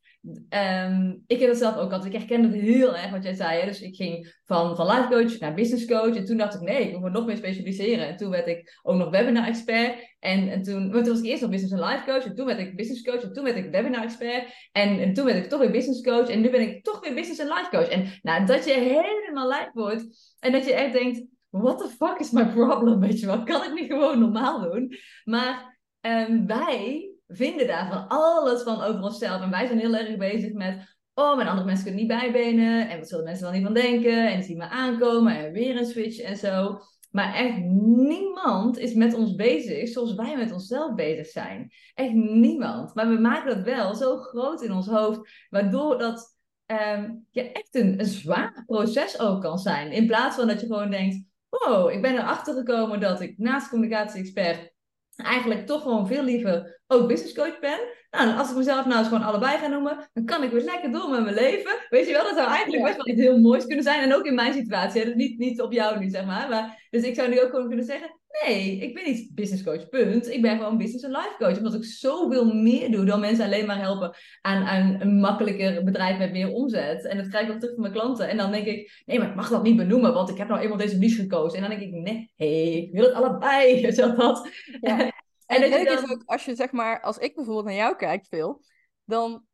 Um, 0.48 1.22
ik 1.26 1.40
heb 1.40 1.48
dat 1.48 1.58
zelf 1.58 1.76
ook 1.76 1.92
altijd. 1.92 2.14
Ik 2.14 2.18
herken 2.18 2.42
het 2.42 2.60
heel 2.60 2.96
erg 2.96 3.10
wat 3.10 3.22
jij 3.22 3.34
zei. 3.34 3.60
Hè? 3.60 3.66
Dus 3.66 3.80
ik 3.80 3.96
ging 3.96 4.34
van, 4.44 4.76
van 4.76 4.86
life 4.86 5.08
coach 5.08 5.38
naar 5.38 5.54
business 5.54 5.86
coach. 5.86 6.16
En 6.16 6.24
toen 6.24 6.36
dacht 6.36 6.54
ik, 6.54 6.60
nee, 6.60 6.88
ik 6.88 6.98
moet 6.98 7.12
nog 7.12 7.26
meer 7.26 7.36
specialiseren. 7.36 8.08
En 8.08 8.16
toen 8.16 8.30
werd 8.30 8.46
ik 8.46 8.78
ook 8.82 8.96
nog 8.96 9.10
webinar 9.10 9.46
expert. 9.46 10.16
En, 10.18 10.48
en 10.48 10.62
toen, 10.62 10.92
was 10.92 11.18
ik 11.18 11.24
eerst 11.24 11.42
nog 11.42 11.50
business 11.50 11.74
en 11.74 11.88
life 11.88 12.04
coach. 12.04 12.24
En 12.24 12.34
toen 12.34 12.46
werd 12.46 12.58
ik 12.58 12.76
business 12.76 13.02
coach. 13.02 13.22
En 13.22 13.32
toen 13.32 13.44
werd 13.44 13.56
ik 13.56 13.70
webinar 13.70 14.02
expert. 14.02 14.68
En, 14.72 14.98
en 14.98 15.12
toen 15.12 15.24
werd 15.24 15.36
ik 15.36 15.48
toch 15.48 15.60
weer 15.60 15.70
business 15.70 16.02
coach. 16.02 16.28
En 16.28 16.40
nu 16.40 16.50
ben 16.50 16.60
ik 16.60 16.84
toch 16.84 17.00
weer 17.00 17.14
business 17.14 17.40
en 17.40 17.48
life 17.48 17.68
coach. 17.70 17.88
En 17.88 18.18
nou, 18.22 18.46
dat 18.46 18.64
je 18.64 18.72
helemaal 18.72 19.48
lijf 19.48 19.72
wordt. 19.72 20.36
En 20.40 20.52
dat 20.52 20.64
je 20.64 20.74
echt 20.74 20.92
denkt, 20.92 21.24
what 21.50 21.78
the 21.78 21.88
fuck 21.88 22.18
is 22.18 22.30
my 22.30 22.46
problem? 22.58 23.00
Weet 23.00 23.20
je 23.20 23.26
wel, 23.26 23.42
kan 23.42 23.64
ik 23.64 23.72
niet 23.72 23.90
gewoon 23.92 24.18
normaal 24.18 24.60
doen? 24.60 24.96
Maar 25.24 25.78
um, 26.00 26.46
wij 26.46 27.13
vinden 27.28 27.66
daar 27.66 27.88
van 27.88 28.08
alles 28.08 28.62
van 28.62 28.82
over 28.82 29.02
onszelf. 29.02 29.42
En 29.42 29.50
wij 29.50 29.66
zijn 29.66 29.78
heel 29.78 29.94
erg 29.94 30.16
bezig 30.16 30.52
met, 30.52 30.96
oh, 31.14 31.36
mijn 31.36 31.48
andere 31.48 31.66
mensen 31.66 31.84
kunnen 31.84 32.00
niet 32.00 32.10
bijbenen. 32.20 32.88
En 32.88 32.98
wat 32.98 33.08
zullen 33.08 33.24
mensen 33.24 33.44
dan 33.44 33.52
niet 33.54 33.64
van 33.64 33.74
denken? 33.74 34.32
En 34.32 34.42
zien 34.42 34.56
me 34.56 34.68
aankomen 34.68 35.36
en 35.36 35.52
weer 35.52 35.76
een 35.76 35.86
switch 35.86 36.20
en 36.20 36.36
zo. 36.36 36.78
Maar 37.10 37.34
echt 37.34 37.58
niemand 37.86 38.78
is 38.78 38.94
met 38.94 39.14
ons 39.14 39.34
bezig 39.34 39.88
zoals 39.88 40.14
wij 40.14 40.36
met 40.36 40.52
onszelf 40.52 40.94
bezig 40.94 41.26
zijn. 41.26 41.70
Echt 41.94 42.12
niemand. 42.12 42.94
Maar 42.94 43.08
we 43.08 43.18
maken 43.18 43.56
dat 43.56 43.64
wel 43.64 43.94
zo 43.94 44.16
groot 44.16 44.62
in 44.62 44.72
ons 44.72 44.86
hoofd, 44.86 45.46
waardoor 45.50 45.98
dat 45.98 46.36
um, 46.66 47.26
echt 47.32 47.74
een, 47.74 48.00
een 48.00 48.06
zwaar 48.06 48.62
proces 48.66 49.20
ook 49.20 49.42
kan 49.42 49.58
zijn. 49.58 49.92
In 49.92 50.06
plaats 50.06 50.36
van 50.36 50.46
dat 50.46 50.60
je 50.60 50.66
gewoon 50.66 50.90
denkt, 50.90 51.24
oh, 51.48 51.92
ik 51.92 52.02
ben 52.02 52.14
erachter 52.14 52.54
gekomen 52.54 53.00
dat 53.00 53.20
ik 53.20 53.38
naast 53.38 53.68
communicatie-expert 53.68 54.73
eigenlijk 55.16 55.66
toch 55.66 55.82
gewoon 55.82 56.06
veel 56.06 56.22
liever 56.22 56.80
ook 56.86 57.08
business 57.08 57.34
coach 57.34 57.58
ben. 57.60 57.78
Nou, 58.10 58.38
als 58.38 58.50
ik 58.50 58.56
mezelf 58.56 58.86
nou 58.86 58.98
eens 58.98 59.08
gewoon 59.08 59.22
allebei 59.22 59.58
ga 59.58 59.66
noemen, 59.66 60.10
dan 60.12 60.24
kan 60.24 60.42
ik 60.42 60.50
weer 60.50 60.62
lekker 60.62 60.92
door 60.92 61.10
met 61.10 61.22
mijn 61.22 61.34
leven. 61.34 61.78
Weet 61.88 62.06
je 62.06 62.12
wel, 62.12 62.24
dat 62.24 62.36
zou 62.36 62.48
eigenlijk 62.48 62.82
best 62.82 62.96
wel 62.96 63.08
iets 63.08 63.20
heel 63.20 63.40
moois 63.40 63.66
kunnen 63.66 63.84
zijn. 63.84 64.02
En 64.02 64.14
ook 64.14 64.24
in 64.24 64.34
mijn 64.34 64.52
situatie, 64.52 65.02
hè? 65.02 65.14
niet, 65.14 65.38
niet 65.38 65.60
op 65.60 65.72
jou 65.72 65.98
nu, 65.98 66.08
zeg 66.08 66.24
maar. 66.24 66.48
maar. 66.48 66.86
Dus 66.90 67.02
ik 67.02 67.14
zou 67.14 67.28
nu 67.28 67.42
ook 67.42 67.50
gewoon 67.50 67.66
kunnen 67.66 67.84
zeggen, 67.84 68.20
nee, 68.42 68.76
ik 68.76 68.94
ben 68.94 69.04
niet 69.04 69.34
business 69.34 69.62
coach, 69.62 69.88
punt. 69.88 70.28
Ik 70.28 70.42
ben 70.42 70.56
gewoon 70.56 70.78
business 70.78 71.04
en 71.04 71.10
life 71.10 71.34
coach. 71.38 71.56
Omdat 71.56 71.74
ik 71.74 71.84
zoveel 71.84 72.54
meer 72.54 72.90
doe 72.90 73.04
dan 73.04 73.20
mensen 73.20 73.44
alleen 73.44 73.66
maar 73.66 73.78
helpen 73.78 74.16
aan, 74.40 74.64
aan 74.64 75.00
een 75.00 75.20
makkelijker 75.20 75.84
bedrijf 75.84 76.18
met 76.18 76.32
meer 76.32 76.52
omzet. 76.52 77.04
En 77.04 77.16
dat 77.16 77.28
krijg 77.28 77.46
ik 77.46 77.52
ook 77.52 77.58
terug 77.58 77.74
van 77.74 77.82
mijn 77.82 77.94
klanten. 77.94 78.28
En 78.28 78.36
dan 78.36 78.52
denk 78.52 78.66
ik, 78.66 79.02
nee, 79.06 79.18
maar 79.18 79.28
ik 79.28 79.34
mag 79.34 79.48
dat 79.48 79.62
niet 79.62 79.76
benoemen, 79.76 80.14
want 80.14 80.30
ik 80.30 80.38
heb 80.38 80.48
nou 80.48 80.60
eenmaal 80.60 80.78
deze 80.78 80.98
niche 80.98 81.22
gekozen. 81.22 81.62
En 81.62 81.68
dan 81.68 81.78
denk 81.78 81.92
ik, 81.92 82.00
nee, 82.00 82.32
hey, 82.36 82.72
ik 82.72 82.92
wil 82.92 83.04
het 83.04 83.14
allebei. 83.14 83.92
Zo 83.92 84.14
dat. 84.14 84.48
Ja. 84.80 85.12
En, 85.46 85.62
het 85.62 85.70
leuke 85.70 85.92
is 85.92 86.10
ook, 86.10 86.22
als 86.24 86.44
je 86.44 86.54
zeg 86.54 86.72
maar, 86.72 87.00
als 87.00 87.18
ik 87.18 87.34
bijvoorbeeld 87.34 87.66
naar 87.66 87.74
jou 87.74 87.96
kijk, 87.96 88.26
veel, 88.26 88.64
dan 89.04 89.44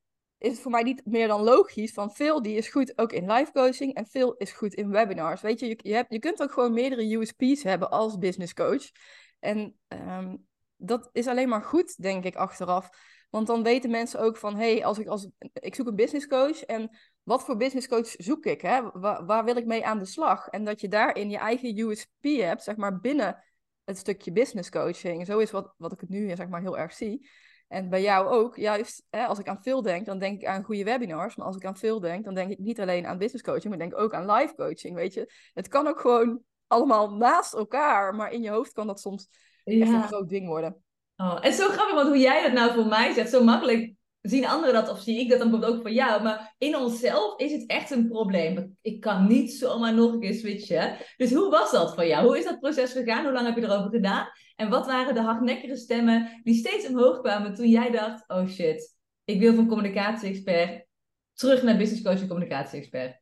is 0.40 0.50
het 0.50 0.60
voor 0.60 0.70
mij 0.70 0.82
niet 0.82 1.02
meer 1.04 1.28
dan 1.28 1.42
logisch 1.42 1.92
van 1.92 2.10
veel 2.10 2.42
die 2.42 2.56
is 2.56 2.68
goed 2.68 2.98
ook 2.98 3.12
in 3.12 3.32
live 3.32 3.52
coaching 3.52 3.94
en 3.94 4.06
veel 4.06 4.34
is 4.36 4.52
goed 4.52 4.74
in 4.74 4.90
webinars. 4.90 5.40
Weet 5.40 5.60
je, 5.60 5.66
je, 5.66 5.78
je, 5.82 5.94
hebt, 5.94 6.12
je 6.12 6.18
kunt 6.18 6.42
ook 6.42 6.52
gewoon 6.52 6.72
meerdere 6.72 7.16
USP's 7.16 7.62
hebben 7.62 7.90
als 7.90 8.18
business 8.18 8.54
coach. 8.54 8.90
En 9.38 9.76
um, 9.88 10.46
dat 10.76 11.08
is 11.12 11.26
alleen 11.26 11.48
maar 11.48 11.62
goed, 11.62 12.02
denk 12.02 12.24
ik, 12.24 12.36
achteraf. 12.36 12.88
Want 13.30 13.46
dan 13.46 13.62
weten 13.62 13.90
mensen 13.90 14.20
ook 14.20 14.36
van, 14.36 14.56
hé, 14.56 14.72
hey, 14.72 14.84
als 14.84 14.98
ik, 14.98 15.06
als, 15.06 15.28
ik 15.52 15.74
zoek 15.74 15.86
een 15.86 15.94
business 15.94 16.26
coach 16.26 16.64
en 16.64 16.98
wat 17.22 17.44
voor 17.44 17.56
business 17.56 17.88
coach 17.88 18.08
zoek 18.16 18.44
ik? 18.44 18.60
Hè? 18.60 18.90
Waar, 18.92 19.26
waar 19.26 19.44
wil 19.44 19.56
ik 19.56 19.66
mee 19.66 19.86
aan 19.86 19.98
de 19.98 20.04
slag? 20.04 20.48
En 20.48 20.64
dat 20.64 20.80
je 20.80 20.88
daarin 20.88 21.30
je 21.30 21.38
eigen 21.38 21.78
USP 21.78 22.22
hebt, 22.22 22.62
zeg 22.62 22.76
maar, 22.76 23.00
binnen 23.00 23.44
het 23.84 23.98
stukje 23.98 24.32
business 24.32 24.70
coaching. 24.70 25.26
Zo 25.26 25.38
is 25.38 25.50
wat, 25.50 25.74
wat 25.76 25.92
ik 25.92 26.00
het 26.00 26.08
nu 26.08 26.36
zeg 26.36 26.48
maar 26.48 26.60
heel 26.60 26.78
erg 26.78 26.92
zie. 26.92 27.28
En 27.70 27.88
bij 27.88 28.02
jou 28.02 28.28
ook, 28.28 28.56
juist 28.56 29.06
hè, 29.10 29.24
als 29.24 29.38
ik 29.38 29.48
aan 29.48 29.62
veel 29.62 29.82
denk, 29.82 30.06
dan 30.06 30.18
denk 30.18 30.40
ik 30.40 30.46
aan 30.46 30.62
goede 30.62 30.84
webinars. 30.84 31.36
Maar 31.36 31.46
als 31.46 31.56
ik 31.56 31.64
aan 31.64 31.76
veel 31.76 32.00
denk, 32.00 32.24
dan 32.24 32.34
denk 32.34 32.50
ik 32.50 32.58
niet 32.58 32.80
alleen 32.80 33.06
aan 33.06 33.18
business 33.18 33.44
coaching, 33.44 33.68
maar 33.68 33.78
denk 33.78 33.98
ook 33.98 34.14
aan 34.14 34.30
live 34.30 34.54
coaching. 34.54 34.94
Weet 34.94 35.14
je, 35.14 35.32
het 35.54 35.68
kan 35.68 35.86
ook 35.86 36.00
gewoon 36.00 36.40
allemaal 36.66 37.14
naast 37.14 37.54
elkaar, 37.54 38.14
maar 38.14 38.32
in 38.32 38.42
je 38.42 38.50
hoofd 38.50 38.72
kan 38.72 38.86
dat 38.86 39.00
soms 39.00 39.28
echt 39.64 39.90
een 39.90 40.02
groot 40.02 40.28
ding 40.28 40.46
worden. 40.46 40.82
Oh, 41.16 41.38
en 41.40 41.52
zo 41.52 41.68
grappig, 41.68 41.94
want 41.94 42.08
hoe 42.08 42.18
jij 42.18 42.42
dat 42.42 42.52
nou 42.52 42.72
voor 42.72 42.86
mij 42.86 43.12
zegt, 43.12 43.30
zo 43.30 43.44
makkelijk 43.44 43.92
zien 44.20 44.46
anderen 44.46 44.74
dat 44.74 44.90
of 44.90 45.00
zie 45.00 45.20
ik 45.20 45.28
dat 45.28 45.38
dan 45.38 45.50
bijvoorbeeld 45.50 45.78
ook 45.78 45.86
van 45.86 45.94
jou. 45.94 46.22
Maar 46.22 46.54
in 46.58 46.76
onszelf 46.76 47.38
is 47.38 47.52
het 47.52 47.66
echt 47.66 47.90
een 47.90 48.08
probleem. 48.08 48.76
Ik 48.82 49.00
kan 49.00 49.26
niet 49.26 49.52
zomaar 49.52 49.94
nog 49.94 50.12
een 50.12 50.20
keer 50.20 50.34
switchen. 50.34 50.96
Dus 51.16 51.32
hoe 51.32 51.50
was 51.50 51.70
dat 51.70 51.94
voor 51.94 52.06
jou? 52.06 52.26
Hoe 52.26 52.38
is 52.38 52.44
dat 52.44 52.60
proces 52.60 52.92
gegaan? 52.92 53.24
Hoe 53.24 53.32
lang 53.32 53.46
heb 53.46 53.56
je 53.56 53.62
erover 53.62 53.90
gedaan? 53.90 54.28
En 54.56 54.68
wat 54.68 54.86
waren 54.86 55.14
de 55.14 55.20
hardnekkige 55.20 55.76
stemmen 55.76 56.40
die 56.42 56.54
steeds 56.54 56.88
omhoog 56.88 57.20
kwamen 57.20 57.54
toen 57.54 57.68
jij 57.68 57.90
dacht: 57.90 58.24
oh 58.28 58.46
shit, 58.46 58.96
ik 59.24 59.40
wil 59.40 59.54
van 59.54 59.68
communicatie-expert 59.68 60.86
terug 61.32 61.62
naar 61.62 61.76
business 61.76 62.02
coach 62.02 62.20
en 62.20 62.28
communicatie-expert? 62.28 63.20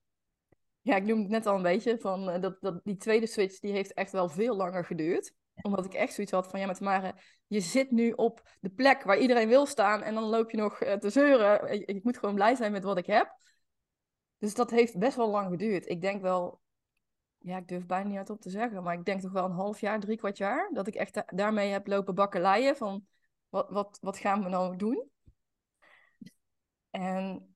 Ja, 0.80 0.96
ik 0.96 1.04
noemde 1.04 1.22
het 1.22 1.30
net 1.30 1.46
al 1.46 1.56
een 1.56 1.62
beetje 1.62 1.98
van 1.98 2.28
uh, 2.28 2.40
dat, 2.40 2.56
dat 2.61 2.80
die 2.84 2.96
tweede 2.96 3.26
switch 3.26 3.58
die 3.58 3.72
heeft 3.72 3.94
echt 3.94 4.12
wel 4.12 4.28
veel 4.28 4.56
langer 4.56 4.84
geduurd 4.84 5.34
omdat 5.62 5.85
ik 5.85 5.94
echt 5.94 6.12
zoiets 6.12 6.33
had 6.33 6.49
van, 6.49 6.61
ja, 6.61 6.66
met 6.66 6.81
Mare, 6.81 7.14
je 7.47 7.61
zit 7.61 7.90
nu 7.90 8.12
op 8.12 8.42
de 8.61 8.71
plek 8.71 9.03
waar 9.03 9.18
iedereen 9.18 9.49
wil 9.49 9.66
staan 9.66 10.03
en 10.03 10.14
dan 10.14 10.23
loop 10.23 10.51
je 10.51 10.57
nog 10.57 10.81
eh, 10.81 10.94
te 10.94 11.11
zeuren. 11.11 11.71
Ik, 11.88 12.05
moet 12.05 12.18
gewoon 12.18 12.35
blij 12.35 12.55
zijn 12.55 12.73
met 12.73 12.85
wat 12.85 12.99
ik 12.99 13.07
heb. 13.07 13.37
Dus 14.38 14.55
dat 14.55 14.71
heeft 14.71 14.99
best 14.99 15.16
wel 15.16 15.31
lang 15.31 15.51
geduurd. 15.51 15.88
Ik 15.88 16.01
denk 16.01 16.23
wel, 16.23 16.61
ja, 17.38 17.57
ik 17.57 17.68
durf 17.68 17.87
bijna 17.87 18.09
niet 18.09 18.31
op 18.31 18.40
te 18.40 18.51
zeggen, 18.51 18.83
maar 18.83 18.94
ik 18.94 19.05
denk 19.05 19.21
toch 19.21 19.33
wel 19.33 19.44
een 19.44 19.51
half 19.51 19.81
jaar, 19.81 20.01
drie 20.01 20.16
kwart 20.16 20.37
jaar, 20.37 20.71
dat 20.73 20.87
ik 20.87 20.94
echt 20.94 21.23
daarmee 21.27 21.71
heb 21.71 21.87
lopen 21.87 22.14
bakkeleien 22.14 22.77
van, 22.77 23.07
wat, 23.49 23.71
wat, 23.71 23.99
wat 24.01 24.18
gaan 24.18 24.42
we 24.42 24.49
nou 24.49 24.77
doen? 24.77 25.11
En 26.90 27.55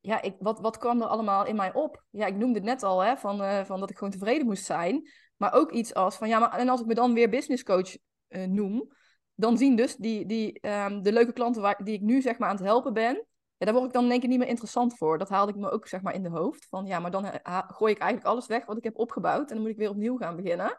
ja, 0.00 0.22
ik, 0.22 0.36
wat, 0.38 0.60
wat 0.60 0.78
kwam 0.78 1.00
er 1.00 1.06
allemaal 1.06 1.46
in 1.46 1.56
mij 1.56 1.74
op? 1.74 2.04
Ja, 2.10 2.26
ik 2.26 2.36
noemde 2.36 2.54
het 2.54 2.64
net 2.64 2.82
al, 2.82 3.00
hè, 3.00 3.16
van, 3.16 3.42
uh, 3.42 3.64
van 3.64 3.80
dat 3.80 3.90
ik 3.90 3.96
gewoon 3.96 4.12
tevreden 4.12 4.46
moest 4.46 4.64
zijn. 4.64 5.10
Maar 5.36 5.52
ook 5.52 5.70
iets 5.70 5.94
als 5.94 6.16
van 6.16 6.28
ja, 6.28 6.38
maar 6.38 6.58
en 6.58 6.68
als 6.68 6.80
ik 6.80 6.86
me 6.86 6.94
dan 6.94 7.14
weer 7.14 7.28
business 7.28 7.62
coach 7.62 7.96
uh, 8.28 8.44
noem, 8.44 8.92
dan 9.34 9.58
zien 9.58 9.76
dus 9.76 9.96
die, 9.96 10.26
die, 10.26 10.68
um, 10.68 11.02
de 11.02 11.12
leuke 11.12 11.32
klanten 11.32 11.62
waar, 11.62 11.84
die 11.84 11.94
ik 11.94 12.00
nu 12.00 12.20
zeg 12.20 12.38
maar 12.38 12.48
aan 12.48 12.56
het 12.56 12.64
helpen 12.64 12.92
ben, 12.92 13.26
ja, 13.58 13.66
daar 13.66 13.74
word 13.74 13.86
ik 13.86 13.92
dan 13.92 14.08
denk 14.08 14.22
ik 14.22 14.28
niet 14.28 14.38
meer 14.38 14.48
interessant 14.48 14.96
voor. 14.96 15.18
Dat 15.18 15.28
haalde 15.28 15.52
ik 15.52 15.58
me 15.58 15.70
ook 15.70 15.88
zeg 15.88 16.02
maar 16.02 16.14
in 16.14 16.22
de 16.22 16.28
hoofd. 16.28 16.66
Van 16.68 16.86
ja, 16.86 16.98
maar 16.98 17.10
dan 17.10 17.24
uh, 17.24 17.58
gooi 17.66 17.92
ik 17.92 17.98
eigenlijk 17.98 18.30
alles 18.30 18.46
weg 18.46 18.66
wat 18.66 18.76
ik 18.76 18.84
heb 18.84 18.98
opgebouwd 18.98 19.48
en 19.48 19.54
dan 19.54 19.60
moet 19.60 19.70
ik 19.70 19.76
weer 19.76 19.90
opnieuw 19.90 20.16
gaan 20.16 20.36
beginnen. 20.36 20.78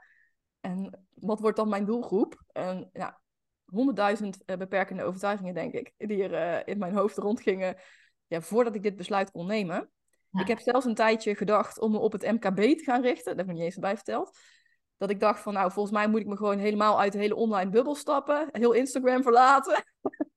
En 0.60 1.06
wat 1.14 1.40
wordt 1.40 1.58
dan 1.58 1.70
mijn 1.70 1.86
doelgroep? 1.86 2.44
En 2.52 2.90
ja, 2.94 3.22
honderdduizend 3.66 4.38
uh, 4.46 4.58
beperkende 4.58 5.04
overtuigingen 5.04 5.54
denk 5.54 5.74
ik, 5.74 5.94
die 5.98 6.24
er 6.24 6.68
in 6.68 6.78
mijn 6.78 6.94
hoofd 6.96 7.18
rondgingen 7.18 7.76
ja, 8.28 8.42
voordat 8.42 8.76
ik 8.76 8.84
dit 8.84 8.96
besluit 8.96 9.32
kon 9.32 9.48
nemen. 9.48 9.92
Ik 10.40 10.48
heb 10.48 10.60
zelfs 10.60 10.86
een 10.86 10.96
tijdje 10.96 11.36
gedacht 11.36 11.80
om 11.80 11.92
me 11.92 11.98
op 11.98 12.12
het 12.12 12.32
MKB 12.32 12.78
te 12.78 12.84
gaan 12.84 13.02
richten. 13.02 13.26
Dat 13.26 13.38
heb 13.38 13.48
ik 13.48 13.54
niet 13.54 13.64
eens 13.64 13.80
bij 13.80 13.96
verteld. 13.96 14.38
Dat 14.98 15.10
ik 15.10 15.20
dacht 15.20 15.40
van, 15.40 15.54
nou, 15.54 15.72
volgens 15.72 15.96
mij 15.96 16.08
moet 16.08 16.20
ik 16.20 16.28
me 16.28 16.38
gewoon 16.38 16.58
helemaal 16.58 17.00
uit 17.00 17.12
de 17.12 17.18
hele 17.18 17.36
online 17.36 17.70
bubbel 17.70 17.96
stappen. 17.96 18.50
Heel 18.52 18.72
Instagram 18.72 19.24
verlaten. 19.24 19.86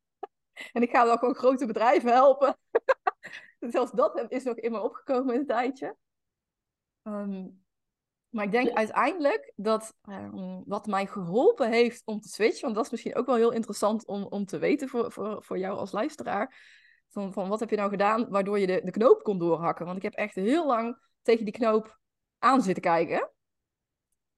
en 0.73 0.83
ik 0.83 0.91
ga 0.91 1.05
dan 1.05 1.19
gewoon 1.19 1.35
grote 1.35 1.67
bedrijven 1.67 2.13
helpen. 2.13 2.59
zelfs 3.61 3.93
dat 3.93 4.25
is 4.29 4.45
nog 4.45 4.57
in 4.57 4.73
me 4.73 4.81
opgekomen 4.81 5.35
in 5.35 5.41
een 5.41 5.47
tijdje. 5.47 5.97
Ehm, 7.03 7.47
maar 8.29 8.45
ik 8.45 8.51
denk 8.51 8.71
uiteindelijk 8.71 9.53
dat 9.57 9.95
um, 10.09 10.63
wat 10.67 10.87
mij 10.87 11.07
geholpen 11.07 11.71
heeft 11.71 12.03
om 12.05 12.21
te 12.21 12.29
switchen, 12.29 12.63
want 12.63 12.75
dat 12.75 12.85
is 12.85 12.91
misschien 12.91 13.17
ook 13.17 13.27
wel 13.27 13.35
heel 13.35 13.53
interessant 13.53 14.07
om, 14.07 14.23
om 14.23 14.45
te 14.45 14.59
weten 14.59 14.89
voor, 14.89 15.13
voor, 15.13 15.45
voor 15.45 15.59
jou 15.59 15.79
als 15.79 15.93
luisteraar, 15.93 16.57
van, 17.11 17.33
van 17.33 17.49
wat 17.49 17.61
heb 17.61 17.71
je 17.71 17.77
nou 17.77 17.91
gedaan 17.91 18.29
waardoor 18.29 18.59
je 18.59 18.67
de, 18.67 18.81
de 18.85 18.91
knoop 18.91 19.23
kon 19.23 19.39
doorhakken? 19.39 19.85
Want 19.85 19.97
ik 19.97 20.03
heb 20.03 20.15
echt 20.15 20.35
heel 20.35 20.67
lang 20.67 20.99
tegen 21.23 21.45
die 21.45 21.55
knoop 21.55 21.99
aan 22.39 22.63
zitten 22.63 22.83
kijken. 22.83 23.31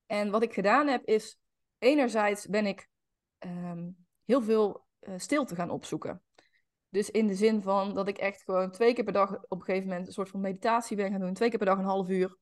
En 0.06 0.30
wat 0.30 0.42
ik 0.42 0.52
gedaan 0.52 0.86
heb 0.86 1.04
is, 1.04 1.38
enerzijds 1.78 2.46
ben 2.46 2.66
ik 2.66 2.88
ehm, 3.38 3.90
heel 4.24 4.42
veel 4.42 4.86
uh, 5.00 5.14
stilte 5.16 5.54
gaan 5.54 5.70
opzoeken. 5.70 6.22
Dus 6.88 7.10
in 7.10 7.26
de 7.26 7.34
zin 7.34 7.62
van 7.62 7.94
dat 7.94 8.08
ik 8.08 8.18
echt 8.18 8.42
gewoon 8.42 8.70
twee 8.70 8.94
keer 8.94 9.04
per 9.04 9.12
dag 9.12 9.42
op 9.48 9.58
een 9.58 9.64
gegeven 9.64 9.88
moment 9.88 10.06
een 10.06 10.12
soort 10.12 10.28
van 10.28 10.40
meditatie 10.40 10.96
ben 10.96 11.10
gaan 11.10 11.20
doen. 11.20 11.34
Twee 11.34 11.48
keer 11.48 11.58
per 11.58 11.66
dag 11.66 11.78
een 11.78 11.84
half 11.84 12.08
uur. 12.08 12.36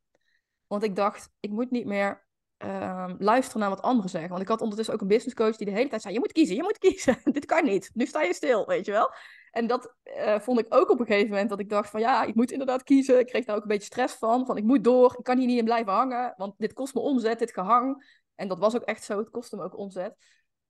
Want 0.66 0.83
ik 0.83 0.97
dacht, 0.97 1.31
ik 1.40 1.51
moet 1.51 1.71
niet 1.71 1.87
meer 1.87 2.27
ehm, 2.57 3.14
luisteren 3.19 3.61
naar 3.61 3.71
wat 3.71 3.83
anderen 3.83 4.11
zeggen. 4.11 4.31
Want 4.31 4.43
ik 4.43 4.49
had 4.49 4.61
ondertussen 4.61 4.95
ook 4.95 5.01
een 5.01 5.07
business 5.07 5.35
coach 5.35 5.57
die 5.57 5.66
de 5.66 5.73
hele 5.73 5.88
tijd 5.88 6.03
zei: 6.03 6.14
Je 6.14 6.21
moet 6.21 6.33
kiezen, 6.33 6.57
je 6.57 6.62
moet 6.62 6.79
kiezen. 6.79 7.19
Dit 7.33 7.45
kan 7.45 7.64
niet. 7.64 7.90
Nu 7.95 8.07
sta 8.07 8.23
je 8.23 8.35
stil, 8.35 8.66
weet 8.66 8.87
je 8.87 8.93
wel. 8.93 9.11
En 9.51 9.67
dat 9.67 9.95
uh, 10.05 10.39
vond 10.39 10.59
ik 10.61 10.75
ook 10.75 10.91
op 10.91 11.01
een 11.01 11.07
gegeven 11.07 11.31
moment 11.31 11.49
dat 11.49 11.61
ik 11.61 11.69
dacht: 11.69 11.91
van 11.91 12.01
ja, 12.01 12.23
ik 12.23 12.35
moet 12.35 12.51
inderdaad 12.51 12.83
kiezen. 12.83 13.19
Ik 13.19 13.27
kreeg 13.27 13.45
daar 13.45 13.57
ook 13.57 13.63
een 13.63 13.69
beetje 13.69 13.85
stress 13.85 14.15
van. 14.15 14.47
Van 14.47 14.57
ik 14.57 14.65
moet 14.65 14.85
door, 14.85 15.15
ik 15.19 15.25
kan 15.25 15.39
hier 15.39 15.47
niet 15.47 15.59
in 15.59 15.65
blijven 15.65 15.93
hangen. 15.93 16.35
Want 16.37 16.55
dit 16.59 16.73
kost 16.73 16.95
me 16.95 17.01
omzet, 17.01 17.39
dit 17.39 17.53
gehang. 17.53 18.19
En 18.35 18.49
dat 18.49 18.59
was 18.59 18.75
ook 18.75 18.83
echt 18.83 19.05
zo. 19.05 19.19
Het 19.19 19.31
kostte 19.31 19.57
me 19.57 19.63
ook 19.63 19.79
omzet. 19.79 20.17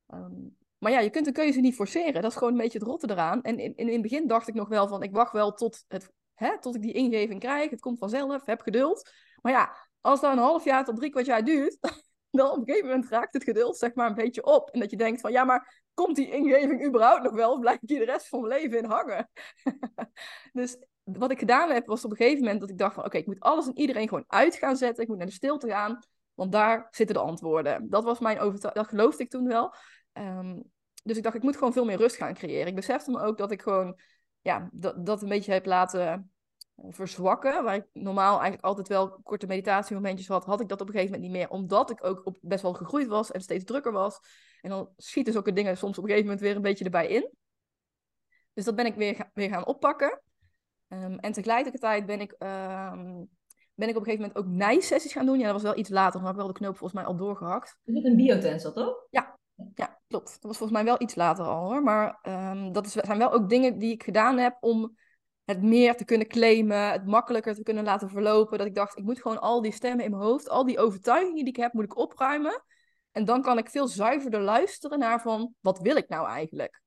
Um, 0.08 0.56
maar 0.78 0.92
ja, 0.92 1.00
je 1.00 1.10
kunt 1.10 1.26
een 1.26 1.32
keuze 1.32 1.60
niet 1.60 1.74
forceren. 1.74 2.22
Dat 2.22 2.30
is 2.30 2.36
gewoon 2.36 2.52
een 2.52 2.58
beetje 2.58 2.78
het 2.78 2.86
rotte 2.86 3.10
eraan. 3.10 3.42
En 3.42 3.58
in, 3.58 3.76
in, 3.76 3.88
het 3.92 4.02
begin 4.02 4.26
dacht 4.26 4.48
ik 4.48 4.54
nog 4.54 4.68
wel 4.68 4.88
van, 4.88 5.02
ik 5.02 5.12
wacht 5.12 5.32
wel 5.32 5.52
tot, 5.52 5.84
het, 5.88 6.10
hè, 6.34 6.60
tot 6.60 6.74
ik 6.74 6.82
die 6.82 6.92
ingeving 6.92 7.40
krijg. 7.40 7.70
Het 7.70 7.80
komt 7.80 7.98
vanzelf, 7.98 8.46
heb 8.46 8.60
geduld. 8.60 9.10
Maar 9.40 9.52
ja, 9.52 9.76
als 10.00 10.20
dat 10.20 10.32
een 10.32 10.38
half 10.38 10.64
jaar 10.64 10.84
tot 10.84 10.96
drie 10.96 11.10
kwart 11.10 11.26
jaar 11.26 11.44
duurt, 11.44 11.78
dan 12.30 12.50
op 12.50 12.56
een 12.56 12.64
gegeven 12.64 12.88
moment 12.88 13.08
raakt 13.08 13.32
het 13.32 13.44
geduld 13.44 13.78
zeg 13.78 13.94
maar 13.94 14.08
een 14.08 14.14
beetje 14.14 14.44
op. 14.44 14.70
En 14.70 14.80
dat 14.80 14.90
je 14.90 14.96
denkt 14.96 15.20
van, 15.20 15.32
ja, 15.32 15.44
maar 15.44 15.84
komt 15.94 16.16
die 16.16 16.30
ingeving 16.30 16.86
überhaupt 16.86 17.22
nog 17.22 17.34
wel? 17.34 17.52
Of 17.52 17.60
blijf 17.60 17.78
ik 17.80 17.88
hier 17.88 17.98
de 17.98 18.04
rest 18.04 18.28
van 18.28 18.40
mijn 18.40 18.60
leven 18.60 18.78
in 18.78 18.84
hangen? 18.84 19.30
dus 20.52 20.76
wat 21.02 21.30
ik 21.30 21.38
gedaan 21.38 21.70
heb, 21.70 21.86
was 21.86 22.04
op 22.04 22.10
een 22.10 22.16
gegeven 22.16 22.38
moment 22.38 22.60
dat 22.60 22.70
ik 22.70 22.78
dacht 22.78 22.94
van, 22.94 23.04
oké, 23.04 23.16
ik 23.16 23.26
moet 23.26 23.40
alles 23.40 23.66
en 23.66 23.78
iedereen 23.78 24.08
gewoon 24.08 24.24
uit 24.26 24.54
gaan 24.54 24.76
zetten. 24.76 25.02
Ik 25.02 25.08
moet 25.08 25.18
naar 25.18 25.26
de 25.26 25.32
stilte 25.32 25.68
gaan, 25.68 25.98
want 26.34 26.52
daar 26.52 26.86
zitten 26.90 27.16
de 27.16 27.22
antwoorden. 27.22 27.90
Dat 27.90 28.04
was 28.04 28.18
mijn 28.18 28.38
overtuiging, 28.38 28.84
dat 28.84 28.98
geloofde 28.98 29.22
ik 29.22 29.30
toen 29.30 29.46
wel. 29.46 29.74
Um, 30.12 30.62
dus 31.02 31.16
ik 31.16 31.22
dacht, 31.22 31.36
ik 31.36 31.42
moet 31.42 31.56
gewoon 31.56 31.72
veel 31.72 31.84
meer 31.84 31.96
rust 31.96 32.16
gaan 32.16 32.34
creëren. 32.34 32.66
Ik 32.66 32.74
besefte 32.74 33.10
me 33.10 33.20
ook 33.20 33.38
dat 33.38 33.50
ik 33.50 33.62
gewoon 33.62 33.98
ja, 34.40 34.68
dat, 34.72 35.06
dat 35.06 35.22
een 35.22 35.28
beetje 35.28 35.52
heb 35.52 35.66
laten 35.66 36.32
verzwakken. 36.88 37.64
Waar 37.64 37.74
ik 37.74 37.86
normaal 37.92 38.32
eigenlijk 38.32 38.64
altijd 38.64 38.88
wel 38.88 39.20
korte 39.22 39.46
meditatiemomentjes 39.46 40.28
had, 40.28 40.44
had 40.44 40.60
ik 40.60 40.68
dat 40.68 40.80
op 40.80 40.86
een 40.86 40.92
gegeven 40.92 41.14
moment 41.14 41.32
niet 41.32 41.40
meer. 41.40 41.50
Omdat 41.50 41.90
ik 41.90 42.04
ook 42.04 42.26
op, 42.26 42.38
best 42.40 42.62
wel 42.62 42.72
gegroeid 42.72 43.06
was 43.06 43.30
en 43.30 43.40
steeds 43.40 43.64
drukker 43.64 43.92
was. 43.92 44.20
En 44.60 44.70
dan 44.70 44.88
schieten 44.96 45.32
zulke 45.32 45.52
dingen 45.52 45.76
soms 45.76 45.98
op 45.98 46.04
een 46.04 46.10
gegeven 46.10 46.30
moment 46.30 46.46
weer 46.46 46.56
een 46.56 46.62
beetje 46.62 46.84
erbij 46.84 47.06
in. 47.06 47.30
Dus 48.52 48.64
dat 48.64 48.74
ben 48.74 48.86
ik 48.86 48.94
weer, 48.94 49.30
weer 49.34 49.48
gaan 49.48 49.66
oppakken. 49.66 50.22
Um, 50.88 51.18
en 51.18 51.32
tegelijkertijd 51.32 52.06
ben 52.06 52.20
ik, 52.20 52.32
um, 52.32 53.28
ben 53.74 53.88
ik 53.88 53.96
op 53.96 54.06
een 54.06 54.10
gegeven 54.10 54.20
moment 54.20 54.36
ook 54.36 54.46
nijsessies 54.46 55.12
gaan 55.12 55.26
doen. 55.26 55.38
Ja, 55.38 55.44
dat 55.44 55.52
was 55.52 55.62
wel 55.62 55.78
iets 55.78 55.88
later, 55.88 56.20
maar 56.20 56.30
ik 56.30 56.36
wel 56.36 56.46
de 56.46 56.52
knoop 56.52 56.76
volgens 56.76 57.00
mij 57.00 57.08
al 57.08 57.16
doorgehakt. 57.16 57.78
Is 57.84 57.94
het 57.94 58.04
een 58.04 58.16
biotensor, 58.16 58.72
toch? 58.72 59.06
Ja, 59.10 59.38
ja, 59.74 60.00
klopt. 60.08 60.32
Dat 60.32 60.42
was 60.42 60.56
volgens 60.56 60.78
mij 60.78 60.84
wel 60.84 61.02
iets 61.02 61.14
later 61.14 61.44
al 61.44 61.68
hoor. 61.68 61.82
Maar 61.82 62.18
um, 62.22 62.72
dat 62.72 62.86
is, 62.86 62.92
zijn 62.92 63.18
wel 63.18 63.32
ook 63.32 63.48
dingen 63.48 63.78
die 63.78 63.92
ik 63.92 64.02
gedaan 64.02 64.38
heb 64.38 64.56
om 64.60 64.96
het 65.50 65.62
meer 65.62 65.96
te 65.96 66.04
kunnen 66.04 66.26
claimen, 66.26 66.90
het 66.90 67.06
makkelijker 67.06 67.54
te 67.54 67.62
kunnen 67.62 67.84
laten 67.84 68.08
verlopen. 68.08 68.58
Dat 68.58 68.66
ik 68.66 68.74
dacht, 68.74 68.98
ik 68.98 69.04
moet 69.04 69.20
gewoon 69.20 69.40
al 69.40 69.62
die 69.62 69.72
stemmen 69.72 70.04
in 70.04 70.10
mijn 70.10 70.22
hoofd, 70.22 70.48
al 70.48 70.64
die 70.64 70.78
overtuigingen 70.78 71.44
die 71.44 71.54
ik 71.54 71.56
heb, 71.56 71.72
moet 71.72 71.84
ik 71.84 71.96
opruimen. 71.96 72.64
En 73.12 73.24
dan 73.24 73.42
kan 73.42 73.58
ik 73.58 73.70
veel 73.70 73.86
zuiverder 73.86 74.40
luisteren 74.40 74.98
naar 74.98 75.20
van, 75.20 75.54
wat 75.60 75.78
wil 75.78 75.96
ik 75.96 76.08
nou 76.08 76.26
eigenlijk? 76.28 76.82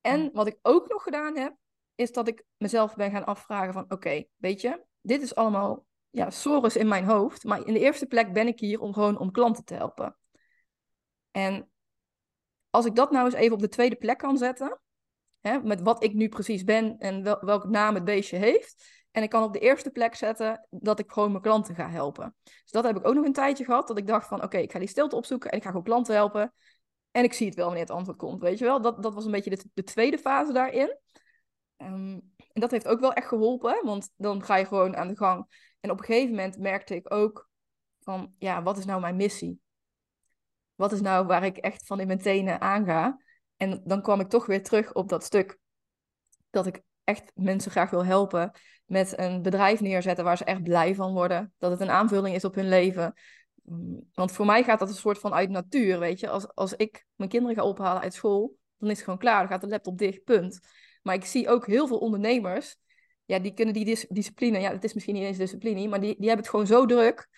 En 0.00 0.30
wat 0.32 0.46
ik 0.46 0.58
ook 0.62 0.88
nog 0.88 1.02
gedaan 1.02 1.36
heb, 1.36 1.54
is 1.94 2.12
dat 2.12 2.28
ik 2.28 2.44
mezelf 2.56 2.94
ben 2.94 3.10
gaan 3.10 3.26
afvragen 3.26 3.72
van, 3.72 3.84
oké, 3.88 4.24
weet 4.36 4.60
je, 4.60 4.84
dit 5.00 5.22
is 5.22 5.34
allemaal 5.34 5.86
ja, 6.10 6.30
sores 6.30 6.76
in 6.76 6.88
mijn 6.88 7.04
hoofd. 7.04 7.44
Maar 7.44 7.66
in 7.66 7.72
de 7.72 7.80
eerste 7.80 8.06
plek 8.06 8.32
ben 8.32 8.46
ik 8.46 8.60
hier 8.60 8.80
om 8.80 8.92
gewoon 8.92 9.18
om 9.18 9.30
klanten 9.30 9.64
te 9.64 9.74
helpen. 9.74 10.16
En 11.30 11.70
als 12.70 12.86
ik 12.86 12.94
dat 12.94 13.10
nou 13.10 13.24
eens 13.24 13.34
even 13.34 13.54
op 13.54 13.60
de 13.60 13.68
tweede 13.68 13.96
plek 13.96 14.18
kan 14.18 14.36
zetten, 14.36 14.80
hè, 15.40 15.62
met 15.62 15.80
wat 15.80 16.02
ik 16.02 16.14
nu 16.14 16.28
precies 16.28 16.64
ben 16.64 16.98
en 16.98 17.22
wel, 17.22 17.38
welke 17.40 17.68
naam 17.68 17.94
het 17.94 18.04
beestje 18.04 18.36
heeft, 18.36 18.96
en 19.10 19.22
ik 19.22 19.30
kan 19.30 19.42
op 19.42 19.52
de 19.52 19.58
eerste 19.58 19.90
plek 19.90 20.14
zetten 20.14 20.66
dat 20.70 20.98
ik 20.98 21.10
gewoon 21.10 21.30
mijn 21.30 21.42
klanten 21.42 21.74
ga 21.74 21.90
helpen. 21.90 22.34
Dus 22.42 22.70
dat 22.70 22.84
heb 22.84 22.96
ik 22.96 23.06
ook 23.06 23.14
nog 23.14 23.24
een 23.24 23.32
tijdje 23.32 23.64
gehad, 23.64 23.88
dat 23.88 23.98
ik 23.98 24.06
dacht 24.06 24.28
van 24.28 24.42
oké, 24.42 24.58
ik 24.58 24.72
ga 24.72 24.78
die 24.78 24.88
stilte 24.88 25.16
opzoeken 25.16 25.50
en 25.50 25.56
ik 25.56 25.62
ga 25.62 25.68
gewoon 25.68 25.84
klanten 25.84 26.14
helpen. 26.14 26.54
En 27.10 27.24
ik 27.24 27.32
zie 27.32 27.46
het 27.46 27.54
wel 27.54 27.64
wanneer 27.64 27.82
het 27.82 27.92
antwoord 27.92 28.18
komt, 28.18 28.42
weet 28.42 28.58
je 28.58 28.64
wel. 28.64 28.80
Dat, 28.80 29.02
dat 29.02 29.14
was 29.14 29.24
een 29.24 29.30
beetje 29.30 29.50
de, 29.50 29.64
de 29.74 29.82
tweede 29.82 30.18
fase 30.18 30.52
daarin. 30.52 30.98
Um, 31.76 32.32
en 32.52 32.60
dat 32.60 32.70
heeft 32.70 32.88
ook 32.88 33.00
wel 33.00 33.12
echt 33.12 33.28
geholpen, 33.28 33.80
want 33.84 34.10
dan 34.16 34.44
ga 34.44 34.56
je 34.56 34.64
gewoon 34.64 34.96
aan 34.96 35.08
de 35.08 35.16
gang. 35.16 35.46
En 35.80 35.90
op 35.90 35.98
een 35.98 36.04
gegeven 36.04 36.30
moment 36.30 36.58
merkte 36.58 36.94
ik 36.94 37.12
ook 37.14 37.48
van, 38.00 38.34
ja, 38.38 38.62
wat 38.62 38.78
is 38.78 38.84
nou 38.84 39.00
mijn 39.00 39.16
missie? 39.16 39.60
wat 40.78 40.92
is 40.92 41.00
nou 41.00 41.26
waar 41.26 41.44
ik 41.44 41.56
echt 41.56 41.86
van 41.86 42.00
in 42.00 42.06
mijn 42.06 42.18
tenen 42.18 42.60
aanga? 42.60 43.18
En 43.58 43.80
dan 43.84 44.02
kwam 44.02 44.20
ik 44.20 44.28
toch 44.28 44.46
weer 44.46 44.62
terug 44.62 44.92
op 44.92 45.08
dat 45.08 45.24
stuk 45.24 45.58
dat 46.50 46.66
ik 46.66 46.82
echt 47.04 47.32
mensen 47.34 47.70
graag 47.70 47.90
wil 47.90 48.04
helpen 48.04 48.50
met 48.84 49.18
een 49.18 49.42
bedrijf 49.42 49.80
neerzetten 49.80 50.24
waar 50.24 50.36
ze 50.36 50.44
echt 50.44 50.62
blij 50.62 50.94
van 50.94 51.12
worden. 51.12 51.52
Dat 51.58 51.70
het 51.70 51.80
een 51.80 51.90
aanvulling 51.90 52.34
is 52.34 52.44
op 52.44 52.54
hun 52.54 52.68
leven. 52.68 53.14
Mm, 53.62 54.08
want 54.12 54.32
voor 54.32 54.46
mij 54.46 54.64
gaat 54.64 54.78
dat 54.78 54.88
een 54.88 54.94
soort 54.94 55.18
van 55.18 55.34
uit 55.34 55.50
natuur, 55.50 55.98
weet 55.98 56.20
je. 56.20 56.28
Als, 56.28 56.54
als 56.54 56.72
ik 56.74 57.06
mijn 57.14 57.30
kinderen 57.30 57.56
ga 57.56 57.64
ophalen 57.64 58.02
uit 58.02 58.14
school, 58.14 58.56
dan 58.78 58.88
is 58.88 58.96
het 58.96 59.04
gewoon 59.04 59.18
klaar. 59.18 59.38
Dan 59.38 59.48
gaat 59.48 59.60
de 59.60 59.68
laptop 59.68 59.98
dicht, 59.98 60.24
punt. 60.24 60.60
Maar 61.02 61.14
ik 61.14 61.24
zie 61.24 61.48
ook 61.48 61.66
heel 61.66 61.86
veel 61.86 61.98
ondernemers, 61.98 62.76
ja, 63.24 63.38
die 63.38 63.54
kunnen 63.54 63.74
die 63.74 64.06
discipline, 64.08 64.60
ja, 64.60 64.72
het 64.72 64.84
is 64.84 64.94
misschien 64.94 65.14
niet 65.14 65.22
eens 65.22 65.36
discipline, 65.36 65.88
maar 65.88 66.00
die, 66.00 66.16
die 66.18 66.26
hebben 66.26 66.44
het 66.44 66.48
gewoon 66.48 66.66
zo 66.66 66.86
druk 66.86 67.28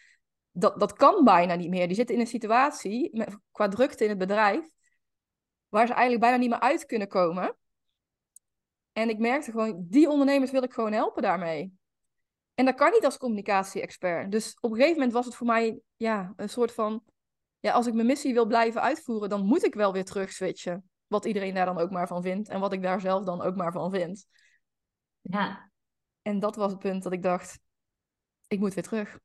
dat, 0.53 0.81
dat 0.81 0.93
kan 0.93 1.25
bijna 1.25 1.55
niet 1.55 1.71
meer. 1.71 1.87
Die 1.87 1.97
zitten 1.97 2.15
in 2.15 2.21
een 2.21 2.27
situatie, 2.27 3.25
qua 3.53 3.69
drukte 3.69 4.05
in 4.05 4.11
het 4.11 4.19
bedrijf, 4.19 4.65
waar 5.71 5.87
ze 5.87 5.93
eigenlijk 5.93 6.23
bijna 6.23 6.37
niet 6.37 6.51
meer 6.51 6.61
uit 6.61 6.87
kunnen 6.87 7.09
komen. 7.09 7.57
En 8.93 9.09
ik 9.09 9.19
merkte 9.19 9.51
gewoon, 9.51 9.87
die 9.89 10.09
ondernemers 10.09 10.51
wil 10.51 10.63
ik 10.63 10.73
gewoon 10.73 10.93
helpen 10.93 11.23
daarmee. 11.23 11.73
En 12.55 12.65
dat 12.65 12.75
kan 12.75 12.91
niet 12.93 13.05
als 13.05 13.19
communicatie-expert. 13.19 14.31
Dus 14.31 14.57
op 14.61 14.71
een 14.71 14.77
gegeven 14.77 14.97
moment 14.97 15.13
was 15.13 15.25
het 15.27 15.35
voor 15.35 15.47
mij 15.47 15.81
ja, 15.97 16.33
een 16.37 16.49
soort 16.49 16.73
van... 16.73 17.03
Ja, 17.61 17.73
als 17.73 17.87
ik 17.87 17.95
mijn 17.95 18.07
missie 18.07 18.33
wil 18.33 18.47
blijven 18.47 18.81
uitvoeren, 18.81 19.29
dan 19.29 19.47
moet 19.47 19.65
ik 19.65 19.75
wel 19.75 19.93
weer 19.93 20.05
terug 20.05 20.33
switchen. 20.33 20.91
Wat 21.07 21.25
iedereen 21.25 21.55
daar 21.55 21.67
dan 21.67 21.79
ook 21.79 21.91
maar 21.91 22.07
van 22.07 22.23
vindt. 22.23 22.49
En 22.49 22.61
wat 22.61 22.73
ik 22.73 22.83
daar 22.83 23.01
zelf 23.01 23.25
dan 23.25 23.43
ook 23.43 23.57
maar 23.57 23.73
van 23.73 23.91
vind. 23.91 24.27
Ja. 25.21 25.71
En 26.23 26.39
dat 26.39 26.57
was 26.57 26.71
het 26.71 26.81
punt 26.81 27.03
dat 27.03 27.13
ik 27.13 27.23
dacht, 27.23 27.61
ik 28.47 28.59
moet 28.59 28.75
weer 28.75 28.83
terug. 28.83 29.19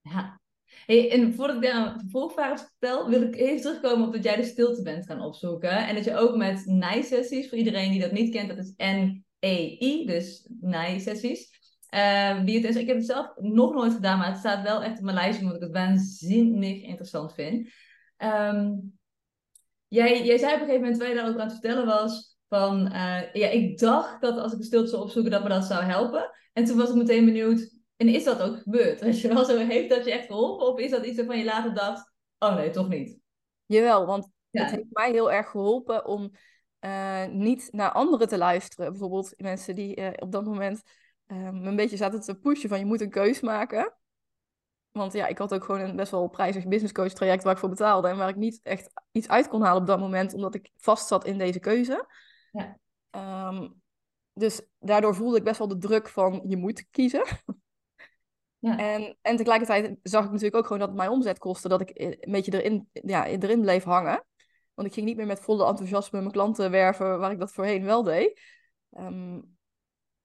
Ja, 0.00 0.40
Hey, 0.86 1.10
en 1.10 1.34
voordat 1.34 1.56
ik 1.56 1.62
daar 1.62 1.86
een 1.86 2.00
vervolgvraag 2.00 2.60
vertel, 2.60 3.08
wil 3.08 3.22
ik 3.22 3.36
even 3.36 3.60
terugkomen 3.60 4.06
op 4.06 4.12
dat 4.12 4.24
jij 4.24 4.36
de 4.36 4.42
stilte 4.42 4.82
bent 4.82 5.06
gaan 5.06 5.20
opzoeken. 5.20 5.86
En 5.86 5.94
dat 5.94 6.04
je 6.04 6.16
ook 6.16 6.36
met 6.36 6.62
NI-sessies, 6.66 7.48
voor 7.48 7.58
iedereen 7.58 7.90
die 7.90 8.00
dat 8.00 8.12
niet 8.12 8.32
kent, 8.34 8.48
dat 8.48 8.58
is 8.58 8.74
N-E-I, 8.76 10.06
dus 10.06 10.48
NI-sessies. 10.60 11.60
Uh, 11.94 12.46
ik 12.46 12.86
heb 12.86 12.96
het 12.96 13.06
zelf 13.06 13.32
nog 13.36 13.74
nooit 13.74 13.92
gedaan, 13.92 14.18
maar 14.18 14.28
het 14.28 14.38
staat 14.38 14.62
wel 14.62 14.82
echt 14.82 14.98
op 14.98 15.04
mijn 15.04 15.16
lijstje, 15.16 15.44
omdat 15.44 15.56
ik 15.56 15.62
het 15.62 15.76
waanzinnig 15.76 16.82
interessant 16.82 17.34
vind. 17.34 17.68
Um, 18.18 18.98
jij, 19.88 20.24
jij 20.24 20.38
zei 20.38 20.54
op 20.54 20.60
een 20.60 20.66
gegeven 20.66 20.80
moment, 20.80 20.94
terwijl 20.94 21.10
je 21.10 21.16
daarover 21.16 21.40
aan 21.40 21.48
het 21.48 21.58
vertellen 21.60 21.86
was, 21.86 22.36
van 22.48 22.86
uh, 22.86 23.32
ja, 23.32 23.48
ik 23.48 23.78
dacht 23.78 24.20
dat 24.20 24.38
als 24.38 24.52
ik 24.52 24.58
de 24.58 24.64
stilte 24.64 24.88
zou 24.88 25.02
opzoeken, 25.02 25.30
dat 25.30 25.42
me 25.42 25.48
dat 25.48 25.64
zou 25.64 25.84
helpen. 25.84 26.30
En 26.52 26.64
toen 26.64 26.76
was 26.76 26.88
ik 26.88 26.94
meteen 26.94 27.24
benieuwd, 27.24 27.80
en 28.02 28.08
is 28.08 28.24
dat 28.24 28.40
ook 28.40 28.56
gebeurd? 28.56 29.00
Weet 29.00 29.20
je 29.20 29.28
wel, 29.28 29.44
zo 29.44 29.56
heeft 29.56 29.88
dat 29.88 30.04
je 30.04 30.12
echt 30.12 30.26
geholpen? 30.26 30.66
Of 30.66 30.78
is 30.78 30.90
dat 30.90 31.06
iets 31.06 31.16
waarvan 31.16 31.38
je 31.38 31.44
later 31.44 31.74
dacht, 31.74 32.12
oh 32.38 32.54
nee, 32.54 32.70
toch 32.70 32.88
niet? 32.88 33.18
Jawel, 33.66 34.06
want 34.06 34.28
het 34.50 34.70
heeft 34.70 34.84
mij 34.90 35.10
heel 35.10 35.32
erg 35.32 35.50
geholpen 35.50 36.06
om 36.06 36.30
uh, 36.80 37.26
niet 37.26 37.68
naar 37.72 37.92
anderen 37.92 38.28
te 38.28 38.38
luisteren. 38.38 38.90
Bijvoorbeeld 38.90 39.34
mensen 39.36 39.74
die 39.74 40.00
uh, 40.00 40.10
op 40.16 40.32
dat 40.32 40.44
moment 40.44 40.82
um, 41.26 41.66
een 41.66 41.76
beetje 41.76 41.96
zaten 41.96 42.20
te 42.20 42.38
pushen 42.38 42.68
van 42.68 42.78
je 42.78 42.84
moet 42.84 43.00
een 43.00 43.10
keus 43.10 43.40
maken. 43.40 43.96
Want 44.90 45.12
ja, 45.12 45.26
ik 45.26 45.38
had 45.38 45.54
ook 45.54 45.64
gewoon 45.64 45.80
een 45.80 45.96
best 45.96 46.10
wel 46.10 46.28
prijzig 46.28 46.66
business 46.66 46.92
coach 46.92 47.12
traject 47.12 47.42
waar 47.42 47.52
ik 47.52 47.58
voor 47.58 47.68
betaalde. 47.68 48.08
En 48.08 48.16
waar 48.16 48.28
ik 48.28 48.36
niet 48.36 48.60
echt 48.62 48.92
iets 49.12 49.28
uit 49.28 49.48
kon 49.48 49.62
halen 49.62 49.80
op 49.80 49.86
dat 49.86 49.98
moment, 49.98 50.34
omdat 50.34 50.54
ik 50.54 50.70
vast 50.76 51.08
zat 51.08 51.24
in 51.24 51.38
deze 51.38 51.58
keuze. 51.58 52.06
Ja. 52.50 52.78
Um, 53.48 53.80
dus 54.32 54.62
daardoor 54.78 55.14
voelde 55.14 55.36
ik 55.36 55.44
best 55.44 55.58
wel 55.58 55.68
de 55.68 55.78
druk 55.78 56.08
van 56.08 56.42
je 56.46 56.56
moet 56.56 56.86
kiezen. 56.90 57.24
En, 58.62 59.16
en 59.22 59.36
tegelijkertijd 59.36 59.98
zag 60.02 60.24
ik 60.24 60.30
natuurlijk 60.30 60.56
ook 60.56 60.66
gewoon 60.66 60.86
dat 60.86 60.94
mijn 60.94 61.10
omzet 61.10 61.38
kostte, 61.38 61.68
dat 61.68 61.80
ik 61.80 61.90
een 61.94 62.32
beetje 62.32 62.62
erin, 62.62 62.88
ja, 62.92 63.26
erin 63.26 63.60
bleef 63.60 63.84
hangen. 63.84 64.24
Want 64.74 64.88
ik 64.88 64.94
ging 64.94 65.06
niet 65.06 65.16
meer 65.16 65.26
met 65.26 65.40
volle 65.40 65.66
enthousiasme 65.66 66.18
mijn 66.18 66.32
klanten 66.32 66.70
werven, 66.70 67.18
waar 67.18 67.30
ik 67.30 67.38
dat 67.38 67.52
voorheen 67.52 67.84
wel 67.84 68.02
deed. 68.02 68.40
Um, 68.98 69.56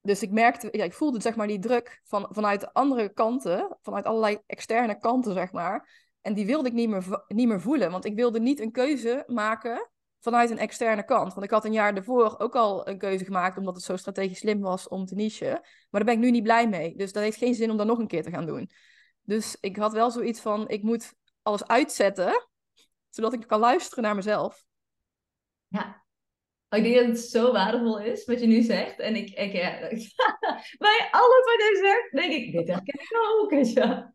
dus 0.02 0.21
ik 0.21 0.32
merkte, 0.32 0.69
ja, 0.71 0.84
ik 0.84 0.93
voelde 0.93 1.21
zeg 1.21 1.36
maar 1.36 1.47
die 1.47 1.60
druk 1.60 2.02
van, 2.04 2.28
vanuit 2.30 2.73
andere 2.73 3.10
kanten, 3.10 3.78
vanuit 3.82 4.06
allerlei 4.06 4.38
externe 4.45 4.97
kanten, 4.97 5.34
zeg 5.34 5.52
maar. 5.52 6.06
En 6.21 6.34
die 6.34 6.45
wilde 6.45 6.67
ik 6.67 6.73
niet 6.73 6.89
meer, 6.89 7.23
niet 7.28 7.47
meer 7.47 7.62
voelen, 7.62 7.91
want 7.91 8.06
ik 8.06 8.15
wilde 8.15 8.39
niet 8.39 8.60
een 8.60 8.71
keuze 8.71 9.23
maken 9.28 9.89
vanuit 10.28 10.50
een 10.50 10.58
externe 10.58 11.06
kant. 11.06 11.34
Want 11.34 11.46
ik 11.46 11.52
had 11.52 11.66
een 11.66 11.74
jaar 11.74 11.94
daarvoor 11.94 12.40
ook 12.40 12.56
al 12.56 12.88
een 12.88 12.98
keuze 12.98 13.26
gemaakt, 13.26 13.58
omdat 13.58 13.76
het 13.76 13.84
zo 13.84 13.96
strategisch 13.96 14.40
slim 14.40 14.62
was 14.62 14.88
om 14.88 15.06
te 15.06 15.16
nichen. 15.16 15.51
Maar 15.51 15.88
daar 15.89 16.04
ben 16.04 16.14
ik 16.14 16.20
nu 16.20 16.32
niet 16.32 16.43
blij 16.43 16.68
mee. 16.68 16.95
Dus 16.95 17.14
dat 17.14 17.24
heeft 17.24 17.38
geen 17.38 17.56
zin 17.56 17.72
om 17.72 17.78
dat 17.78 17.88
nog 17.88 17.99
een 17.99 18.08
keer 18.08 18.24
te 18.24 18.30
gaan 18.30 18.45
doen. 18.45 18.70
Dus 19.22 19.58
ik 19.62 19.78
had 19.78 19.93
wel 19.93 20.12
zoiets 20.12 20.39
van, 20.39 20.70
ik 20.70 20.84
moet 20.84 21.14
alles 21.41 21.68
uitzetten, 21.68 22.47
zodat 23.10 23.34
ik 23.34 23.47
kan 23.47 23.60
luisteren 23.60 24.04
naar 24.04 24.16
mezelf. 24.16 24.64
Ja, 25.68 26.06
ik 26.70 26.84
denk 26.84 26.95
dat 26.95 27.06
het 27.06 27.20
zo 27.20 27.51
waardevol 27.51 27.99
is 27.99 28.26
wat 28.26 28.39
je 28.39 28.47
nu 28.47 28.62
zegt. 28.62 28.99
En 28.99 29.16
ik, 29.16 29.30
ik 29.30 29.51
ja, 29.51 29.80
bij 30.88 31.08
alles 31.12 31.43
wat 31.45 31.60
je 31.60 31.80
zegt, 31.84 32.12
denk 32.12 32.34
ik, 32.34 32.51
dit 32.51 32.68
herken 32.68 32.99
ik 32.99 33.10
ook. 33.41 33.66
Ja. 33.66 34.14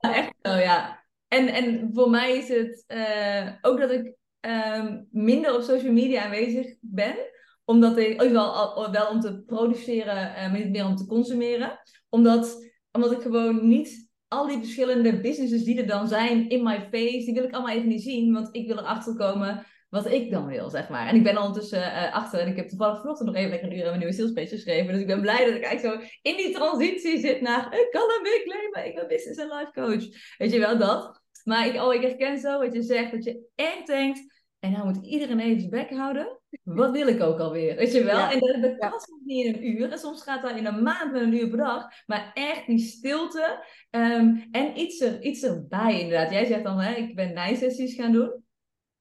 Maar 0.00 0.14
echt 0.14 0.34
zo, 0.42 0.50
ja. 0.50 1.04
en, 1.28 1.48
en 1.48 1.90
voor 1.92 2.10
mij 2.10 2.36
is 2.36 2.48
het 2.48 2.84
eh, 2.86 3.52
ook 3.60 3.78
dat 3.80 3.90
ik 3.90 4.18
ehm, 4.40 5.02
minder 5.10 5.54
op 5.54 5.62
social 5.62 5.92
media 5.92 6.24
aanwezig 6.24 6.76
ben. 6.80 7.16
Omdat 7.64 7.98
ik, 7.98 8.22
ook 8.22 8.30
wel, 8.30 8.90
wel 8.90 9.08
om 9.08 9.20
te 9.20 9.42
produceren, 9.46 10.14
maar 10.14 10.58
niet 10.58 10.70
meer 10.70 10.86
om 10.86 10.96
te 10.96 11.06
consumeren. 11.06 11.78
Omdat, 12.08 12.70
omdat 12.92 13.12
ik 13.12 13.20
gewoon 13.20 13.68
niet 13.68 14.10
al 14.28 14.46
die 14.46 14.58
verschillende 14.58 15.20
businesses 15.20 15.64
die 15.64 15.80
er 15.80 15.86
dan 15.86 16.08
zijn 16.08 16.48
in 16.48 16.62
my 16.62 16.80
face, 16.80 17.24
die 17.24 17.34
wil 17.34 17.44
ik 17.44 17.52
allemaal 17.52 17.74
even 17.74 17.88
niet 17.88 18.02
zien. 18.02 18.32
Want 18.32 18.48
ik 18.52 18.66
wil 18.66 18.78
erachter 18.78 19.14
komen 19.14 19.66
wat 19.90 20.10
ik 20.10 20.30
dan 20.30 20.46
wil, 20.46 20.70
zeg 20.70 20.88
maar. 20.88 21.06
En 21.06 21.16
ik 21.16 21.22
ben 21.22 21.38
ondertussen 21.38 21.80
uh, 21.80 22.14
achter 22.14 22.40
en 22.40 22.48
ik 22.48 22.56
heb 22.56 22.68
toevallig 22.68 23.00
vanochtend 23.00 23.28
nog 23.28 23.36
even 23.36 23.50
lekker 23.50 23.68
een 23.68 23.74
uur 23.74 23.82
aan 23.82 23.88
mijn 23.88 23.98
nieuwe 23.98 24.14
salespage 24.14 24.48
geschreven. 24.48 24.92
Dus 24.92 25.00
ik 25.00 25.06
ben 25.06 25.20
blij 25.20 25.44
dat 25.44 25.54
ik 25.54 25.64
eigenlijk 25.64 26.02
zo 26.02 26.08
in 26.22 26.36
die 26.36 26.54
transitie 26.54 27.18
zit 27.18 27.40
naar 27.40 27.78
ik 27.78 27.88
kan 27.90 28.02
een 28.02 28.22
week 28.22 28.42
claimen, 28.44 28.86
ik 28.86 28.94
ben 28.94 29.08
business 29.08 29.40
en 29.40 29.48
life 29.48 29.70
coach. 29.72 30.36
Weet 30.38 30.52
je 30.52 30.58
wel, 30.58 30.78
dat. 30.78 31.22
Maar 31.44 31.66
ik, 31.66 31.80
oh, 31.80 31.94
ik 31.94 32.02
herken 32.02 32.38
zo 32.38 32.58
wat 32.58 32.72
je 32.72 32.82
zegt, 32.82 33.12
dat 33.12 33.24
je 33.24 33.48
echt 33.54 33.86
denkt, 33.86 34.40
en 34.60 34.70
nou 34.70 34.84
moet 34.84 35.06
iedereen 35.06 35.40
even 35.40 35.58
zijn 35.58 35.70
bek 35.70 35.90
houden. 35.90 36.40
Wat 36.62 36.90
wil 36.90 37.06
ik 37.06 37.22
ook 37.22 37.38
alweer? 37.38 37.76
Weet 37.76 37.92
je 37.92 38.04
wel? 38.04 38.30
En 38.30 38.38
dat, 38.38 38.62
dat 38.62 38.78
kan 38.78 39.00
soms 39.00 39.22
niet 39.24 39.46
in 39.46 39.54
een 39.54 39.66
uur. 39.66 39.92
En 39.92 39.98
soms 39.98 40.22
gaat 40.22 40.42
dat 40.42 40.56
in 40.56 40.66
een 40.66 40.82
maand 40.82 41.12
met 41.12 41.22
een 41.22 41.34
uur 41.34 41.48
per 41.48 41.58
dag. 41.58 41.86
Maar 42.06 42.30
echt 42.34 42.66
die 42.66 42.78
stilte. 42.78 43.64
Ehm, 43.90 44.36
en 44.50 44.78
iets, 44.78 45.00
er, 45.00 45.22
iets 45.22 45.42
erbij 45.42 46.00
inderdaad. 46.00 46.30
Jij 46.30 46.44
zegt 46.44 46.64
dan, 46.64 46.78
hè, 46.78 46.94
ik 46.94 47.14
ben 47.14 47.32
nijsessies 47.32 47.94
gaan 47.94 48.12
doen. 48.12 48.44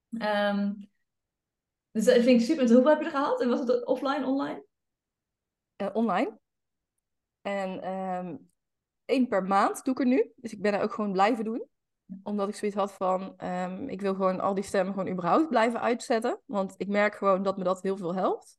Um, 0.10 0.90
dus 1.92 2.06
dat 2.06 2.14
vind 2.14 2.42
ik 2.42 2.42
super. 2.42 2.64
Hoeveel 2.64 2.90
heb 2.90 3.00
je 3.00 3.06
er 3.06 3.12
gehaald? 3.12 3.42
En 3.42 3.50
was 3.50 3.60
het 3.60 3.86
offline, 3.86 4.26
online? 4.26 4.66
Uh, 5.82 5.90
online. 5.94 6.40
En 7.42 7.90
um, 7.90 8.50
één 9.06 9.28
per 9.28 9.44
maand 9.44 9.84
doe 9.84 9.94
ik 9.94 10.00
er 10.00 10.06
nu. 10.06 10.32
Dus 10.36 10.54
ik 10.54 10.62
ben 10.62 10.74
er 10.74 10.82
ook 10.82 10.94
gewoon 10.94 11.12
blijven 11.12 11.44
doen. 11.44 11.68
Omdat 12.24 12.50
ik 12.50 12.56
zoiets 12.56 12.78
had 12.78 12.94
van, 12.94 13.34
um, 13.44 13.90
ik 13.90 14.02
wil 14.02 14.14
gewoon 14.14 14.40
al 14.40 14.54
die 14.54 14.64
stemmen 14.64 14.94
gewoon 14.94 15.12
überhaupt 15.12 15.50
blijven 15.50 15.82
uitzetten. 15.82 16.42
Want 16.46 16.74
ik 16.78 16.88
merk 16.88 17.16
gewoon 17.16 17.44
dat 17.44 17.58
me 17.58 17.64
dat 17.64 17.82
heel 17.82 17.98
veel 17.98 18.16
helpt. 18.16 18.58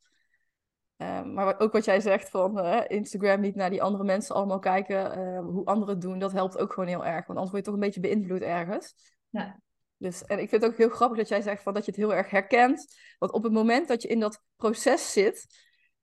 Um, 0.97 1.33
maar 1.33 1.61
ook 1.61 1.73
wat 1.73 1.85
jij 1.85 2.01
zegt 2.01 2.29
van 2.29 2.59
uh, 2.59 2.81
Instagram 2.87 3.41
niet 3.41 3.55
naar 3.55 3.71
die 3.71 3.83
andere 3.83 4.05
mensen 4.05 4.35
allemaal 4.35 4.59
kijken, 4.59 5.19
uh, 5.19 5.39
hoe 5.39 5.65
anderen 5.65 5.95
het 5.95 6.03
doen, 6.03 6.19
dat 6.19 6.33
helpt 6.33 6.59
ook 6.59 6.73
gewoon 6.73 6.89
heel 6.89 7.05
erg. 7.05 7.27
Want 7.27 7.39
anders 7.39 7.51
word 7.51 7.57
je 7.57 7.71
toch 7.71 7.75
een 7.75 7.87
beetje 7.87 8.01
beïnvloed 8.01 8.41
ergens. 8.41 8.95
Ja. 9.29 9.61
Dus, 9.97 10.25
en 10.25 10.39
ik 10.39 10.49
vind 10.49 10.63
het 10.63 10.71
ook 10.71 10.79
heel 10.79 10.89
grappig 10.89 11.19
dat 11.19 11.29
jij 11.29 11.41
zegt 11.41 11.63
van 11.63 11.75
dat 11.75 11.85
je 11.85 11.91
het 11.91 12.01
heel 12.01 12.15
erg 12.15 12.31
herkent. 12.31 12.95
Want 13.19 13.33
op 13.33 13.43
het 13.43 13.53
moment 13.53 13.89
dat 13.89 14.03
je 14.03 14.09
in 14.09 14.21
dat 14.21 14.43
proces 14.57 15.13
zit, 15.13 15.47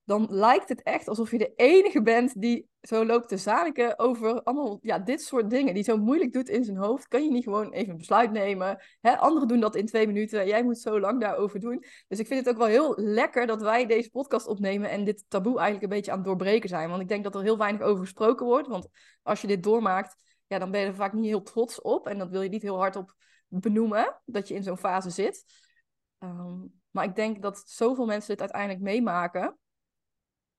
dan 0.08 0.26
lijkt 0.30 0.68
het 0.68 0.82
echt 0.82 1.08
alsof 1.08 1.30
je 1.30 1.38
de 1.38 1.52
enige 1.56 2.02
bent 2.02 2.40
die 2.40 2.68
zo 2.80 3.06
loopt 3.06 3.28
te 3.28 3.36
zaniken 3.36 3.98
over 3.98 4.42
allemaal 4.42 4.78
ja, 4.82 4.98
dit 4.98 5.22
soort 5.22 5.50
dingen. 5.50 5.74
Die 5.74 5.82
zo 5.82 5.96
moeilijk 5.96 6.32
doet 6.32 6.48
in 6.48 6.64
zijn 6.64 6.76
hoofd. 6.76 7.08
Kan 7.08 7.24
je 7.24 7.30
niet 7.30 7.44
gewoon 7.44 7.72
even 7.72 7.90
een 7.90 7.96
besluit 7.96 8.30
nemen? 8.30 8.82
Hè? 9.00 9.16
Anderen 9.16 9.48
doen 9.48 9.60
dat 9.60 9.76
in 9.76 9.86
twee 9.86 10.06
minuten. 10.06 10.46
Jij 10.46 10.64
moet 10.64 10.78
zo 10.78 11.00
lang 11.00 11.20
daarover 11.20 11.60
doen. 11.60 11.84
Dus 12.08 12.18
ik 12.18 12.26
vind 12.26 12.44
het 12.44 12.48
ook 12.48 12.60
wel 12.60 12.66
heel 12.66 12.92
lekker 12.96 13.46
dat 13.46 13.60
wij 13.60 13.86
deze 13.86 14.10
podcast 14.10 14.46
opnemen 14.46 14.90
en 14.90 15.04
dit 15.04 15.24
taboe 15.28 15.58
eigenlijk 15.58 15.82
een 15.82 15.98
beetje 15.98 16.10
aan 16.10 16.18
het 16.18 16.26
doorbreken 16.26 16.68
zijn. 16.68 16.88
Want 16.88 17.02
ik 17.02 17.08
denk 17.08 17.24
dat 17.24 17.34
er 17.34 17.42
heel 17.42 17.58
weinig 17.58 17.80
over 17.80 18.04
gesproken 18.04 18.46
wordt. 18.46 18.68
Want 18.68 18.88
als 19.22 19.40
je 19.40 19.46
dit 19.46 19.62
doormaakt, 19.62 20.16
ja, 20.46 20.58
dan 20.58 20.70
ben 20.70 20.80
je 20.80 20.86
er 20.86 20.94
vaak 20.94 21.12
niet 21.12 21.24
heel 21.24 21.42
trots 21.42 21.80
op. 21.80 22.06
En 22.06 22.18
dat 22.18 22.30
wil 22.30 22.42
je 22.42 22.48
niet 22.48 22.62
heel 22.62 22.78
hard 22.78 22.96
op 22.96 23.14
benoemen, 23.48 24.20
dat 24.24 24.48
je 24.48 24.54
in 24.54 24.62
zo'n 24.62 24.78
fase 24.78 25.10
zit. 25.10 25.44
Ehm, 26.18 26.56
maar 26.90 27.04
ik 27.04 27.14
denk 27.14 27.42
dat 27.42 27.62
zoveel 27.66 28.06
mensen 28.06 28.30
dit 28.30 28.40
uiteindelijk 28.40 28.80
meemaken. 28.80 29.58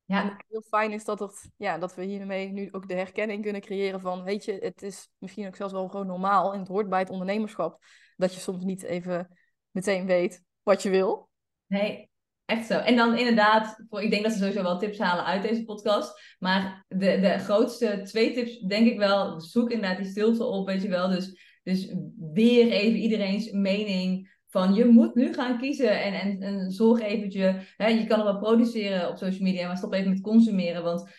Ja. 0.09 0.23
En 0.23 0.45
heel 0.49 0.61
fijn 0.61 0.91
is 0.91 1.05
dat, 1.05 1.19
het, 1.19 1.51
ja, 1.57 1.77
dat 1.77 1.95
we 1.95 2.03
hiermee 2.03 2.51
nu 2.51 2.69
ook 2.71 2.87
de 2.87 2.93
herkenning 2.93 3.41
kunnen 3.41 3.61
creëren 3.61 3.99
van, 3.99 4.23
weet 4.23 4.45
je, 4.45 4.57
het 4.59 4.81
is 4.81 5.09
misschien 5.17 5.47
ook 5.47 5.55
zelfs 5.55 5.73
wel 5.73 5.87
gewoon 5.87 6.07
normaal 6.07 6.53
en 6.53 6.59
het 6.59 6.67
hoort 6.67 6.89
bij 6.89 6.99
het 6.99 7.09
ondernemerschap 7.09 7.83
dat 8.15 8.33
je 8.33 8.39
soms 8.39 8.63
niet 8.63 8.83
even 8.83 9.37
meteen 9.71 10.05
weet 10.05 10.43
wat 10.63 10.83
je 10.83 10.89
wil. 10.89 11.29
Nee, 11.67 12.09
echt 12.45 12.67
zo. 12.67 12.79
En 12.79 12.95
dan 12.95 13.17
inderdaad, 13.17 13.83
ik 13.89 14.09
denk 14.09 14.23
dat 14.23 14.31
ze 14.31 14.37
sowieso 14.37 14.63
wel 14.63 14.77
tips 14.77 14.97
halen 14.97 15.25
uit 15.25 15.41
deze 15.41 15.63
podcast. 15.63 16.35
Maar 16.39 16.85
de, 16.87 17.19
de 17.19 17.37
grootste 17.39 18.01
twee 18.03 18.33
tips, 18.33 18.59
denk 18.59 18.87
ik 18.87 18.97
wel, 18.97 19.41
zoek 19.41 19.69
inderdaad 19.69 19.97
die 19.97 20.11
stilte 20.11 20.45
op, 20.45 20.67
weet 20.67 20.81
je 20.81 20.89
wel. 20.89 21.09
Dus 21.09 21.47
dus 21.63 21.93
weer 22.33 22.71
even 22.71 22.99
iedereen's 22.99 23.51
mening 23.51 24.38
van 24.49 24.73
je 24.73 24.85
moet 24.85 25.15
nu 25.15 25.33
gaan 25.33 25.57
kiezen 25.57 26.01
en, 26.01 26.13
en, 26.13 26.41
en 26.41 26.71
zorg 26.71 27.01
eventjes, 27.01 27.73
hè, 27.77 27.87
je 27.87 28.07
kan 28.07 28.19
er 28.19 28.25
wel 28.25 28.39
produceren 28.39 29.09
op 29.09 29.17
social 29.17 29.43
media, 29.43 29.67
maar 29.67 29.77
stop 29.77 29.93
even 29.93 30.09
met 30.09 30.21
consumeren, 30.21 30.83
want 30.83 31.09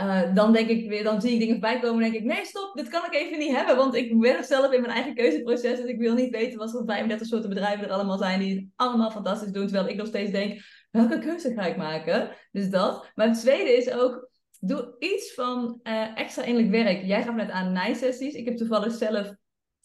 uh, 0.00 0.34
dan 0.34 0.52
denk 0.52 0.68
ik 0.68 0.88
weer, 0.88 1.04
dan 1.04 1.20
zie 1.20 1.32
ik 1.32 1.38
dingen 1.38 1.54
voorbij 1.54 1.78
komen 1.78 2.04
en 2.04 2.10
denk 2.10 2.22
ik, 2.24 2.34
nee 2.34 2.44
stop, 2.44 2.74
dit 2.74 2.88
kan 2.88 3.04
ik 3.04 3.14
even 3.14 3.38
niet 3.38 3.56
hebben, 3.56 3.76
want 3.76 3.94
ik 3.94 4.14
werk 4.14 4.44
zelf 4.44 4.72
in 4.72 4.80
mijn 4.80 4.92
eigen 4.92 5.14
keuzeproces, 5.14 5.80
dus 5.80 5.88
ik 5.88 5.98
wil 5.98 6.14
niet 6.14 6.30
weten 6.30 6.58
wat 6.58 6.70
voor 6.70 6.84
35 6.86 7.26
soorten 7.26 7.48
bedrijven 7.48 7.84
er 7.84 7.92
allemaal 7.92 8.18
zijn 8.18 8.40
die 8.40 8.54
het 8.54 8.66
allemaal 8.76 9.10
fantastisch 9.10 9.52
doen, 9.52 9.66
terwijl 9.66 9.88
ik 9.88 9.96
nog 9.96 10.06
steeds 10.06 10.30
denk, 10.30 10.60
welke 10.90 11.18
keuze 11.18 11.52
ga 11.52 11.62
ik 11.62 11.76
maken? 11.76 12.30
Dus 12.50 12.70
dat. 12.70 13.10
Maar 13.14 13.28
het 13.28 13.40
tweede 13.40 13.76
is 13.76 13.90
ook, 13.90 14.30
doe 14.60 14.96
iets 14.98 15.34
van 15.34 15.80
uh, 15.82 16.18
extra 16.18 16.42
innerlijk 16.42 16.84
werk. 16.84 17.04
Jij 17.04 17.22
gaf 17.22 17.34
net 17.34 17.50
aan 17.50 17.72
nijsessies. 17.72 18.34
Ik 18.34 18.44
heb 18.44 18.56
toevallig 18.56 18.92
zelf 18.92 19.32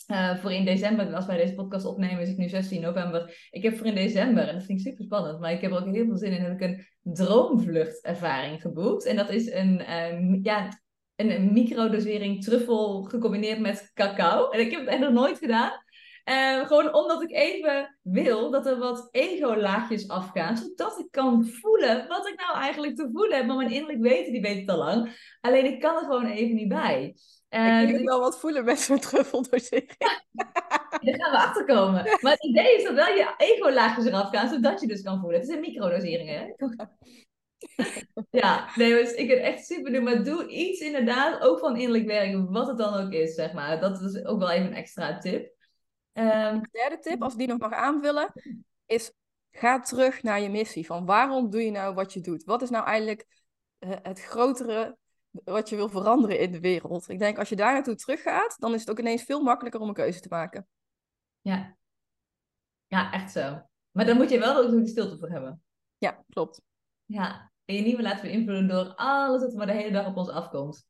uh, 0.07 0.37
voor 0.37 0.51
in 0.51 0.65
december, 0.65 1.15
als 1.15 1.25
wij 1.25 1.37
deze 1.37 1.53
podcast 1.53 1.85
opnemen, 1.85 2.21
is 2.21 2.29
het 2.29 2.37
nu 2.37 2.49
16 2.49 2.81
november. 2.81 3.47
Ik 3.51 3.63
heb 3.63 3.77
voor 3.77 3.87
in 3.87 3.95
december, 3.95 4.47
en 4.47 4.53
dat 4.53 4.63
vind 4.63 4.79
ik 4.79 4.85
super 4.85 5.03
spannend, 5.03 5.39
maar 5.39 5.51
ik 5.51 5.61
heb 5.61 5.71
er 5.71 5.77
ook 5.77 5.93
heel 5.93 6.05
veel 6.05 6.17
zin 6.17 6.31
in, 6.31 6.41
heb 6.41 6.61
ik 6.61 6.61
een 6.61 6.87
droomvluchtervaring 7.01 8.61
geboekt. 8.61 9.05
En 9.05 9.15
dat 9.15 9.29
is 9.29 9.51
een, 9.51 9.79
uh, 9.79 10.43
ja, 10.43 10.81
een 11.15 11.53
microdosering 11.53 12.43
truffel 12.43 13.03
gecombineerd 13.03 13.59
met 13.59 13.91
cacao. 13.93 14.49
En 14.49 14.59
ik 14.59 14.71
heb 14.71 14.79
het 14.79 14.89
echt 14.89 14.99
nog 14.99 15.13
nooit 15.13 15.37
gedaan. 15.37 15.71
Uh, 16.29 16.67
gewoon 16.67 16.93
omdat 16.93 17.21
ik 17.21 17.31
even 17.31 17.97
wil 18.01 18.51
dat 18.51 18.65
er 18.65 18.77
wat 18.77 19.07
ego-laagjes 19.11 20.07
afgaan, 20.07 20.57
zodat 20.57 20.99
ik 20.99 21.07
kan 21.11 21.45
voelen 21.45 22.07
wat 22.07 22.27
ik 22.27 22.39
nou 22.39 22.57
eigenlijk 22.57 22.95
te 22.95 23.09
voelen 23.13 23.37
heb. 23.37 23.45
Maar 23.45 23.55
mijn 23.55 23.71
innerlijk 23.71 24.01
weten, 24.01 24.31
die 24.31 24.41
weet 24.41 24.59
het 24.59 24.69
al 24.69 24.77
lang. 24.77 25.31
Alleen 25.41 25.65
ik 25.65 25.79
kan 25.79 25.95
er 25.95 26.01
gewoon 26.01 26.25
even 26.25 26.55
niet 26.55 26.67
bij. 26.67 27.15
Uh, 27.53 27.81
ik 27.81 27.95
wil 27.95 28.05
wel 28.05 28.19
wat 28.19 28.39
voelen 28.39 28.65
met 28.65 28.79
zo'n 28.79 28.99
truffeldosering. 28.99 29.97
Daar 31.03 31.19
gaan 31.19 31.31
we 31.31 31.37
achter 31.37 31.65
komen. 31.65 32.03
Maar 32.21 32.31
het 32.31 32.43
idee 32.43 32.75
is 32.75 32.83
dat 32.83 32.93
wel 32.93 33.15
je 33.15 33.33
ego-laagjes 33.37 34.05
eraf 34.05 34.29
gaan, 34.29 34.49
zodat 34.49 34.81
je 34.81 34.87
dus 34.87 35.01
kan 35.01 35.19
voelen. 35.19 35.39
Het 35.39 35.49
is 35.49 35.55
een 35.55 35.61
microdosering, 35.61 36.29
hè? 36.29 36.45
ja, 38.39 38.69
nee, 38.75 38.93
dus 38.93 39.13
ik 39.13 39.29
het 39.29 39.39
echt 39.39 39.65
super 39.65 39.93
doen. 39.93 40.03
Maar 40.03 40.23
doe 40.23 40.47
iets 40.47 40.79
inderdaad, 40.79 41.41
ook 41.41 41.59
van 41.59 41.77
innerlijk 41.77 42.05
werk, 42.05 42.49
wat 42.49 42.67
het 42.67 42.77
dan 42.77 42.93
ook 42.93 43.11
is, 43.11 43.33
zeg 43.33 43.53
maar. 43.53 43.79
Dat 43.79 44.01
is 44.01 44.25
ook 44.25 44.39
wel 44.39 44.51
even 44.51 44.67
een 44.67 44.73
extra 44.73 45.17
tip. 45.17 45.51
Um, 46.13 46.61
de 46.61 46.69
derde 46.71 46.99
tip, 46.99 47.21
als 47.21 47.33
ik 47.33 47.39
die 47.39 47.47
nog 47.47 47.59
mag 47.59 47.73
aanvullen, 47.73 48.33
is 48.85 49.11
ga 49.51 49.79
terug 49.79 50.23
naar 50.23 50.39
je 50.39 50.49
missie. 50.49 50.85
Van 50.85 51.05
waarom 51.05 51.49
doe 51.49 51.63
je 51.63 51.71
nou 51.71 51.93
wat 51.93 52.13
je 52.13 52.21
doet? 52.21 52.43
Wat 52.43 52.61
is 52.61 52.69
nou 52.69 52.85
eigenlijk 52.85 53.25
uh, 53.79 53.91
het 54.01 54.21
grotere 54.21 54.97
wat 55.43 55.69
je 55.69 55.75
wil 55.75 55.89
veranderen 55.89 56.39
in 56.39 56.51
de 56.51 56.59
wereld. 56.59 57.09
Ik 57.09 57.19
denk, 57.19 57.37
als 57.37 57.49
je 57.49 57.55
daar 57.55 57.73
naartoe 57.73 57.95
teruggaat, 57.95 58.55
dan 58.59 58.73
is 58.73 58.79
het 58.79 58.89
ook 58.89 58.99
ineens 58.99 59.23
veel 59.23 59.41
makkelijker 59.41 59.79
om 59.79 59.87
een 59.87 59.93
keuze 59.93 60.19
te 60.19 60.27
maken. 60.29 60.67
Ja, 61.41 61.77
ja 62.87 63.11
echt 63.11 63.31
zo. 63.31 63.61
Maar 63.91 64.05
dan 64.05 64.17
moet 64.17 64.29
je 64.29 64.39
wel 64.39 64.57
ook 64.57 64.71
de 64.71 64.87
stilte 64.87 65.17
voor 65.17 65.29
hebben. 65.29 65.63
Ja, 65.97 66.23
klopt. 66.29 66.61
Ja, 67.05 67.51
en 67.65 67.75
je 67.75 67.81
niet 67.81 67.95
meer 67.95 68.05
laten 68.05 68.21
beïnvloeden 68.21 68.67
door 68.67 68.93
alles 68.95 69.41
wat 69.41 69.53
maar 69.53 69.65
de 69.65 69.73
hele 69.73 69.91
dag 69.91 70.07
op 70.07 70.17
ons 70.17 70.29
afkomt. 70.29 70.87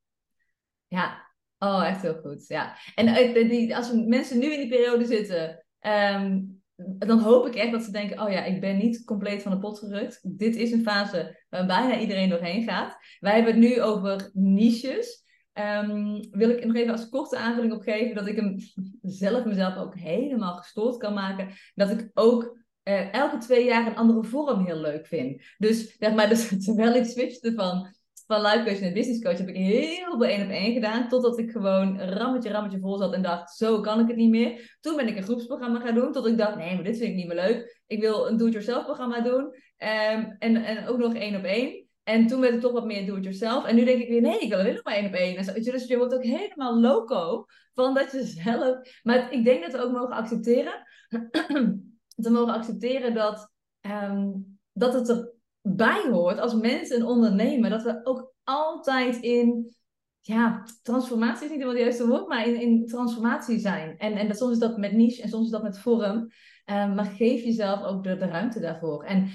Ja, 0.88 1.34
oh, 1.58 1.88
echt 1.88 2.02
heel 2.02 2.20
goed. 2.22 2.48
Ja. 2.48 2.78
En 2.96 3.08
eh, 3.08 3.50
die, 3.50 3.76
als 3.76 3.92
mensen 3.94 4.40
nu 4.40 4.54
in 4.54 4.60
die 4.60 4.70
periode 4.70 5.06
zitten, 5.06 5.66
um, 5.80 6.63
dan 6.98 7.20
hoop 7.20 7.48
ik 7.48 7.56
echt 7.56 7.72
dat 7.72 7.84
ze 7.84 7.92
denken: 7.92 8.22
oh 8.22 8.32
ja, 8.32 8.44
ik 8.44 8.62
ben 8.62 8.78
niet 8.78 9.06
compleet 9.06 9.42
van 9.42 9.52
de 9.52 9.60
pot 9.60 9.80
gerukt. 9.80 10.20
Dit 10.38 10.56
is 10.56 10.72
een 10.72 10.84
fase 10.84 11.46
waar 11.50 11.66
bijna 11.66 12.00
iedereen 12.00 12.30
doorheen 12.30 12.64
gaat. 12.64 12.98
Wij 13.20 13.34
hebben 13.34 13.54
het 13.54 13.62
nu 13.62 13.82
over 13.82 14.30
niches. 14.34 15.22
Um, 15.54 16.28
wil 16.32 16.50
ik 16.50 16.66
nog 16.66 16.76
even 16.76 16.92
als 16.92 17.10
korte 17.10 17.38
aanvulling 17.38 17.74
op 17.74 17.82
geven 17.82 18.16
dat 18.16 18.28
ik 18.28 18.36
hem 18.36 18.56
zelf 19.02 19.46
mezelf 19.46 19.76
ook 19.76 19.96
helemaal 19.96 20.56
gestoord 20.56 20.98
kan 20.98 21.14
maken. 21.14 21.50
Dat 21.76 21.90
ik 21.90 22.10
ook 22.14 22.58
uh, 22.84 23.14
elke 23.14 23.38
twee 23.38 23.66
jaar 23.66 23.88
een 23.88 23.96
andere 23.96 24.24
vorm 24.24 24.66
heel 24.66 24.80
leuk 24.80 25.08
vind. 25.08 25.42
Dus, 25.58 25.98
zeg 25.98 26.14
maar, 26.14 26.30
dus, 26.34 26.66
terwijl 26.66 26.96
ik 26.96 27.06
switchte 27.06 27.54
van 27.54 27.96
van 28.34 28.42
life 28.42 28.64
coach 28.64 28.80
naar 28.80 28.92
business 28.92 29.22
coach 29.22 29.38
heb 29.38 29.48
ik 29.48 29.56
heel 29.56 30.18
veel 30.18 30.26
één 30.26 30.44
op 30.44 30.50
één 30.50 30.74
gedaan. 30.74 31.08
Totdat 31.08 31.38
ik 31.40 31.52
gewoon 31.52 32.00
rammetje, 32.00 32.52
rammetje 32.52 32.80
vol 32.80 32.98
zat 32.98 33.14
en 33.14 33.22
dacht, 33.22 33.56
zo 33.56 33.82
kan 33.82 34.00
ik 34.00 34.08
het 34.08 34.16
niet 34.16 34.30
meer. 34.30 34.78
Toen 34.80 34.96
ben 34.96 35.08
ik 35.08 35.18
een 35.18 35.24
groepsprogramma 35.24 35.80
gaan 35.80 35.96
doen. 35.96 36.12
Tot 36.12 36.28
ik 36.28 36.38
dacht, 36.38 36.56
nee, 36.56 36.76
maar 36.76 36.84
dit 36.84 36.98
vind 36.98 37.10
ik 37.10 37.16
niet 37.16 37.28
meer 37.28 37.36
leuk. 37.36 37.82
Ik 37.88 38.02
wil 38.02 38.28
een 38.28 38.38
do-it-yourself 38.38 38.84
programma 38.84 39.22
doen. 39.22 39.42
Um, 39.44 40.36
en, 40.40 40.56
en 40.56 40.88
ook 40.88 40.98
nog 40.98 41.14
één 41.14 41.36
op 41.36 41.44
één. 41.44 41.88
En 42.04 42.28
toen 42.28 42.40
werd 42.40 42.54
het 42.54 42.62
toch 42.62 42.72
wat 42.72 42.86
meer 42.86 43.06
do-it-yourself. 43.06 43.66
En 43.66 43.76
nu 43.76 43.86
denk 43.86 44.02
ik 44.02 44.10
weer, 44.10 44.22
nee, 44.22 44.40
ik 44.40 44.50
wil 44.50 44.60
alleen 44.60 44.74
nog 44.74 44.84
maar 44.84 44.96
één 44.96 45.08
op 45.08 45.14
één. 45.14 45.36
Dus 45.64 45.88
je 45.88 45.98
wordt 45.98 46.14
ook 46.14 46.24
helemaal 46.24 46.80
loco 46.80 47.46
van 47.74 47.94
dat 47.94 48.12
je 48.12 48.24
zelf... 48.24 48.78
Maar 49.04 49.34
ik 49.34 49.44
denk 49.44 49.64
dat 49.64 49.72
we 49.72 49.82
ook 49.82 49.92
mogen 49.92 50.16
accepteren... 50.16 50.74
we 52.16 52.30
mogen 52.30 52.54
accepteren 52.54 53.14
dat, 53.14 53.52
um, 53.82 54.58
dat 54.72 54.94
het 54.94 55.10
er 55.10 55.34
bij 55.64 56.08
hoort 56.12 56.40
als 56.40 56.54
mensen 56.54 56.96
een 56.96 57.06
ondernemer, 57.06 57.70
dat 57.70 57.84
we 57.84 58.00
ook 58.04 58.34
altijd 58.44 59.18
in 59.22 59.76
ja, 60.22 60.64
transformatie 60.82 61.46
is 61.46 61.56
niet 61.56 61.64
het 61.64 61.78
juiste 61.78 62.08
woord, 62.08 62.28
maar 62.28 62.48
in, 62.48 62.62
in 62.62 62.86
transformatie 62.86 63.60
zijn. 63.60 63.98
En, 63.98 64.14
en 64.14 64.36
soms 64.36 64.52
is 64.52 64.60
dat 64.60 64.78
met 64.78 64.92
niche 64.92 65.22
en 65.22 65.30
soms 65.30 65.46
is 65.46 65.52
dat 65.52 65.64
met 65.64 65.80
vorm. 65.80 66.32
Um, 66.66 66.96
maar 66.96 67.06
geef 67.06 67.44
jezelf 67.44 67.84
ook 67.84 68.04
de, 68.04 68.18
de 68.18 68.26
ruimte 68.26 68.60
daarvoor. 68.60 69.04
En 69.04 69.30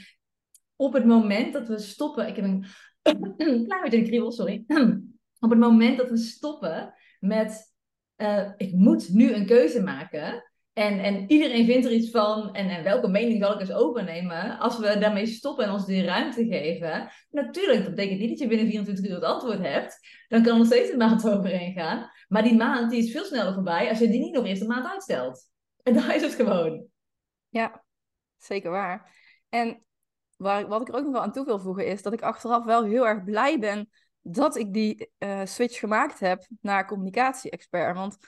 op 0.76 0.92
het 0.92 1.04
moment 1.04 1.52
dat 1.52 1.68
we 1.68 1.78
stoppen, 1.78 2.28
ik 2.28 2.36
heb 2.36 2.44
een 2.44 2.64
klein 3.66 3.82
beetje 3.82 3.96
een 3.96 4.04
kriebel, 4.04 4.32
sorry. 4.32 4.64
op 5.46 5.50
het 5.50 5.58
moment 5.58 5.98
dat 5.98 6.10
we 6.10 6.16
stoppen 6.16 6.94
met, 7.20 7.74
uh, 8.16 8.50
ik 8.56 8.72
moet 8.72 9.08
nu 9.08 9.32
een 9.32 9.46
keuze 9.46 9.82
maken, 9.82 10.47
en, 10.78 10.98
en 10.98 11.30
iedereen 11.30 11.66
vindt 11.66 11.86
er 11.86 11.92
iets 11.92 12.10
van. 12.10 12.54
En, 12.54 12.68
en 12.68 12.84
welke 12.84 13.08
mening 13.08 13.42
zal 13.42 13.54
ik 13.54 13.60
eens 13.60 13.72
overnemen? 13.72 14.58
Als 14.58 14.78
we 14.78 14.98
daarmee 14.98 15.26
stoppen 15.26 15.64
en 15.64 15.70
ons 15.70 15.86
die 15.86 16.04
ruimte 16.04 16.46
geven. 16.46 17.10
Natuurlijk, 17.30 17.80
dat 17.80 17.94
betekent 17.94 18.20
niet 18.20 18.28
dat 18.28 18.38
je 18.38 18.46
binnen 18.46 18.66
24 18.66 19.04
uur 19.08 19.14
het 19.14 19.24
antwoord 19.24 19.58
hebt. 19.58 19.98
Dan 20.28 20.42
kan 20.42 20.52
er 20.52 20.58
nog 20.58 20.66
steeds 20.66 20.90
een 20.90 20.98
maand 20.98 21.28
overheen 21.30 21.72
gaan. 21.72 22.10
Maar 22.28 22.42
die 22.42 22.56
maand 22.56 22.90
die 22.90 23.02
is 23.02 23.10
veel 23.10 23.24
sneller 23.24 23.54
voorbij 23.54 23.88
als 23.88 23.98
je 23.98 24.08
die 24.08 24.20
niet 24.20 24.34
nog 24.34 24.46
eerst 24.46 24.62
een 24.62 24.68
maand 24.68 24.86
uitstelt. 24.86 25.50
En 25.82 25.94
dan 25.94 26.10
is 26.10 26.22
het 26.22 26.34
gewoon. 26.34 26.86
Ja, 27.48 27.84
zeker 28.36 28.70
waar. 28.70 29.16
En 29.48 29.82
waar, 30.36 30.68
wat 30.68 30.80
ik 30.80 30.88
er 30.88 30.94
ook 30.94 31.04
nog 31.04 31.12
wel 31.12 31.22
aan 31.22 31.32
toe 31.32 31.44
wil 31.44 31.58
voegen 31.58 31.86
is 31.86 32.02
dat 32.02 32.12
ik 32.12 32.22
achteraf 32.22 32.64
wel 32.64 32.84
heel 32.84 33.06
erg 33.06 33.24
blij 33.24 33.58
ben 33.58 33.88
dat 34.20 34.56
ik 34.56 34.72
die 34.72 35.10
uh, 35.18 35.40
switch 35.44 35.78
gemaakt 35.78 36.20
heb 36.20 36.46
naar 36.60 36.86
communicatie-expert. 36.86 37.96
Want 37.96 38.18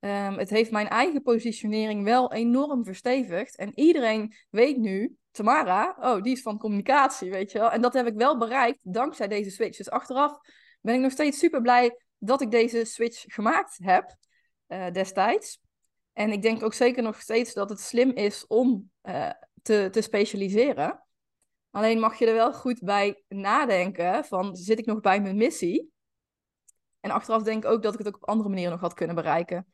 Um, 0.00 0.38
het 0.38 0.50
heeft 0.50 0.70
mijn 0.70 0.88
eigen 0.88 1.22
positionering 1.22 2.04
wel 2.04 2.32
enorm 2.32 2.84
verstevigd. 2.84 3.56
En 3.56 3.72
iedereen 3.74 4.34
weet 4.50 4.76
nu, 4.76 5.16
Tamara, 5.30 5.96
oh, 6.00 6.22
die 6.22 6.32
is 6.32 6.42
van 6.42 6.58
communicatie, 6.58 7.30
weet 7.30 7.52
je 7.52 7.58
wel. 7.58 7.70
En 7.70 7.80
dat 7.80 7.92
heb 7.92 8.06
ik 8.06 8.14
wel 8.14 8.38
bereikt 8.38 8.92
dankzij 8.92 9.28
deze 9.28 9.50
switch. 9.50 9.76
Dus 9.76 9.90
achteraf 9.90 10.38
ben 10.80 10.94
ik 10.94 11.00
nog 11.00 11.12
steeds 11.12 11.38
super 11.38 11.62
blij 11.62 11.96
dat 12.18 12.40
ik 12.40 12.50
deze 12.50 12.84
switch 12.84 13.24
gemaakt 13.26 13.78
heb 13.82 14.16
uh, 14.68 14.90
destijds. 14.90 15.60
En 16.12 16.32
ik 16.32 16.42
denk 16.42 16.62
ook 16.62 16.74
zeker 16.74 17.02
nog 17.02 17.20
steeds 17.20 17.54
dat 17.54 17.70
het 17.70 17.80
slim 17.80 18.10
is 18.10 18.46
om 18.46 18.90
uh, 19.02 19.30
te, 19.62 19.88
te 19.90 20.00
specialiseren. 20.00 21.04
Alleen 21.70 22.00
mag 22.00 22.18
je 22.18 22.26
er 22.26 22.34
wel 22.34 22.52
goed 22.52 22.80
bij 22.82 23.22
nadenken 23.28 24.24
van, 24.24 24.56
zit 24.56 24.78
ik 24.78 24.86
nog 24.86 25.00
bij 25.00 25.20
mijn 25.20 25.36
missie? 25.36 25.92
En 27.00 27.10
achteraf 27.10 27.42
denk 27.42 27.64
ik 27.64 27.70
ook 27.70 27.82
dat 27.82 27.92
ik 27.92 27.98
het 27.98 28.08
ook 28.08 28.16
op 28.16 28.28
andere 28.28 28.48
manieren 28.48 28.72
nog 28.72 28.80
had 28.80 28.94
kunnen 28.94 29.16
bereiken. 29.16 29.66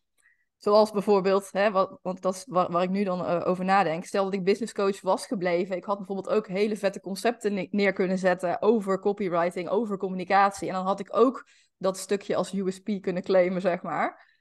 Zoals 0.56 0.90
bijvoorbeeld, 0.90 1.48
hè, 1.52 1.70
wat, 1.70 1.98
want 2.02 2.22
dat 2.22 2.34
is 2.34 2.44
waar, 2.46 2.70
waar 2.70 2.82
ik 2.82 2.90
nu 2.90 3.04
dan 3.04 3.20
uh, 3.20 3.42
over 3.46 3.64
nadenk. 3.64 4.04
Stel 4.04 4.24
dat 4.24 4.34
ik 4.34 4.44
business 4.44 4.72
coach 4.72 5.00
was 5.00 5.26
gebleven. 5.26 5.76
Ik 5.76 5.84
had 5.84 5.96
bijvoorbeeld 5.96 6.28
ook 6.28 6.48
hele 6.48 6.76
vette 6.76 7.00
concepten 7.00 7.68
neer 7.70 7.92
kunnen 7.92 8.18
zetten 8.18 8.62
over 8.62 9.00
copywriting, 9.00 9.68
over 9.68 9.96
communicatie. 9.96 10.68
En 10.68 10.74
dan 10.74 10.84
had 10.84 11.00
ik 11.00 11.16
ook 11.16 11.48
dat 11.76 11.98
stukje 11.98 12.36
als 12.36 12.52
USP 12.52 12.88
kunnen 13.00 13.22
claimen, 13.22 13.60
zeg 13.60 13.82
maar. 13.82 14.34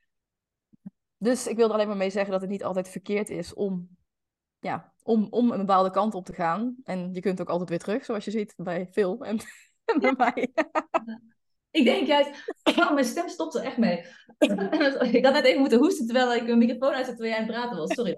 Dus 1.17 1.47
ik 1.47 1.55
wil 1.55 1.67
er 1.67 1.73
alleen 1.73 1.87
maar 1.87 1.97
mee 1.97 2.09
zeggen 2.09 2.31
dat 2.31 2.41
het 2.41 2.49
niet 2.49 2.63
altijd 2.63 2.89
verkeerd 2.89 3.29
is 3.29 3.53
om, 3.53 3.89
ja, 4.59 4.93
om, 5.03 5.27
om 5.29 5.51
een 5.51 5.57
bepaalde 5.57 5.91
kant 5.91 6.13
op 6.13 6.25
te 6.25 6.33
gaan. 6.33 6.75
En 6.83 7.13
je 7.13 7.21
kunt 7.21 7.41
ook 7.41 7.49
altijd 7.49 7.69
weer 7.69 7.79
terug, 7.79 8.05
zoals 8.05 8.25
je 8.25 8.31
ziet 8.31 8.53
bij 8.57 8.87
Phil 8.91 9.23
en, 9.23 9.39
en 9.85 9.99
bij 10.05 10.13
mij. 10.17 10.53
Ik 11.75 11.83
denk 11.83 12.07
juist, 12.07 12.29
oh, 12.63 12.93
mijn 12.93 13.05
stem 13.05 13.29
stopt 13.29 13.55
er 13.55 13.63
echt 13.63 13.77
mee. 13.77 14.05
ik 15.11 15.25
had 15.25 15.33
net 15.33 15.45
even 15.45 15.59
moeten 15.59 15.77
hoesten 15.77 16.05
terwijl 16.05 16.33
ik 16.33 16.47
een 16.47 16.57
microfoon 16.57 16.93
uitzette 16.93 17.21
terwijl 17.21 17.33
jij 17.33 17.41
aan 17.41 17.47
het 17.47 17.55
praten 17.55 17.77
was. 17.77 17.93
Sorry. 17.93 18.17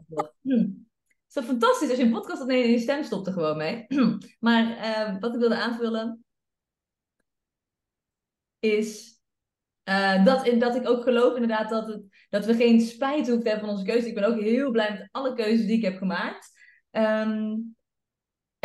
Het 1.27 1.43
is 1.43 1.43
fantastisch 1.43 1.89
als 1.89 1.97
je 1.97 2.03
een 2.03 2.11
podcast 2.11 2.41
opneemt 2.41 2.65
en 2.65 2.71
je 2.71 2.79
stem 2.79 3.03
stopt 3.03 3.27
er 3.27 3.33
gewoon 3.33 3.57
mee. 3.57 3.85
maar 4.39 4.63
uh, 4.63 5.19
wat 5.19 5.33
ik 5.33 5.39
wilde 5.39 5.55
aanvullen 5.55 6.25
is 8.59 9.21
uh, 9.89 10.25
dat, 10.25 10.59
dat 10.59 10.75
ik 10.75 10.89
ook 10.89 11.03
geloof 11.03 11.33
inderdaad 11.33 11.69
dat, 11.69 11.87
het, 11.87 12.01
dat 12.29 12.45
we 12.45 12.55
geen 12.55 12.81
spijt 12.81 13.27
hoeven 13.27 13.43
te 13.43 13.49
hebben 13.49 13.67
van 13.67 13.75
onze 13.77 13.91
keuze. 13.91 14.07
Ik 14.07 14.15
ben 14.15 14.23
ook 14.23 14.39
heel 14.39 14.71
blij 14.71 14.91
met 14.91 15.09
alle 15.11 15.33
keuzes 15.33 15.65
die 15.65 15.77
ik 15.77 15.83
heb 15.83 15.97
gemaakt. 15.97 16.51
Um, 16.91 17.76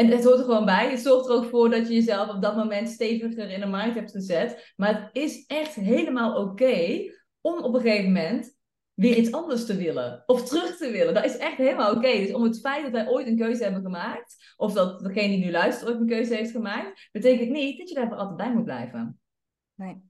en 0.03 0.17
het 0.17 0.25
hoort 0.25 0.39
er 0.39 0.45
gewoon 0.45 0.65
bij. 0.65 0.91
Het 0.91 1.01
zorgt 1.01 1.29
er 1.29 1.35
ook 1.35 1.45
voor 1.45 1.71
dat 1.71 1.89
je 1.89 1.95
jezelf 1.95 2.29
op 2.29 2.43
dat 2.43 2.57
moment 2.57 2.89
steviger 2.89 3.51
in 3.51 3.61
de 3.61 3.67
markt 3.67 3.95
hebt 3.95 4.11
gezet. 4.11 4.73
Maar 4.77 5.03
het 5.03 5.11
is 5.13 5.47
echt 5.47 5.75
helemaal 5.75 6.43
oké 6.43 7.11
om 7.41 7.63
op 7.63 7.75
een 7.75 7.81
gegeven 7.81 8.13
moment 8.13 8.61
weer 8.95 9.17
iets 9.17 9.33
anders 9.33 9.67
te 9.67 9.77
willen. 9.77 10.23
Of 10.27 10.49
terug 10.49 10.77
te 10.77 10.91
willen. 10.91 11.15
Dat 11.15 11.25
is 11.25 11.37
echt 11.37 11.57
helemaal 11.57 11.95
oké. 11.95 12.13
Dus 12.13 12.33
om 12.33 12.43
het 12.43 12.61
feit 12.61 12.83
dat 12.83 12.93
wij 12.93 13.09
ooit 13.09 13.27
een 13.27 13.37
keuze 13.37 13.63
hebben 13.63 13.83
gemaakt. 13.83 14.55
Of 14.57 14.73
dat 14.73 15.01
degene 15.01 15.29
die 15.29 15.45
nu 15.45 15.51
luistert 15.51 15.91
ooit 15.91 16.01
een 16.01 16.07
keuze 16.07 16.35
heeft 16.35 16.51
gemaakt. 16.51 17.09
Betekent 17.13 17.51
niet 17.51 17.79
dat 17.79 17.89
je 17.89 17.95
daar 17.95 18.15
altijd 18.15 18.37
bij 18.37 18.53
moet 18.53 18.65
blijven. 18.65 19.21
Nee. 19.75 20.03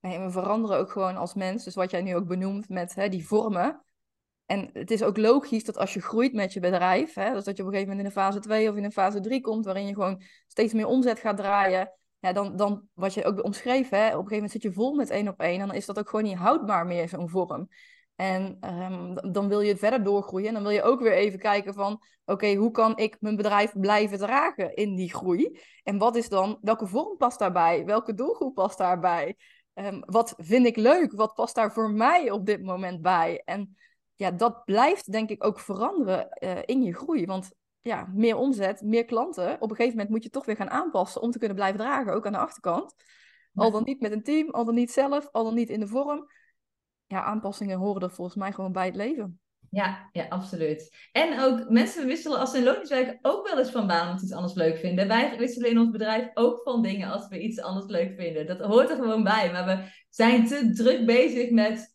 nee. 0.00 0.18
we 0.18 0.30
veranderen 0.30 0.78
ook 0.78 0.90
gewoon 0.90 1.16
als 1.16 1.34
mens. 1.34 1.64
Dus 1.64 1.74
wat 1.74 1.90
jij 1.90 2.02
nu 2.02 2.16
ook 2.16 2.28
benoemt 2.28 2.68
met 2.68 2.94
hè, 2.94 3.08
die 3.08 3.26
vormen. 3.26 3.84
En 4.50 4.70
het 4.72 4.90
is 4.90 5.02
ook 5.02 5.16
logisch 5.16 5.64
dat 5.64 5.76
als 5.76 5.94
je 5.94 6.00
groeit 6.00 6.32
met 6.32 6.52
je 6.52 6.60
bedrijf, 6.60 7.14
hè, 7.14 7.32
dus 7.32 7.44
dat 7.44 7.56
je 7.56 7.62
op 7.62 7.68
een 7.68 7.74
gegeven 7.74 7.96
moment 7.96 7.98
in 7.98 8.04
een 8.04 8.24
fase 8.24 8.40
2 8.40 8.70
of 8.70 8.76
in 8.76 8.84
een 8.84 8.92
fase 8.92 9.20
3 9.20 9.40
komt, 9.40 9.64
waarin 9.64 9.86
je 9.86 9.94
gewoon 9.94 10.22
steeds 10.46 10.72
meer 10.72 10.86
omzet 10.86 11.18
gaat 11.18 11.36
draaien, 11.36 11.92
ja, 12.18 12.32
dan, 12.32 12.56
dan 12.56 12.88
wat 12.94 13.14
je 13.14 13.24
ook 13.24 13.44
omschreef, 13.44 13.88
hè, 13.88 14.06
op 14.06 14.06
een 14.06 14.10
gegeven 14.10 14.34
moment 14.34 14.52
zit 14.52 14.62
je 14.62 14.72
vol 14.72 14.94
met 14.94 15.10
één 15.10 15.28
op 15.28 15.40
één, 15.40 15.60
en 15.60 15.66
dan 15.66 15.76
is 15.76 15.86
dat 15.86 15.98
ook 15.98 16.08
gewoon 16.08 16.24
niet 16.24 16.36
houdbaar 16.36 16.86
meer, 16.86 17.08
zo'n 17.08 17.28
vorm. 17.28 17.68
En 18.16 18.58
um, 18.60 19.32
dan 19.32 19.48
wil 19.48 19.60
je 19.60 19.76
verder 19.76 20.02
doorgroeien. 20.02 20.48
En 20.48 20.54
dan 20.54 20.62
wil 20.62 20.72
je 20.72 20.82
ook 20.82 21.00
weer 21.00 21.12
even 21.12 21.38
kijken 21.38 21.74
van, 21.74 22.02
oké, 22.24 22.54
hoe 22.54 22.70
kan 22.70 22.96
ik 22.96 23.16
mijn 23.20 23.36
bedrijf 23.36 23.72
blijven 23.72 24.18
dragen 24.18 24.74
in 24.74 24.94
die 24.94 25.14
groei? 25.14 25.60
En 25.82 25.98
wat 25.98 26.16
is 26.16 26.28
dan, 26.28 26.58
welke 26.60 26.86
vorm 26.86 27.16
past 27.16 27.38
daarbij? 27.38 27.84
Welke 27.84 28.14
doelgroep 28.14 28.54
past 28.54 28.78
daarbij? 28.78 29.36
Um, 29.74 30.02
wat 30.06 30.34
vind 30.36 30.66
ik 30.66 30.76
leuk? 30.76 31.12
Wat 31.12 31.34
past 31.34 31.54
daar 31.54 31.72
voor 31.72 31.90
mij 31.90 32.30
op 32.30 32.46
dit 32.46 32.62
moment 32.62 33.02
bij? 33.02 33.42
En 33.44 33.76
ja, 34.20 34.30
dat 34.30 34.64
blijft 34.64 35.12
denk 35.12 35.30
ik 35.30 35.44
ook 35.44 35.60
veranderen 35.60 36.28
uh, 36.38 36.58
in 36.64 36.82
je 36.82 36.94
groei. 36.94 37.26
Want 37.26 37.50
ja, 37.80 38.08
meer 38.14 38.36
omzet, 38.36 38.80
meer 38.80 39.04
klanten. 39.04 39.54
Op 39.54 39.70
een 39.70 39.76
gegeven 39.76 39.90
moment 39.90 40.08
moet 40.08 40.22
je 40.22 40.30
toch 40.30 40.44
weer 40.44 40.56
gaan 40.56 40.70
aanpassen 40.70 41.22
om 41.22 41.30
te 41.30 41.38
kunnen 41.38 41.56
blijven 41.56 41.78
dragen, 41.78 42.12
ook 42.12 42.26
aan 42.26 42.32
de 42.32 42.38
achterkant. 42.38 42.94
Al 43.54 43.70
dan 43.70 43.82
niet 43.84 44.00
met 44.00 44.12
een 44.12 44.22
team, 44.22 44.50
al 44.50 44.64
dan 44.64 44.74
niet 44.74 44.92
zelf, 44.92 45.28
al 45.32 45.44
dan 45.44 45.54
niet 45.54 45.68
in 45.68 45.80
de 45.80 45.86
vorm. 45.86 46.26
Ja, 47.06 47.22
aanpassingen 47.22 47.78
horen 47.78 48.02
er 48.02 48.10
volgens 48.10 48.36
mij 48.36 48.52
gewoon 48.52 48.72
bij 48.72 48.86
het 48.86 48.96
leven. 48.96 49.40
Ja, 49.70 50.08
ja, 50.12 50.26
absoluut. 50.28 51.08
En 51.12 51.40
ook 51.40 51.68
mensen 51.68 52.06
wisselen 52.06 52.38
als 52.38 52.50
ze 52.50 52.58
in 52.58 52.64
logisch 52.64 52.88
werken 52.88 53.18
ook 53.22 53.48
wel 53.48 53.58
eens 53.58 53.70
van 53.70 53.86
baan 53.86 54.04
omdat 54.04 54.18
ze 54.18 54.24
iets 54.24 54.34
anders 54.34 54.54
leuk 54.54 54.76
vinden. 54.76 55.08
Wij 55.08 55.38
wisselen 55.38 55.70
in 55.70 55.78
ons 55.78 55.90
bedrijf 55.90 56.30
ook 56.34 56.60
van 56.62 56.82
dingen 56.82 57.10
als 57.10 57.28
we 57.28 57.40
iets 57.40 57.60
anders 57.60 57.86
leuk 57.86 58.14
vinden. 58.16 58.46
Dat 58.46 58.60
hoort 58.60 58.90
er 58.90 58.96
gewoon 58.96 59.22
bij. 59.22 59.52
Maar 59.52 59.66
we 59.66 59.84
zijn 60.08 60.46
te 60.46 60.70
druk 60.70 61.06
bezig 61.06 61.50
met 61.50 61.89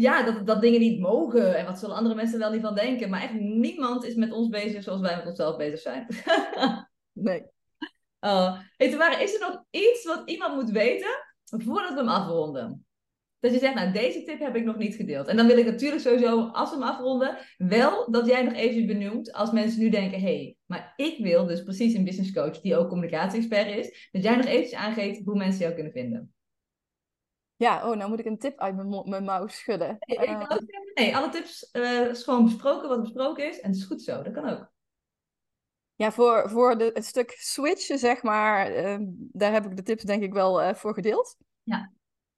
ja, 0.00 0.22
dat, 0.22 0.46
dat 0.46 0.60
dingen 0.60 0.80
niet 0.80 1.00
mogen 1.00 1.56
en 1.56 1.64
wat 1.64 1.78
zullen 1.78 1.96
andere 1.96 2.14
mensen 2.14 2.38
wel 2.38 2.52
niet 2.52 2.62
van 2.62 2.74
denken. 2.74 3.10
Maar 3.10 3.22
echt 3.22 3.34
niemand 3.34 4.04
is 4.04 4.14
met 4.14 4.32
ons 4.32 4.48
bezig 4.48 4.82
zoals 4.82 5.00
wij 5.00 5.16
met 5.16 5.26
onszelf 5.26 5.56
bezig 5.56 5.80
zijn. 5.80 6.06
nee. 7.12 7.42
Oh. 8.20 8.58
Hey, 8.76 8.90
Tamara, 8.90 9.18
is 9.18 9.34
er 9.34 9.40
nog 9.40 9.64
iets 9.70 10.04
wat 10.04 10.22
iemand 10.30 10.54
moet 10.54 10.70
weten 10.70 11.10
voordat 11.44 11.92
we 11.92 11.98
hem 11.98 12.08
afronden? 12.08 12.86
Dat 13.40 13.52
je 13.52 13.58
zegt, 13.58 13.74
nou, 13.74 13.92
deze 13.92 14.22
tip 14.22 14.38
heb 14.38 14.56
ik 14.56 14.64
nog 14.64 14.76
niet 14.76 14.94
gedeeld. 14.94 15.26
En 15.26 15.36
dan 15.36 15.46
wil 15.46 15.58
ik 15.58 15.64
natuurlijk 15.64 16.02
sowieso, 16.02 16.40
als 16.40 16.70
we 16.70 16.76
hem 16.76 16.84
afronden, 16.84 17.36
wel 17.56 18.10
dat 18.10 18.26
jij 18.26 18.42
nog 18.42 18.54
even 18.54 18.86
benoemt 18.86 19.32
als 19.32 19.52
mensen 19.52 19.80
nu 19.80 19.88
denken, 19.88 20.20
hé, 20.20 20.36
hey, 20.36 20.56
maar 20.66 20.92
ik 20.96 21.18
wil 21.18 21.46
dus 21.46 21.62
precies 21.62 21.94
een 21.94 22.04
business 22.04 22.32
coach 22.32 22.60
die 22.60 22.76
ook 22.76 22.88
communicatie-expert 22.88 23.76
is, 23.76 24.08
dat 24.12 24.22
jij 24.22 24.36
nog 24.36 24.46
eventjes 24.46 24.78
aangeeft 24.80 25.24
hoe 25.24 25.36
mensen 25.36 25.60
jou 25.60 25.74
kunnen 25.74 25.92
vinden. 25.92 26.32
Ja, 27.58 27.90
oh, 27.90 27.96
nou 27.96 28.10
moet 28.10 28.18
ik 28.18 28.26
een 28.26 28.38
tip 28.38 28.58
uit 28.58 28.76
mijn, 29.04 29.24
mouw 29.24 29.46
schudden. 29.46 29.96
Nee, 30.00 30.28
uh, 30.28 30.50
nee, 30.94 31.16
alle 31.16 31.28
tips 31.28 31.68
uh, 31.72 32.08
is 32.08 32.22
gewoon 32.22 32.44
besproken 32.44 32.88
wat 32.88 33.00
besproken 33.00 33.48
is. 33.48 33.60
En 33.60 33.68
het 33.68 33.78
is 33.78 33.84
goed 33.84 34.02
zo, 34.02 34.22
dat 34.22 34.32
kan 34.32 34.48
ook. 34.48 34.70
Ja, 35.94 36.12
voor, 36.12 36.50
voor 36.50 36.78
de, 36.78 36.90
het 36.94 37.04
stuk 37.04 37.30
switchen, 37.30 37.98
zeg 37.98 38.22
maar, 38.22 38.76
uh, 38.76 38.96
daar 39.32 39.52
heb 39.52 39.64
ik 39.64 39.76
de 39.76 39.82
tips 39.82 40.04
denk 40.04 40.22
ik 40.22 40.32
wel 40.32 40.62
uh, 40.62 40.74
voor 40.74 40.94
gedeeld. 40.94 41.36
Ja. 41.62 41.92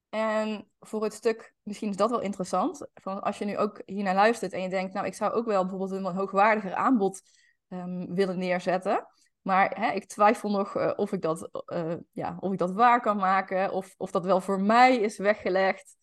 En 0.09 0.67
voor 0.79 1.03
het 1.03 1.13
stuk, 1.13 1.53
misschien 1.63 1.89
is 1.89 1.95
dat 1.95 2.09
wel 2.09 2.21
interessant, 2.21 2.87
van 2.93 3.21
als 3.21 3.37
je 3.37 3.45
nu 3.45 3.57
ook 3.57 3.81
hier 3.85 4.03
naar 4.03 4.15
luistert 4.15 4.53
en 4.53 4.61
je 4.61 4.69
denkt, 4.69 4.93
nou, 4.93 5.05
ik 5.05 5.13
zou 5.13 5.31
ook 5.31 5.45
wel 5.45 5.61
bijvoorbeeld 5.61 5.91
een 5.91 6.03
wat 6.03 6.15
hoogwaardiger 6.15 6.73
aanbod 6.73 7.21
um, 7.67 8.15
willen 8.15 8.37
neerzetten. 8.37 9.07
Maar 9.41 9.79
hè, 9.79 9.91
ik 9.91 10.05
twijfel 10.05 10.49
nog 10.49 10.77
uh, 10.77 10.91
of, 10.95 11.11
ik 11.11 11.21
dat, 11.21 11.63
uh, 11.73 11.93
ja, 12.11 12.37
of 12.39 12.51
ik 12.51 12.57
dat 12.57 12.71
waar 12.71 13.01
kan 13.01 13.17
maken, 13.17 13.71
of, 13.71 13.93
of 13.97 14.11
dat 14.11 14.25
wel 14.25 14.41
voor 14.41 14.61
mij 14.61 14.95
is 14.95 15.17
weggelegd. 15.17 15.97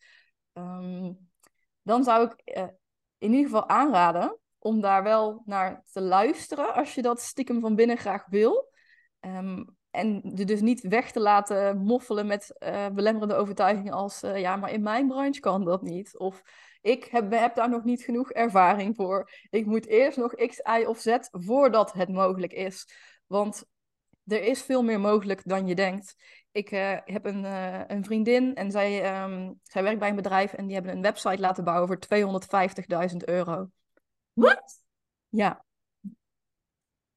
Um, 0.52 1.18
dan 1.82 2.04
zou 2.04 2.30
ik 2.30 2.56
uh, 2.56 2.62
in 3.18 3.30
ieder 3.30 3.44
geval 3.44 3.68
aanraden 3.68 4.38
om 4.58 4.80
daar 4.80 5.02
wel 5.02 5.42
naar 5.44 5.82
te 5.92 6.00
luisteren 6.00 6.74
als 6.74 6.94
je 6.94 7.02
dat 7.02 7.20
stiekem 7.20 7.60
van 7.60 7.74
binnen 7.74 7.98
graag 7.98 8.26
wil. 8.26 8.72
Um, 9.20 9.76
en 9.90 10.32
je 10.34 10.44
dus 10.44 10.60
niet 10.60 10.80
weg 10.80 11.10
te 11.10 11.20
laten 11.20 11.78
moffelen 11.78 12.26
met 12.26 12.56
belemmerende 12.92 13.34
overtuigingen 13.34 13.92
als 13.92 14.20
ja, 14.20 14.56
maar 14.56 14.72
in 14.72 14.82
mijn 14.82 15.08
branche 15.08 15.40
kan 15.40 15.64
dat 15.64 15.82
niet. 15.82 16.18
Of 16.18 16.42
ik 16.80 17.04
heb, 17.04 17.32
heb 17.32 17.54
daar 17.54 17.68
nog 17.68 17.84
niet 17.84 18.02
genoeg 18.02 18.30
ervaring 18.30 18.96
voor. 18.96 19.30
Ik 19.50 19.66
moet 19.66 19.86
eerst 19.86 20.18
nog 20.18 20.34
X, 20.34 20.60
Y 20.80 20.84
of 20.84 20.98
Z 20.98 21.16
voordat 21.30 21.92
het 21.92 22.08
mogelijk 22.08 22.52
is. 22.52 22.86
Want 23.28 23.64
er 24.24 24.42
is 24.42 24.62
veel 24.62 24.82
meer 24.82 25.00
mogelijk 25.00 25.40
dan 25.44 25.66
je 25.66 25.74
denkt. 25.74 26.16
Ik 26.50 26.70
uh, 26.70 26.98
heb 27.04 27.24
een, 27.24 27.44
uh, 27.44 27.80
een, 27.86 28.04
vriendin 28.04 28.54
en 28.54 28.70
zij, 28.70 29.22
um, 29.22 29.60
zij 29.62 29.82
werkt 29.82 29.98
bij 29.98 30.08
een 30.08 30.16
bedrijf 30.16 30.52
en 30.52 30.66
die 30.66 30.74
hebben 30.74 30.92
een 30.92 31.02
website 31.02 31.40
laten 31.40 31.64
bouwen 31.64 31.88
voor 31.88 31.98
250.000 33.10 33.16
euro. 33.16 33.70
Wat? 34.32 34.82
Ja. 35.28 35.64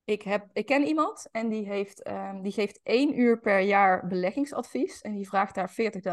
Ik, 0.04 0.22
heb, 0.22 0.50
ik 0.54 0.66
ken 0.66 0.84
iemand 0.84 1.28
en 1.32 1.50
die, 1.50 1.66
heeft, 1.66 2.08
um, 2.08 2.42
die 2.42 2.52
geeft 2.52 2.80
één 2.84 3.20
uur 3.20 3.40
per 3.40 3.60
jaar 3.60 4.08
beleggingsadvies 4.08 5.02
en 5.02 5.14
die 5.14 5.28
vraagt 5.28 5.56
daar 5.56 5.72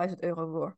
40.000 0.09 0.19
euro 0.19 0.51
voor. 0.51 0.77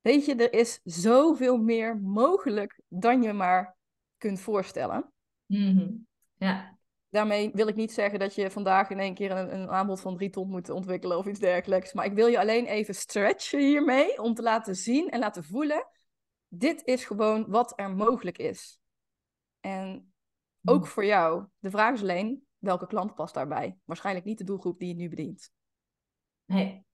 Weet 0.00 0.24
je, 0.24 0.34
er 0.34 0.52
is 0.52 0.80
zoveel 0.84 1.56
meer 1.56 1.96
mogelijk 1.96 2.80
dan 2.88 3.22
je 3.22 3.32
maar 3.32 3.76
kunt 4.18 4.40
voorstellen. 4.40 5.12
Mm 5.46 5.76
-hmm. 5.76 6.06
Ja. 6.34 6.75
Daarmee 7.16 7.50
wil 7.52 7.66
ik 7.66 7.74
niet 7.74 7.92
zeggen 7.92 8.18
dat 8.18 8.34
je 8.34 8.50
vandaag 8.50 8.90
in 8.90 8.98
één 8.98 9.14
keer 9.14 9.30
een, 9.30 9.54
een, 9.54 9.68
aanbod 9.68 10.00
van 10.00 10.16
drie 10.16 10.30
ton 10.30 10.50
moet 10.50 10.70
ontwikkelen 10.70 11.18
of 11.18 11.26
iets 11.26 11.38
dergelijks. 11.38 11.92
Maar 11.92 12.04
ik 12.04 12.12
wil 12.12 12.26
je 12.26 12.38
alleen 12.38 12.66
even 12.66 12.94
stretchen 12.94 13.60
hiermee 13.60 14.22
om 14.22 14.34
te 14.34 14.42
laten 14.42 14.74
zien 14.74 15.08
en 15.08 15.18
laten 15.18 15.44
voelen. 15.44 15.86
Dit 16.48 16.84
is 16.84 17.04
gewoon 17.04 17.44
wat 17.48 17.72
er 17.76 17.90
mogelijk 17.90 18.38
is. 18.38 18.80
En 19.60 20.12
ook 20.64 20.82
hmm. 20.82 20.90
voor 20.90 21.04
jou. 21.04 21.46
De 21.58 21.70
vraag 21.70 21.94
is 21.94 22.00
alleen, 22.00 22.46
welke 22.58 22.86
klant 22.86 23.14
past 23.14 23.34
daarbij? 23.34 23.78
Waarschijnlijk 23.84 24.26
niet 24.26 24.38
de 24.38 24.44
doelgroep 24.44 24.78
die 24.78 24.88
je 24.88 24.94
nu 24.94 25.08
bedient. 25.08 25.50
Nee. 26.44 26.84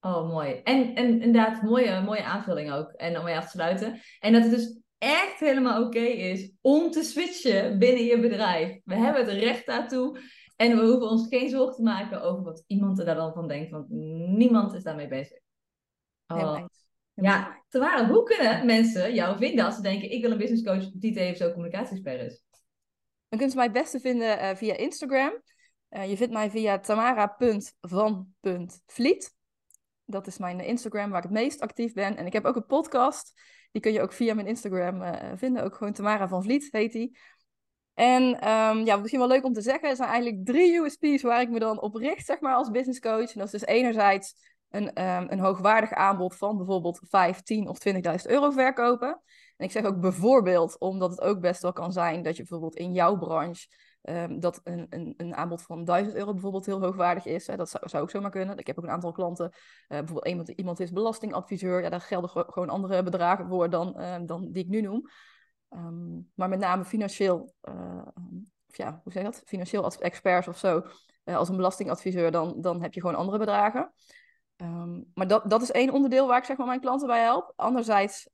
Oh, 0.00 0.28
mooi. 0.28 0.60
En, 0.64 0.94
en 0.94 1.22
inderdaad, 1.22 1.62
mooie, 1.62 2.00
mooie 2.00 2.24
aanvulling 2.24 2.72
ook. 2.72 2.92
En 2.92 3.18
om 3.18 3.24
mee 3.24 3.36
af 3.36 3.44
te 3.44 3.50
sluiten. 3.50 4.00
En 4.20 4.32
dat 4.32 4.42
het 4.42 4.50
dus 4.50 4.81
echt 5.02 5.40
helemaal 5.40 5.84
oké 5.84 5.98
is 5.98 6.52
om 6.60 6.90
te 6.90 7.02
switchen 7.02 7.78
binnen 7.78 8.04
je 8.04 8.20
bedrijf. 8.20 8.80
We 8.84 8.94
hebben 8.94 9.24
het 9.24 9.38
recht 9.38 9.66
daartoe. 9.66 10.20
En 10.56 10.76
we 10.76 10.84
hoeven 10.84 11.08
ons 11.08 11.28
geen 11.28 11.48
zorgen 11.48 11.74
te 11.74 11.82
maken 11.82 12.22
over 12.22 12.42
wat 12.42 12.64
iemand 12.66 12.98
er 12.98 13.04
daar 13.04 13.14
dan 13.14 13.32
van 13.32 13.48
denkt. 13.48 13.70
Want 13.70 13.88
niemand 14.36 14.74
is 14.74 14.82
daarmee 14.82 15.08
bezig. 15.08 15.38
Oh. 16.26 16.64
Ja, 17.14 17.62
Tamara, 17.68 18.08
hoe 18.08 18.22
kunnen 18.22 18.66
mensen 18.66 19.14
jou 19.14 19.36
vinden 19.36 19.64
als 19.64 19.74
ze 19.74 19.82
denken... 19.82 20.10
ik 20.10 20.22
wil 20.22 20.30
een 20.30 20.38
business 20.38 20.62
coach 20.62 20.90
die 20.90 21.18
even 21.18 21.36
zo 21.36 21.52
communicatiespert 21.52 22.20
is? 22.20 22.42
Dan 23.28 23.38
kunnen 23.38 23.50
ze 23.50 23.56
mij 23.56 23.64
het 23.64 23.74
beste 23.74 24.00
vinden 24.00 24.38
uh, 24.38 24.54
via 24.54 24.76
Instagram. 24.76 25.42
Uh, 25.90 26.10
je 26.10 26.16
vindt 26.16 26.32
mij 26.32 26.50
via 26.50 26.78
tamara.van.vliet. 26.78 29.34
Dat 30.04 30.26
is 30.26 30.38
mijn 30.38 30.60
Instagram 30.60 31.10
waar 31.10 31.24
ik 31.24 31.30
het 31.30 31.38
meest 31.38 31.60
actief 31.60 31.92
ben. 31.92 32.16
En 32.16 32.26
ik 32.26 32.32
heb 32.32 32.44
ook 32.44 32.56
een 32.56 32.66
podcast. 32.66 33.32
Die 33.72 33.82
kun 33.82 33.92
je 33.92 34.02
ook 34.02 34.12
via 34.12 34.34
mijn 34.34 34.46
Instagram 34.46 35.02
uh, 35.02 35.12
vinden. 35.34 35.64
Ook 35.64 35.74
gewoon 35.74 35.92
Tamara 35.92 36.28
van 36.28 36.42
Vliet 36.42 36.68
heet 36.70 36.92
die. 36.92 37.18
En 37.94 38.22
um, 38.48 38.84
ja, 38.84 38.96
misschien 38.96 39.18
wel 39.18 39.28
leuk 39.28 39.44
om 39.44 39.52
te 39.52 39.60
zeggen, 39.60 39.88
er 39.88 39.96
zijn 39.96 40.08
eigenlijk 40.08 40.46
drie 40.46 40.80
USP's 40.80 41.22
waar 41.22 41.40
ik 41.40 41.50
me 41.50 41.58
dan 41.58 41.80
op 41.80 41.94
richt, 41.94 42.26
zeg 42.26 42.40
maar, 42.40 42.54
als 42.54 42.70
business 42.70 43.00
coach. 43.00 43.32
En 43.32 43.38
dat 43.38 43.44
is 43.44 43.60
dus 43.60 43.64
enerzijds 43.64 44.34
een, 44.70 45.02
um, 45.02 45.26
een 45.30 45.38
hoogwaardig 45.38 45.92
aanbod 45.92 46.36
van 46.36 46.56
bijvoorbeeld 46.56 47.00
5, 47.02 47.40
10 47.40 47.68
of 47.68 47.78
20.000 47.78 48.26
euro 48.26 48.50
verkopen. 48.50 49.22
En 49.56 49.64
ik 49.66 49.70
zeg 49.70 49.84
ook 49.84 50.00
bijvoorbeeld, 50.00 50.78
omdat 50.78 51.10
het 51.10 51.20
ook 51.20 51.40
best 51.40 51.62
wel 51.62 51.72
kan 51.72 51.92
zijn 51.92 52.22
dat 52.22 52.36
je 52.36 52.42
bijvoorbeeld 52.42 52.76
in 52.76 52.92
jouw 52.92 53.16
branche 53.16 53.66
um, 54.02 54.40
dat 54.40 54.60
een, 54.64 54.86
een, 54.90 55.14
een, 55.16 55.34
aanbod 55.34 55.62
van 55.62 55.84
1000 55.84 56.14
euro 56.14 56.32
bijvoorbeeld 56.32 56.66
heel 56.66 56.80
hoogwaardig 56.80 57.26
is. 57.26 57.46
Hè. 57.46 57.56
Dat 57.56 57.70
zou, 57.70 57.88
zou 57.88 58.02
ook 58.02 58.10
zomaar 58.10 58.30
kunnen. 58.30 58.58
Ik 58.58 58.66
heb 58.66 58.78
ook 58.78 58.84
een 58.84 58.90
aantal 58.90 59.12
klanten, 59.12 59.50
uh, 59.52 59.58
bijvoorbeeld 59.88 60.26
iemand, 60.26 60.48
iemand 60.48 60.80
is 60.80 60.92
belastingadviseur. 60.92 61.82
Ja, 61.82 61.88
daar 61.88 62.00
gelden 62.00 62.30
gewoon 62.30 62.68
andere 62.68 63.02
bedragen 63.02 63.48
voor 63.48 63.70
dan, 63.70 63.94
uh, 63.96 64.16
dan 64.26 64.52
die 64.52 64.64
ik 64.64 64.68
nu 64.68 64.80
noem. 64.80 65.08
Um, 65.70 66.30
maar 66.34 66.48
met 66.48 66.58
name 66.58 66.84
financieel, 66.84 67.54
uh, 67.68 68.06
ja, 68.66 69.00
hoe 69.02 69.12
zeg 69.12 69.22
je 69.22 69.30
dat? 69.30 69.42
Financieel 69.46 69.92
experts 69.92 70.48
of 70.48 70.58
zo. 70.58 70.82
Eh, 71.24 71.36
als 71.36 71.48
een 71.48 71.56
belastingadviseur, 71.56 72.30
dan, 72.30 72.60
dan 72.60 72.82
heb 72.82 72.94
je 72.94 73.00
gewoon 73.00 73.16
andere 73.16 73.38
bedragen. 73.38 73.92
Um, 74.56 75.10
maar 75.14 75.26
dat, 75.26 75.50
dat 75.50 75.62
is 75.62 75.70
één 75.70 75.90
onderdeel 75.90 76.26
waar 76.26 76.38
ik 76.38 76.44
zeg 76.44 76.56
maar 76.56 76.66
mijn 76.66 76.80
klanten 76.80 77.06
bij 77.06 77.22
help. 77.22 77.52
Anderzijds 77.56 78.28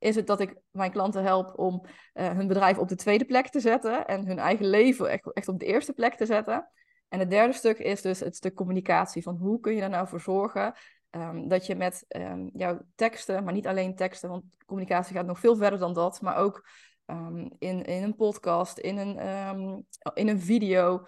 is 0.00 0.14
het 0.14 0.26
dat 0.26 0.40
ik 0.40 0.56
mijn 0.70 0.90
klanten 0.90 1.22
help 1.22 1.58
om 1.58 1.84
uh, 2.14 2.30
hun 2.30 2.46
bedrijf 2.46 2.78
op 2.78 2.88
de 2.88 2.96
tweede 2.96 3.24
plek 3.24 3.48
te 3.48 3.60
zetten 3.60 4.06
en 4.06 4.26
hun 4.26 4.38
eigen 4.38 4.66
leven 4.66 5.10
echt, 5.10 5.32
echt 5.32 5.48
op 5.48 5.58
de 5.58 5.66
eerste 5.66 5.92
plek 5.92 6.14
te 6.14 6.26
zetten. 6.26 6.68
En 7.08 7.18
het 7.18 7.30
derde 7.30 7.52
stuk 7.52 7.78
is 7.78 8.02
dus 8.02 8.20
het 8.20 8.36
stuk 8.36 8.54
communicatie. 8.54 9.22
Van 9.22 9.36
hoe 9.36 9.60
kun 9.60 9.74
je 9.74 9.82
er 9.82 9.88
nou 9.88 10.08
voor 10.08 10.20
zorgen 10.20 10.74
um, 11.10 11.48
dat 11.48 11.66
je 11.66 11.74
met 11.74 12.04
um, 12.08 12.50
jouw 12.52 12.80
teksten, 12.94 13.44
maar 13.44 13.52
niet 13.52 13.66
alleen 13.66 13.94
teksten, 13.94 14.28
want 14.28 14.44
communicatie 14.66 15.16
gaat 15.16 15.26
nog 15.26 15.38
veel 15.38 15.56
verder 15.56 15.78
dan 15.78 15.94
dat, 15.94 16.20
maar 16.20 16.36
ook 16.36 16.68
um, 17.06 17.50
in, 17.58 17.84
in 17.84 18.02
een 18.02 18.16
podcast, 18.16 18.78
in 18.78 18.98
een, 18.98 19.16
in 20.14 20.28
een 20.28 20.40
video, 20.40 21.06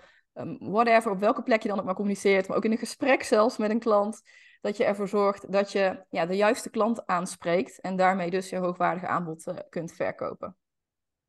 whatever, 0.59 1.11
op 1.11 1.21
welke 1.21 1.43
plek 1.43 1.63
je 1.63 1.69
dan 1.69 1.79
ook 1.79 1.85
maar 1.85 1.95
communiceert, 1.95 2.49
maar 2.49 2.57
ook 2.57 2.65
in 2.65 2.73
een 2.73 2.79
gesprek 2.79 3.23
zelfs 3.23 3.57
met 3.57 3.71
een 3.71 3.79
klant 3.79 4.23
dat 4.63 4.77
je 4.77 4.85
ervoor 4.85 5.09
zorgt 5.09 5.53
dat 5.53 5.73
je 5.73 6.05
ja, 6.11 6.27
de 6.27 6.37
juiste 6.37 6.71
klant 6.71 7.07
aanspreekt 7.07 7.81
en 7.81 7.97
daarmee 7.97 8.31
dus 8.31 8.49
je 8.49 8.57
hoogwaardige 8.57 9.07
aanbod 9.07 9.47
uh, 9.47 9.55
kunt 9.69 9.93
verkopen. 9.93 10.57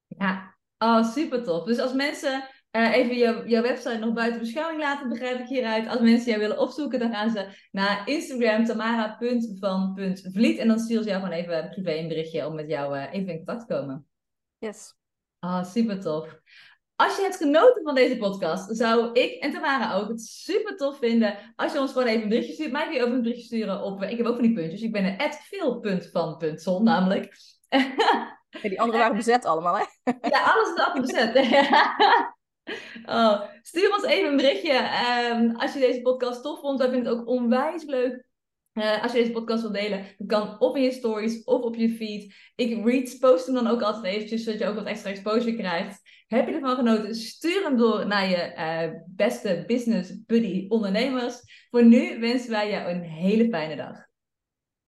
Ja, 0.07 0.55
oh, 0.77 1.03
super 1.03 1.43
tof. 1.43 1.63
Dus 1.63 1.79
als 1.79 1.93
mensen 1.93 2.47
uh, 2.71 2.95
even 2.95 3.15
je, 3.15 3.43
jouw 3.45 3.61
website 3.61 3.97
nog 3.97 4.13
buiten 4.13 4.39
beschouwing 4.39 4.81
laten, 4.81 5.09
begrijp 5.09 5.39
ik 5.39 5.47
hieruit. 5.47 5.87
Als 5.87 5.99
mensen 5.99 6.29
jou 6.29 6.39
willen 6.39 6.59
opzoeken, 6.59 6.99
dan 6.99 7.11
gaan 7.11 7.29
ze 7.29 7.67
naar 7.71 8.07
Instagram 8.07 8.65
tamara.van.vliet 8.65 10.57
en 10.57 10.67
dan 10.67 10.79
sturen 10.79 11.03
ze 11.03 11.09
jou 11.09 11.21
gewoon 11.21 11.37
even 11.37 11.69
privé 11.69 11.91
een 11.91 12.07
berichtje 12.07 12.47
om 12.47 12.55
met 12.55 12.69
jou 12.69 12.97
uh, 12.97 13.13
even 13.13 13.29
in 13.29 13.37
contact 13.37 13.67
te 13.67 13.73
komen. 13.73 14.07
Yes. 14.57 14.95
Ah, 15.39 15.63
super 15.65 15.99
tof. 15.99 16.39
Als 17.03 17.15
je 17.15 17.21
hebt 17.21 17.37
genoten 17.37 17.83
van 17.83 17.95
deze 17.95 18.17
podcast, 18.17 18.77
zou 18.77 19.11
ik 19.11 19.43
en 19.43 19.51
Tamara 19.51 19.93
ook 19.93 20.07
het 20.07 20.21
super 20.21 20.77
tof 20.77 20.97
vinden 20.97 21.37
als 21.55 21.73
je 21.73 21.79
ons 21.79 21.91
gewoon 21.91 22.07
even 22.07 22.21
een 22.21 22.29
berichtje 22.29 22.53
stuurt. 22.53 22.71
Mij 22.71 22.83
kun 22.83 22.93
je 22.93 23.01
ook 23.01 23.11
een 23.11 23.21
berichtje 23.21 23.45
sturen 23.45 23.81
op, 23.81 24.03
ik 24.03 24.17
heb 24.17 24.25
ook 24.25 24.35
van 24.35 24.43
die 24.43 24.53
puntjes, 24.53 24.81
ik 24.81 24.91
ben 24.91 25.05
een 25.05 25.33
veel.van.zon 25.33 26.83
namelijk. 26.83 27.33
Ja, 28.61 28.69
die 28.69 28.81
anderen 28.81 29.01
waren 29.01 29.15
bezet 29.15 29.45
allemaal, 29.45 29.77
hè? 29.77 29.83
Ja, 30.29 30.43
alles 30.43 30.69
is 30.69 30.83
allemaal 30.83 31.01
bezet. 31.01 31.35
oh, 33.17 33.41
stuur 33.61 33.93
ons 33.93 34.03
even 34.03 34.29
een 34.29 34.35
berichtje 34.35 34.89
um, 35.31 35.55
als 35.55 35.73
je 35.73 35.79
deze 35.79 36.01
podcast 36.01 36.43
tof 36.43 36.59
vond. 36.59 36.79
Wij 36.79 36.89
vinden 36.89 37.11
het 37.11 37.21
ook 37.21 37.27
onwijs 37.27 37.83
leuk 37.83 38.25
uh, 38.73 39.03
als 39.03 39.11
je 39.11 39.17
deze 39.17 39.31
podcast 39.31 39.61
wil 39.61 39.71
delen, 39.71 40.05
dan 40.17 40.27
kan 40.27 40.59
op 40.59 40.75
in 40.75 40.83
je 40.83 40.91
stories 40.91 41.43
of 41.43 41.61
op 41.61 41.75
je 41.75 41.89
feed. 41.89 42.35
Ik 42.55 42.85
read, 42.85 43.17
post 43.19 43.45
hem 43.45 43.55
dan 43.55 43.67
ook 43.67 43.81
altijd 43.81 44.13
eventjes, 44.15 44.43
zodat 44.43 44.59
je 44.59 44.67
ook 44.67 44.75
wat 44.75 44.85
extra 44.85 45.09
exposure 45.09 45.55
krijgt. 45.55 46.01
Heb 46.27 46.47
je 46.47 46.53
ervan 46.53 46.75
genoten? 46.75 47.15
Stuur 47.15 47.63
hem 47.63 47.77
door 47.77 48.07
naar 48.07 48.29
je 48.29 48.53
uh, 48.55 48.99
beste 49.07 49.63
business 49.67 50.25
buddy 50.25 50.65
ondernemers. 50.69 51.41
Voor 51.69 51.85
nu 51.85 52.19
wensen 52.19 52.51
wij 52.51 52.69
jou 52.69 52.91
een 52.91 53.03
hele 53.03 53.47
fijne 53.49 53.75
dag. 53.75 54.11